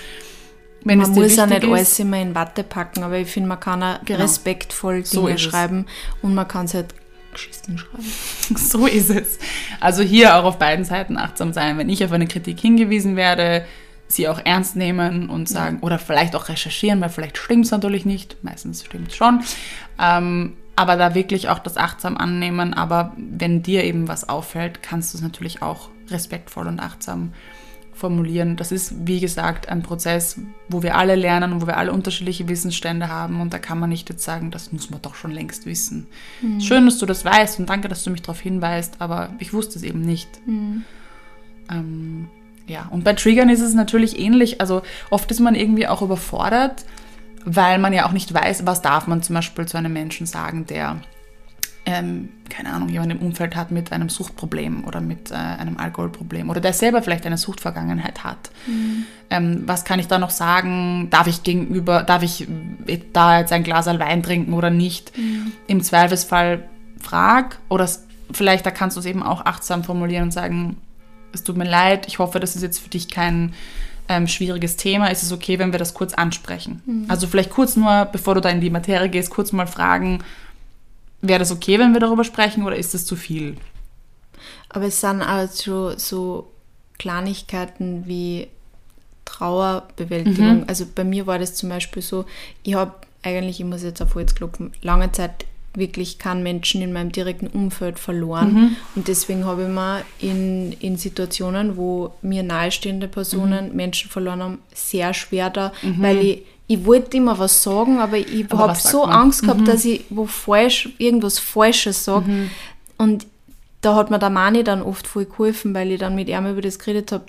wenn 0.84 1.00
man 1.00 1.12
muss 1.12 1.36
ja 1.36 1.46
nicht 1.46 1.64
ist, 1.64 1.70
alles 1.70 2.00
immer 2.00 2.22
in 2.22 2.36
Watte 2.36 2.64
packen, 2.64 3.04
aber 3.04 3.18
ich 3.18 3.30
finde, 3.30 3.50
man 3.50 3.60
kann 3.60 3.82
auch 3.82 4.00
genau. 4.04 4.20
respektvoll 4.20 5.04
Dinge 5.04 5.06
so 5.06 5.38
schreiben 5.38 5.86
und 6.22 6.34
man 6.34 6.48
kann 6.48 6.66
es 6.66 6.74
halt 6.74 6.94
Geschichten 7.34 7.78
schreiben. 7.78 8.04
So 8.58 8.86
ist 8.88 9.10
es. 9.10 9.40
Also 9.80 10.04
hier 10.04 10.36
auch 10.36 10.44
auf 10.44 10.60
beiden 10.60 10.86
Seiten 10.86 11.18
achtsam 11.18 11.54
sein. 11.54 11.78
Wenn 11.78 11.90
ich 11.90 12.04
auf 12.04 12.12
eine 12.12 12.28
Kritik 12.28 12.60
hingewiesen 12.60 13.16
werde, 13.16 13.66
sie 14.08 14.28
auch 14.28 14.40
ernst 14.44 14.76
nehmen 14.76 15.30
und 15.30 15.50
sagen, 15.50 15.78
ja. 15.78 15.84
oder 15.84 16.00
vielleicht 16.00 16.36
auch 16.36 16.50
recherchieren, 16.50 17.02
weil 17.02 17.10
vielleicht 17.10 17.38
stimmt 17.38 17.66
es 17.66 17.72
natürlich 17.72 18.06
nicht, 18.06 18.38
meistens 18.44 18.84
stimmt 18.86 19.10
es 19.10 19.16
schon. 19.16 19.44
Ähm, 20.00 20.54
aber 20.76 20.96
da 20.96 21.16
wirklich 21.16 21.50
auch 21.50 21.60
das 21.60 21.78
achtsam 21.78 22.18
annehmen. 22.18 22.74
Aber 22.74 23.14
wenn 23.18 23.64
dir 23.64 23.84
eben 23.84 24.08
was 24.08 24.28
auffällt, 24.28 24.82
kannst 24.82 25.14
du 25.14 25.18
es 25.18 25.24
natürlich 25.24 25.62
auch 25.62 25.90
respektvoll 26.10 26.68
und 26.68 26.80
achtsam 26.80 27.34
formulieren. 28.04 28.58
Das 28.58 28.74
ist, 28.74 29.08
wie 29.08 29.22
gesagt, 29.22 29.70
ein 29.70 29.82
Prozess, 29.82 30.38
wo 30.68 30.84
wir 30.84 30.98
alle 30.98 31.16
lernen 31.16 31.54
und 31.54 31.62
wo 31.62 31.68
wir 31.68 31.78
alle 31.78 31.94
unterschiedliche 31.94 32.50
Wissensstände 32.50 33.08
haben. 33.08 33.40
Und 33.40 33.54
da 33.54 33.60
kann 33.60 33.80
man 33.80 33.90
nicht 33.90 34.10
jetzt 34.10 34.26
sagen, 34.26 34.52
das 34.52 34.74
muss 34.74 34.90
man 34.90 35.02
doch 35.02 35.16
schon 35.16 35.32
längst 35.32 35.66
wissen. 35.66 36.08
Mhm. 36.42 36.60
Schön, 36.60 36.84
dass 36.84 36.98
du 36.98 37.06
das 37.06 37.24
weißt 37.24 37.62
und 37.62 37.70
danke, 37.70 37.88
dass 37.88 38.04
du 38.04 38.10
mich 38.10 38.22
darauf 38.22 38.42
hinweist, 38.42 38.96
aber 39.00 39.30
ich 39.40 39.54
wusste 39.54 39.80
es 39.80 39.84
eben 39.84 40.02
nicht. 40.02 40.28
Mhm. 40.46 40.84
Ähm, 41.72 42.28
ja, 42.68 42.90
und 42.92 43.06
bei 43.06 43.14
Triggern 43.14 43.48
ist 43.48 43.62
es 43.62 43.74
natürlich 43.74 44.20
ähnlich. 44.20 44.60
Also 44.60 44.82
oft 45.10 45.32
ist 45.32 45.40
man 45.40 45.56
irgendwie 45.56 45.88
auch 45.88 46.02
überfordert, 46.02 46.84
weil 47.46 47.80
man 47.80 47.94
ja 47.94 48.06
auch 48.06 48.12
nicht 48.12 48.34
weiß, 48.34 48.66
was 48.66 48.82
darf 48.82 49.08
man 49.08 49.24
zum 49.24 49.36
Beispiel 49.36 49.66
zu 49.66 49.78
einem 49.78 49.94
Menschen 49.94 50.28
sagen, 50.28 50.66
der 50.66 51.00
ähm, 51.86 52.30
keine 52.50 52.72
Ahnung, 52.72 52.90
jemand 52.90 53.12
im 53.12 53.20
Umfeld 53.20 53.56
hat 53.56 53.72
mit 53.72 53.92
einem 53.92 54.10
Suchtproblem 54.10 54.86
oder 54.86 55.02
mit 55.02 55.32
äh, 55.32 55.36
einem 55.36 55.78
Alkoholproblem 55.78 56.50
oder 56.50 56.62
der 56.62 56.74
selber 56.74 57.02
vielleicht 57.02 57.26
eine 57.26 57.38
Suchtvergangenheit 57.38 58.24
hat. 58.24 58.52
Mhm. 58.68 59.06
Ähm, 59.30 59.64
was 59.66 59.84
kann 59.84 60.00
ich 60.00 60.08
da 60.08 60.18
noch 60.18 60.30
sagen? 60.30 61.10
Darf 61.10 61.28
ich 61.28 61.44
gegenüber, 61.44 62.04
darf 62.04 62.24
ich 62.24 62.48
da 63.12 63.40
jetzt 63.40 63.52
ein 63.52 63.64
Glas 63.64 63.88
Wein 63.88 64.24
trinken 64.24 64.54
oder 64.54 64.70
nicht? 64.70 65.18
Mhm. 65.18 65.52
Im 65.68 65.82
Zweifelsfall 65.82 66.64
frag 67.02 67.60
oder 67.70 67.90
vielleicht 68.32 68.66
da 68.66 68.72
kannst 68.72 68.96
du 68.96 69.02
es 69.02 69.06
eben 69.06 69.24
auch 69.24 69.46
achtsam 69.46 69.84
formulieren 69.84 70.24
und 70.24 70.32
sagen, 70.32 70.78
es 71.34 71.44
tut 71.44 71.58
mir 71.58 71.70
leid, 71.70 72.08
ich 72.08 72.20
hoffe, 72.20 72.40
das 72.40 72.56
ist 72.56 72.62
jetzt 72.62 72.80
für 72.80 72.90
dich 72.90 73.10
kein 73.10 73.54
ähm, 74.08 74.28
schwieriges 74.28 74.78
Thema. 74.78 75.08
Ist 75.08 75.24
es 75.24 75.32
okay, 75.32 75.60
wenn 75.60 75.72
wir 75.72 75.80
das 75.80 75.94
kurz 75.94 76.14
ansprechen? 76.14 76.82
Mhm. 76.86 77.06
Also 77.08 77.28
vielleicht 77.28 77.50
kurz 77.50 77.76
nur, 77.76 78.06
bevor 78.12 78.36
du 78.36 78.42
da 78.42 78.50
in 78.50 78.62
die 78.62 78.70
Materie 78.70 79.10
gehst, 79.10 79.30
kurz 79.32 79.52
mal 79.52 79.68
fragen, 79.68 80.24
Wäre 81.24 81.40
das 81.40 81.52
okay, 81.52 81.80
wenn 81.80 81.94
wir 81.94 82.02
darüber 82.02 82.26
sprechen 82.26 82.64
oder 82.64 82.76
ist 82.76 82.94
das 82.94 83.06
zu 83.06 83.16
viel? 83.16 83.56
Aber 84.68 84.86
es 84.86 85.00
sind 85.00 85.22
also 85.22 85.98
so 85.98 86.52
Kleinigkeiten 87.00 88.04
wie 88.06 88.48
Trauerbewältigung. 89.24 90.60
Mhm. 90.60 90.64
Also 90.68 90.86
bei 90.94 91.06
mir 91.06 91.26
war 91.26 91.40
das 91.40 91.56
zum 91.56 91.70
Beispiel 91.70 92.02
so, 92.02 92.26
ich 92.64 92.74
habe 92.74 92.94
eigentlich, 93.24 93.62
ich 93.62 93.66
muss 93.66 93.84
jetzt 93.84 94.02
auf 94.02 94.16
Holz 94.16 94.36
klopfen, 94.36 94.74
lange 94.82 95.14
Zeit 95.14 95.46
wirklich 95.76 96.20
keinen 96.20 96.44
Menschen 96.44 96.82
in 96.82 96.92
meinem 96.92 97.12
direkten 97.12 97.48
Umfeld 97.48 98.00
verloren. 98.00 98.54
Mhm. 98.54 98.76
Und 98.96 99.08
deswegen 99.08 99.46
habe 99.46 99.64
ich 99.64 99.70
mir 99.70 100.04
in, 100.20 100.74
in 100.74 100.98
Situationen, 100.98 101.78
wo 101.78 102.14
mir 102.22 102.44
nahestehende 102.44 103.08
Personen 103.08 103.70
mhm. 103.70 103.76
Menschen 103.76 104.10
verloren 104.12 104.44
haben, 104.44 104.60
sehr 104.74 105.14
schwer 105.14 105.50
da, 105.50 105.72
mhm. 105.82 106.02
weil 106.02 106.18
ich 106.18 106.44
ich 106.68 106.86
wollte 106.86 107.18
immer 107.18 107.38
was 107.40 107.62
sagen, 107.62 108.00
aber 108.00 108.18
ich 108.18 108.46
habe 108.52 108.76
so 108.76 109.06
man? 109.06 109.16
Angst 109.16 109.42
gehabt, 109.42 109.62
mhm. 109.62 109.66
dass 109.66 109.86
ich 109.86 110.06
wo 110.10 110.26
falsch, 110.26 110.90
irgendwas 110.98 111.40
Falsches 111.40 112.06
sage. 112.06 112.30
Mhm. 112.30 112.50
Und 112.98 113.26
da 113.82 113.96
hat 113.96 114.10
mir 114.10 114.20
der 114.20 114.30
Mani 114.30 114.64
dann 114.64 114.82
oft 114.82 115.08
voll 115.08 115.26
geholfen, 115.26 115.76
weil 115.76 115.92
ich 115.92 116.00
dann 116.00 116.16
mit 116.16 116.30
ihm 116.30 116.48
über 116.48 116.62
das 116.62 116.80
geredet 116.80 117.12
habe. 117.12 117.26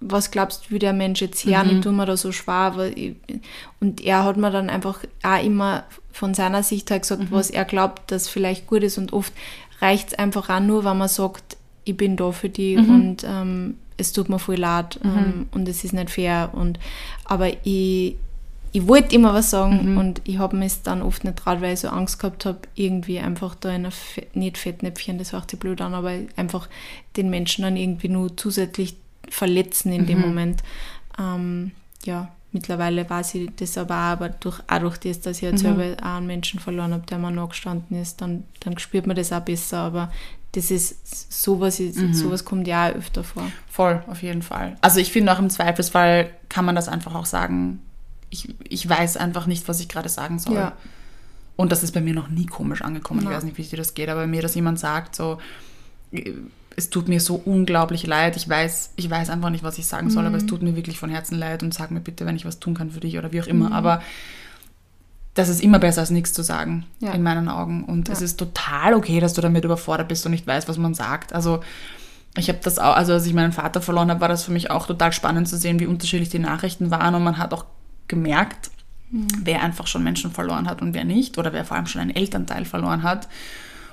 Was 0.00 0.32
glaubst 0.32 0.66
du, 0.66 0.70
wie 0.72 0.80
der 0.80 0.92
Mensch 0.92 1.20
jetzt 1.20 1.44
her? 1.44 1.62
Mhm. 1.62 1.70
Ich 1.70 1.80
tue 1.82 1.92
mir 1.92 2.04
da 2.04 2.16
so 2.16 2.32
schwer. 2.32 2.90
Ich, 2.96 3.14
und 3.80 4.00
er 4.00 4.24
hat 4.24 4.36
mir 4.36 4.50
dann 4.50 4.70
einfach 4.70 4.98
auch 5.22 5.42
immer 5.42 5.84
von 6.10 6.34
seiner 6.34 6.64
Sicht 6.64 6.90
halt 6.90 7.02
gesagt, 7.02 7.22
mhm. 7.22 7.28
was 7.30 7.50
er 7.50 7.64
glaubt, 7.64 8.10
dass 8.10 8.28
vielleicht 8.28 8.66
gut 8.66 8.82
ist. 8.82 8.98
Und 8.98 9.12
oft 9.12 9.32
reicht 9.80 10.08
es 10.08 10.18
einfach 10.18 10.50
auch 10.50 10.60
nur, 10.60 10.84
wenn 10.84 10.98
man 10.98 11.08
sagt, 11.08 11.56
ich 11.84 11.96
bin 11.96 12.16
da 12.16 12.32
für 12.32 12.48
dich 12.48 12.76
mhm. 12.76 12.90
und 12.90 13.24
ähm, 13.24 13.78
es 13.96 14.12
tut 14.12 14.28
mir 14.28 14.40
voll 14.40 14.56
leid 14.56 14.98
mhm. 15.02 15.10
ähm, 15.10 15.48
und 15.52 15.68
es 15.68 15.84
ist 15.84 15.92
nicht 15.92 16.10
fair. 16.10 16.50
Und, 16.52 16.80
aber 17.24 17.50
ich, 17.64 18.16
ich 18.78 18.86
wollte 18.86 19.12
immer 19.12 19.34
was 19.34 19.50
sagen 19.50 19.92
mhm. 19.92 19.98
und 19.98 20.20
ich 20.22 20.38
habe 20.38 20.56
mich 20.56 20.82
dann 20.84 21.02
oft 21.02 21.24
nicht 21.24 21.38
traut, 21.38 21.60
weil 21.60 21.74
ich 21.74 21.80
so 21.80 21.88
Angst 21.88 22.20
gehabt 22.20 22.46
habe, 22.46 22.60
irgendwie 22.76 23.18
einfach 23.18 23.56
da 23.56 23.70
in 23.70 23.86
ein 23.86 23.90
Fe 23.90 24.24
nicht 24.34 24.56
Fettnäpfchen, 24.56 25.18
das 25.18 25.32
hört 25.32 25.50
sich 25.50 25.58
blöd 25.58 25.80
an, 25.80 25.94
aber 25.94 26.12
einfach 26.36 26.68
den 27.16 27.28
Menschen 27.28 27.62
dann 27.62 27.76
irgendwie 27.76 28.08
nur 28.08 28.36
zusätzlich 28.36 28.96
verletzen 29.28 29.92
in 29.92 30.02
mhm. 30.02 30.06
dem 30.06 30.20
Moment. 30.20 30.62
Ähm, 31.18 31.72
ja, 32.04 32.28
mittlerweile 32.52 33.10
weiß 33.10 33.34
ich 33.34 33.50
das 33.56 33.76
aber 33.76 33.94
auch, 33.94 34.12
aber 34.12 34.28
durch, 34.28 34.60
auch 34.68 34.78
durch 34.78 34.98
das, 34.98 35.20
dass 35.22 35.38
ich 35.38 35.42
jetzt 35.42 35.64
mhm. 35.64 35.76
selber 35.76 35.96
auch 36.00 36.16
einen 36.16 36.28
Menschen 36.28 36.60
verloren 36.60 36.92
habe, 36.92 37.06
der 37.06 37.18
mir 37.18 37.32
nachgestanden 37.32 38.00
ist, 38.00 38.20
dann, 38.20 38.44
dann 38.60 38.78
spürt 38.78 39.08
man 39.08 39.16
das 39.16 39.32
auch 39.32 39.40
besser, 39.40 39.78
aber 39.78 40.12
das 40.52 40.70
ist 40.70 41.32
sowas, 41.32 41.80
ist, 41.80 41.98
mhm. 41.98 42.14
sowas 42.14 42.44
kommt 42.44 42.68
ja 42.68 42.88
auch 42.88 42.94
öfter 42.94 43.24
vor. 43.24 43.42
Voll, 43.68 44.04
auf 44.06 44.22
jeden 44.22 44.42
Fall. 44.42 44.76
Also 44.82 45.00
ich 45.00 45.10
finde 45.10 45.32
auch 45.32 45.40
im 45.40 45.50
Zweifelsfall 45.50 46.30
kann 46.48 46.64
man 46.64 46.76
das 46.76 46.88
einfach 46.88 47.16
auch 47.16 47.26
sagen, 47.26 47.80
ich, 48.30 48.54
ich 48.68 48.88
weiß 48.88 49.16
einfach 49.16 49.46
nicht, 49.46 49.68
was 49.68 49.80
ich 49.80 49.88
gerade 49.88 50.08
sagen 50.08 50.38
soll. 50.38 50.56
Ja. 50.56 50.76
Und 51.56 51.72
das 51.72 51.82
ist 51.82 51.92
bei 51.92 52.00
mir 52.00 52.14
noch 52.14 52.28
nie 52.28 52.46
komisch 52.46 52.82
angekommen. 52.82 53.22
Ja. 53.22 53.30
Ich 53.30 53.36
weiß 53.36 53.44
nicht, 53.44 53.58
wie 53.58 53.62
dir 53.62 53.76
das 53.76 53.94
geht, 53.94 54.08
aber 54.08 54.26
mir, 54.26 54.42
dass 54.42 54.54
jemand 54.54 54.78
sagt, 54.78 55.16
so, 55.16 55.38
es 56.76 56.90
tut 56.90 57.08
mir 57.08 57.20
so 57.20 57.34
unglaublich 57.34 58.06
leid. 58.06 58.36
Ich 58.36 58.48
weiß, 58.48 58.92
ich 58.96 59.10
weiß 59.10 59.30
einfach 59.30 59.50
nicht, 59.50 59.64
was 59.64 59.78
ich 59.78 59.86
sagen 59.86 60.10
soll, 60.10 60.22
mhm. 60.22 60.28
aber 60.28 60.36
es 60.36 60.44
mhm. 60.44 60.48
tut 60.48 60.62
mir 60.62 60.76
wirklich 60.76 60.98
von 60.98 61.10
Herzen 61.10 61.36
leid 61.36 61.62
und 61.62 61.74
sag 61.74 61.90
mir 61.90 62.00
bitte, 62.00 62.26
wenn 62.26 62.36
ich 62.36 62.44
was 62.44 62.60
tun 62.60 62.74
kann 62.74 62.90
für 62.90 63.00
dich 63.00 63.18
oder 63.18 63.32
wie 63.32 63.42
auch 63.42 63.46
immer. 63.48 63.70
Mhm. 63.70 63.72
Aber 63.72 64.02
das 65.34 65.48
ist 65.48 65.60
immer 65.60 65.78
besser 65.78 66.02
als 66.02 66.10
nichts 66.10 66.32
zu 66.32 66.42
sagen, 66.42 66.86
ja. 67.00 67.12
in 67.12 67.22
meinen 67.22 67.48
Augen. 67.48 67.84
Und 67.84 68.08
ja. 68.08 68.14
es 68.14 68.22
ist 68.22 68.38
total 68.38 68.94
okay, 68.94 69.20
dass 69.20 69.34
du 69.34 69.40
damit 69.40 69.64
überfordert 69.64 70.08
bist 70.08 70.24
und 70.26 70.32
nicht 70.32 70.46
weißt, 70.46 70.68
was 70.68 70.78
man 70.78 70.94
sagt. 70.94 71.32
Also 71.32 71.60
ich 72.36 72.48
habe 72.48 72.60
das 72.62 72.78
auch, 72.78 72.94
also 72.94 73.14
als 73.14 73.26
ich 73.26 73.34
meinen 73.34 73.52
Vater 73.52 73.80
verloren 73.80 74.10
habe, 74.10 74.20
war 74.20 74.28
das 74.28 74.44
für 74.44 74.52
mich 74.52 74.70
auch 74.70 74.86
total 74.86 75.12
spannend 75.12 75.48
zu 75.48 75.56
sehen, 75.56 75.80
wie 75.80 75.86
unterschiedlich 75.86 76.28
die 76.28 76.38
Nachrichten 76.38 76.92
waren. 76.92 77.16
Und 77.16 77.24
man 77.24 77.38
hat 77.38 77.52
auch 77.52 77.64
gemerkt, 78.08 78.70
mhm. 79.10 79.28
wer 79.42 79.62
einfach 79.62 79.86
schon 79.86 80.02
Menschen 80.02 80.32
verloren 80.32 80.68
hat 80.68 80.82
und 80.82 80.94
wer 80.94 81.04
nicht 81.04 81.38
oder 81.38 81.52
wer 81.52 81.64
vor 81.64 81.76
allem 81.76 81.86
schon 81.86 82.00
einen 82.00 82.14
Elternteil 82.14 82.64
verloren 82.64 83.02
hat. 83.02 83.28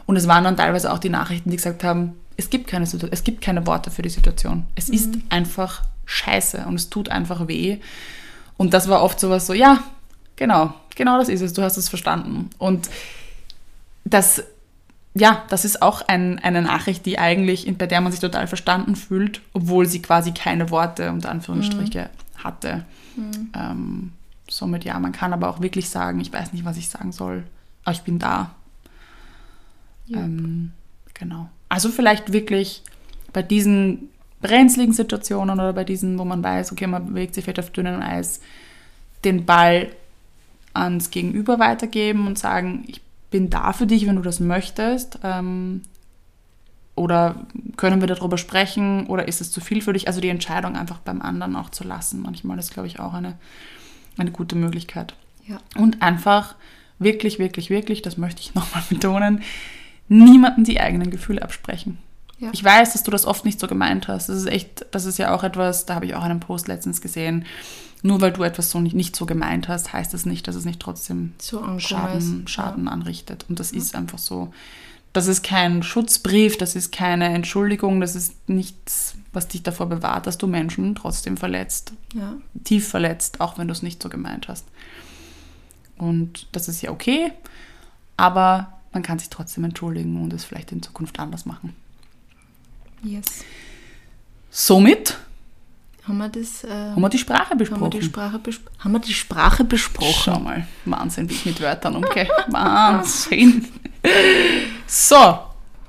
Und 0.05 0.15
es 0.15 0.27
waren 0.27 0.43
dann 0.43 0.57
teilweise 0.57 0.91
auch 0.91 0.99
die 0.99 1.09
Nachrichten, 1.09 1.49
die 1.49 1.57
gesagt 1.57 1.83
haben, 1.83 2.13
es 2.37 2.49
gibt 2.49 2.67
keine, 2.67 2.85
es 2.85 3.23
gibt 3.23 3.41
keine 3.41 3.65
Worte 3.65 3.91
für 3.91 4.01
die 4.01 4.09
Situation. 4.09 4.65
Es 4.75 4.87
mhm. 4.87 4.93
ist 4.93 5.13
einfach 5.29 5.83
scheiße 6.05 6.65
und 6.67 6.75
es 6.75 6.89
tut 6.89 7.09
einfach 7.09 7.47
weh. 7.47 7.79
Und 8.57 8.73
das 8.73 8.87
war 8.87 9.03
oft 9.03 9.19
sowas 9.19 9.47
so, 9.47 9.53
ja, 9.53 9.83
genau, 10.35 10.73
genau 10.95 11.17
das 11.17 11.29
ist 11.29 11.41
es, 11.41 11.53
du 11.53 11.61
hast 11.61 11.77
es 11.77 11.89
verstanden. 11.89 12.49
Und 12.57 12.89
das, 14.03 14.43
ja, 15.13 15.43
das 15.49 15.65
ist 15.65 15.81
auch 15.81 16.01
ein, 16.07 16.39
eine 16.39 16.61
Nachricht, 16.61 17.05
die 17.05 17.17
eigentlich, 17.17 17.71
bei 17.77 17.87
der 17.87 18.01
man 18.01 18.11
sich 18.11 18.21
total 18.21 18.47
verstanden 18.47 18.95
fühlt, 18.95 19.41
obwohl 19.53 19.85
sie 19.87 20.01
quasi 20.01 20.31
keine 20.31 20.69
Worte 20.69 21.11
unter 21.11 21.29
Anführungsstriche 21.29 22.09
mhm. 22.11 22.24
Hatte. 22.45 22.85
Mhm. 23.15 23.49
Ähm, 23.53 24.11
somit 24.47 24.85
ja, 24.85 24.97
man 24.99 25.11
kann 25.11 25.33
aber 25.33 25.49
auch 25.49 25.61
wirklich 25.61 25.89
sagen, 25.89 26.19
ich 26.19 26.31
weiß 26.31 26.53
nicht, 26.53 26.65
was 26.65 26.77
ich 26.77 26.89
sagen 26.89 27.11
soll, 27.11 27.43
aber 27.83 27.93
ich 27.93 28.01
bin 28.01 28.19
da. 28.19 28.55
Yep. 30.09 30.17
Ähm, 30.17 30.71
genau. 31.13 31.49
Also 31.69 31.89
vielleicht 31.89 32.31
wirklich 32.31 32.83
bei 33.33 33.41
diesen 33.41 34.09
brenzligen 34.41 34.93
Situationen 34.93 35.59
oder 35.59 35.73
bei 35.73 35.83
diesen, 35.83 36.19
wo 36.19 36.25
man 36.25 36.43
weiß, 36.43 36.71
okay, 36.71 36.87
man 36.87 37.07
bewegt 37.07 37.33
sich 37.33 37.43
vielleicht 37.43 37.59
auf 37.59 37.71
dünnem 37.71 38.01
Eis, 38.01 38.39
den 39.23 39.45
Ball 39.45 39.89
ans 40.73 41.09
Gegenüber 41.09 41.57
weitergeben 41.57 42.27
und 42.27 42.37
sagen, 42.37 42.83
ich 42.87 43.01
bin 43.31 43.49
da 43.49 43.73
für 43.73 43.87
dich, 43.87 44.05
wenn 44.05 44.17
du 44.17 44.21
das 44.21 44.39
möchtest. 44.39 45.19
Ähm, 45.23 45.81
oder 46.95 47.45
können 47.75 47.99
wir 47.99 48.07
darüber 48.07 48.37
sprechen 48.37 49.07
oder 49.07 49.27
ist 49.27 49.41
es 49.41 49.51
zu 49.51 49.59
viel 49.59 49.81
für 49.81 49.93
dich? 49.93 50.07
Also 50.07 50.21
die 50.21 50.29
Entscheidung 50.29 50.75
einfach 50.75 50.99
beim 50.99 51.21
anderen 51.21 51.55
auch 51.55 51.69
zu 51.69 51.83
lassen. 51.83 52.21
Manchmal 52.21 52.57
ist, 52.57 52.73
glaube 52.73 52.87
ich, 52.87 52.99
auch 52.99 53.13
eine, 53.13 53.37
eine 54.17 54.31
gute 54.31 54.55
Möglichkeit. 54.55 55.13
Ja. 55.45 55.59
Und 55.75 56.01
einfach 56.01 56.55
wirklich, 56.97 57.37
wirklich, 57.37 57.69
wirklich, 57.69 58.01
das 58.01 58.17
möchte 58.17 58.41
ich 58.41 58.55
nochmal 58.55 58.83
betonen, 58.89 59.41
niemanden 60.07 60.63
die 60.63 60.79
eigenen 60.79 61.11
Gefühle 61.11 61.41
absprechen. 61.41 61.97
Ja. 62.39 62.49
Ich 62.51 62.63
weiß, 62.63 62.93
dass 62.93 63.03
du 63.03 63.11
das 63.11 63.25
oft 63.25 63.45
nicht 63.45 63.59
so 63.59 63.67
gemeint 63.67 64.07
hast. 64.07 64.29
Das 64.29 64.37
ist 64.37 64.47
echt, 64.47 64.85
das 64.91 65.05
ist 65.05 65.17
ja 65.17 65.33
auch 65.33 65.43
etwas, 65.43 65.85
da 65.85 65.95
habe 65.95 66.05
ich 66.05 66.15
auch 66.15 66.23
einen 66.23 66.39
Post 66.39 66.67
letztens 66.67 67.01
gesehen. 67.01 67.45
Nur 68.03 68.21
weil 68.21 68.33
du 68.33 68.43
etwas 68.43 68.69
so 68.69 68.79
nicht, 68.79 68.95
nicht 68.95 69.15
so 69.15 69.25
gemeint 69.25 69.67
hast, 69.67 69.93
heißt 69.93 70.13
das 70.13 70.25
nicht, 70.25 70.47
dass 70.47 70.55
es 70.55 70.65
nicht 70.65 70.79
trotzdem 70.79 71.33
so 71.39 71.79
Schaden, 71.79 72.47
Schaden 72.47 72.85
ja. 72.85 72.91
anrichtet. 72.91 73.45
Und 73.49 73.59
das 73.59 73.71
ist 73.71 73.95
einfach 73.95 74.19
so. 74.19 74.53
Das 75.15 75.27
ist 75.27 75.43
kein 75.43 75.81
Schutzbrief, 75.81 76.57
das 76.57 76.75
ist 76.75 76.91
keine 76.91 77.29
Entschuldigung, 77.29 78.01
das 78.01 78.17
ist 78.17 78.49
nichts, 78.49 79.15
was 79.31 79.47
dich 79.47 79.63
davor 79.63 79.85
bewahrt, 79.85 80.27
dass 80.27 80.37
du 80.37 80.45
Menschen 80.45 80.93
trotzdem 80.93 81.37
verletzt. 81.37 81.93
Ja. 82.13 82.33
Tief 82.65 82.89
verletzt, 82.89 83.39
auch 83.39 83.57
wenn 83.57 83.69
du 83.69 83.71
es 83.71 83.81
nicht 83.81 84.03
so 84.03 84.09
gemeint 84.09 84.49
hast. 84.49 84.65
Und 85.97 86.47
das 86.51 86.67
ist 86.67 86.81
ja 86.81 86.91
okay, 86.91 87.31
aber 88.17 88.73
man 88.91 89.03
kann 89.03 89.17
sich 89.17 89.29
trotzdem 89.29 89.63
entschuldigen 89.63 90.21
und 90.21 90.33
es 90.33 90.43
vielleicht 90.43 90.73
in 90.73 90.83
Zukunft 90.83 91.17
anders 91.17 91.45
machen. 91.45 91.73
Yes. 93.01 93.45
Somit 94.51 95.17
haben 96.07 96.17
wir, 96.17 96.29
das, 96.29 96.63
äh, 96.63 96.69
haben 96.69 97.01
wir 97.01 97.09
die 97.09 97.17
Sprache 97.17 97.55
besprochen. 97.55 97.81
Haben 97.81 97.93
wir 97.93 97.99
die 97.99 98.05
Sprache, 98.05 98.39
bespro 98.39 98.71
haben 98.79 98.91
wir 98.91 98.99
die 98.99 99.13
Sprache 99.13 99.63
besprochen. 99.63 100.21
Schau 100.23 100.39
mal, 100.39 100.67
Wahnsinn, 100.85 101.29
wie 101.29 101.33
ich 101.33 101.45
mit 101.45 101.59
Wörtern 101.61 101.95
umgehe. 102.03 102.27
Wahnsinn. 102.47 103.65
So, 104.85 105.39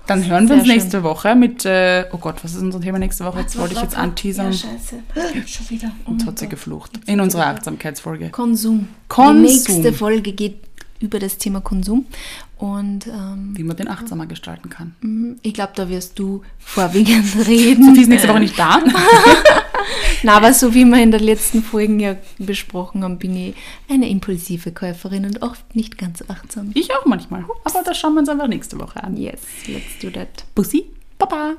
dann 0.07 0.25
hören 0.25 0.49
wir 0.49 0.57
uns 0.57 0.67
nächste 0.67 0.93
schön. 0.93 1.03
Woche 1.03 1.35
mit, 1.35 1.65
äh, 1.65 2.07
oh 2.13 2.19
Gott, 2.19 2.37
was 2.43 2.55
ist 2.55 2.63
unser 2.63 2.81
Thema 2.81 2.99
nächste 2.99 3.25
Woche? 3.25 3.41
Jetzt 3.41 3.59
wollte 3.59 3.75
ich 3.75 3.83
jetzt 3.83 3.97
anteasern. 3.97 4.53
Ja, 4.53 4.59
scheiße. 4.59 5.47
Schon 5.47 5.71
wieder. 5.71 5.93
Oh 6.07 6.11
und 6.13 6.25
hat 6.27 6.39
sie 6.39 6.49
geflucht. 6.49 6.93
In 7.07 7.21
unserer 7.21 7.49
Achtsamkeitsfolge. 7.49 8.31
Konsum. 8.31 8.89
Konsum. 9.09 9.43
Die 9.43 9.53
nächste 9.53 9.93
Folge 9.93 10.33
geht 10.33 10.61
über 11.01 11.19
das 11.19 11.39
Thema 11.39 11.61
Konsum. 11.61 12.07
Und, 12.57 13.07
ähm, 13.07 13.53
Wie 13.55 13.63
man 13.65 13.77
den 13.77 13.89
achtsamer 13.89 14.27
gestalten 14.27 14.71
kann. 14.71 14.97
Mhm. 15.01 15.39
Ich 15.43 15.53
glaube, 15.53 15.73
da 15.77 15.91
wirst 15.91 16.19
du 16.19 16.43
vorwiegend 16.59 17.27
reden. 17.47 17.85
Sophie 17.85 18.01
ist 18.03 18.09
nächste 18.09 18.29
Woche 18.29 18.41
nicht 18.41 18.59
da. 18.59 18.83
Na, 20.23 20.39
aber 20.39 20.55
so 20.55 20.73
wie 20.75 20.85
wir 20.87 21.03
in 21.03 21.11
den 21.11 21.23
letzten 21.23 21.63
Folgen 21.63 22.01
ja 22.01 22.17
besprochen 22.39 23.05
haben, 23.05 23.19
bin 23.19 23.37
ich 23.37 23.55
eine 23.91 24.09
impulsive 24.09 24.73
Käuferin 24.73 25.27
und 25.27 25.43
oft 25.43 25.77
nicht 25.77 25.99
ganz 25.99 26.25
achtsam. 26.29 26.71
Ich 26.75 26.93
auch 26.95 27.05
manchmal. 27.05 27.45
Aber 27.65 27.83
das 27.85 27.99
schauen 27.99 28.15
wir 28.15 28.21
uns 28.21 28.29
einfach 28.31 28.49
nächste 28.49 28.81
Woche 28.81 29.05
an. 29.05 29.17
Yes, 29.17 29.41
let's 29.67 29.99
do 30.01 30.11
that. 30.11 30.45
Bussi, 30.55 30.87
Baba. 31.19 31.57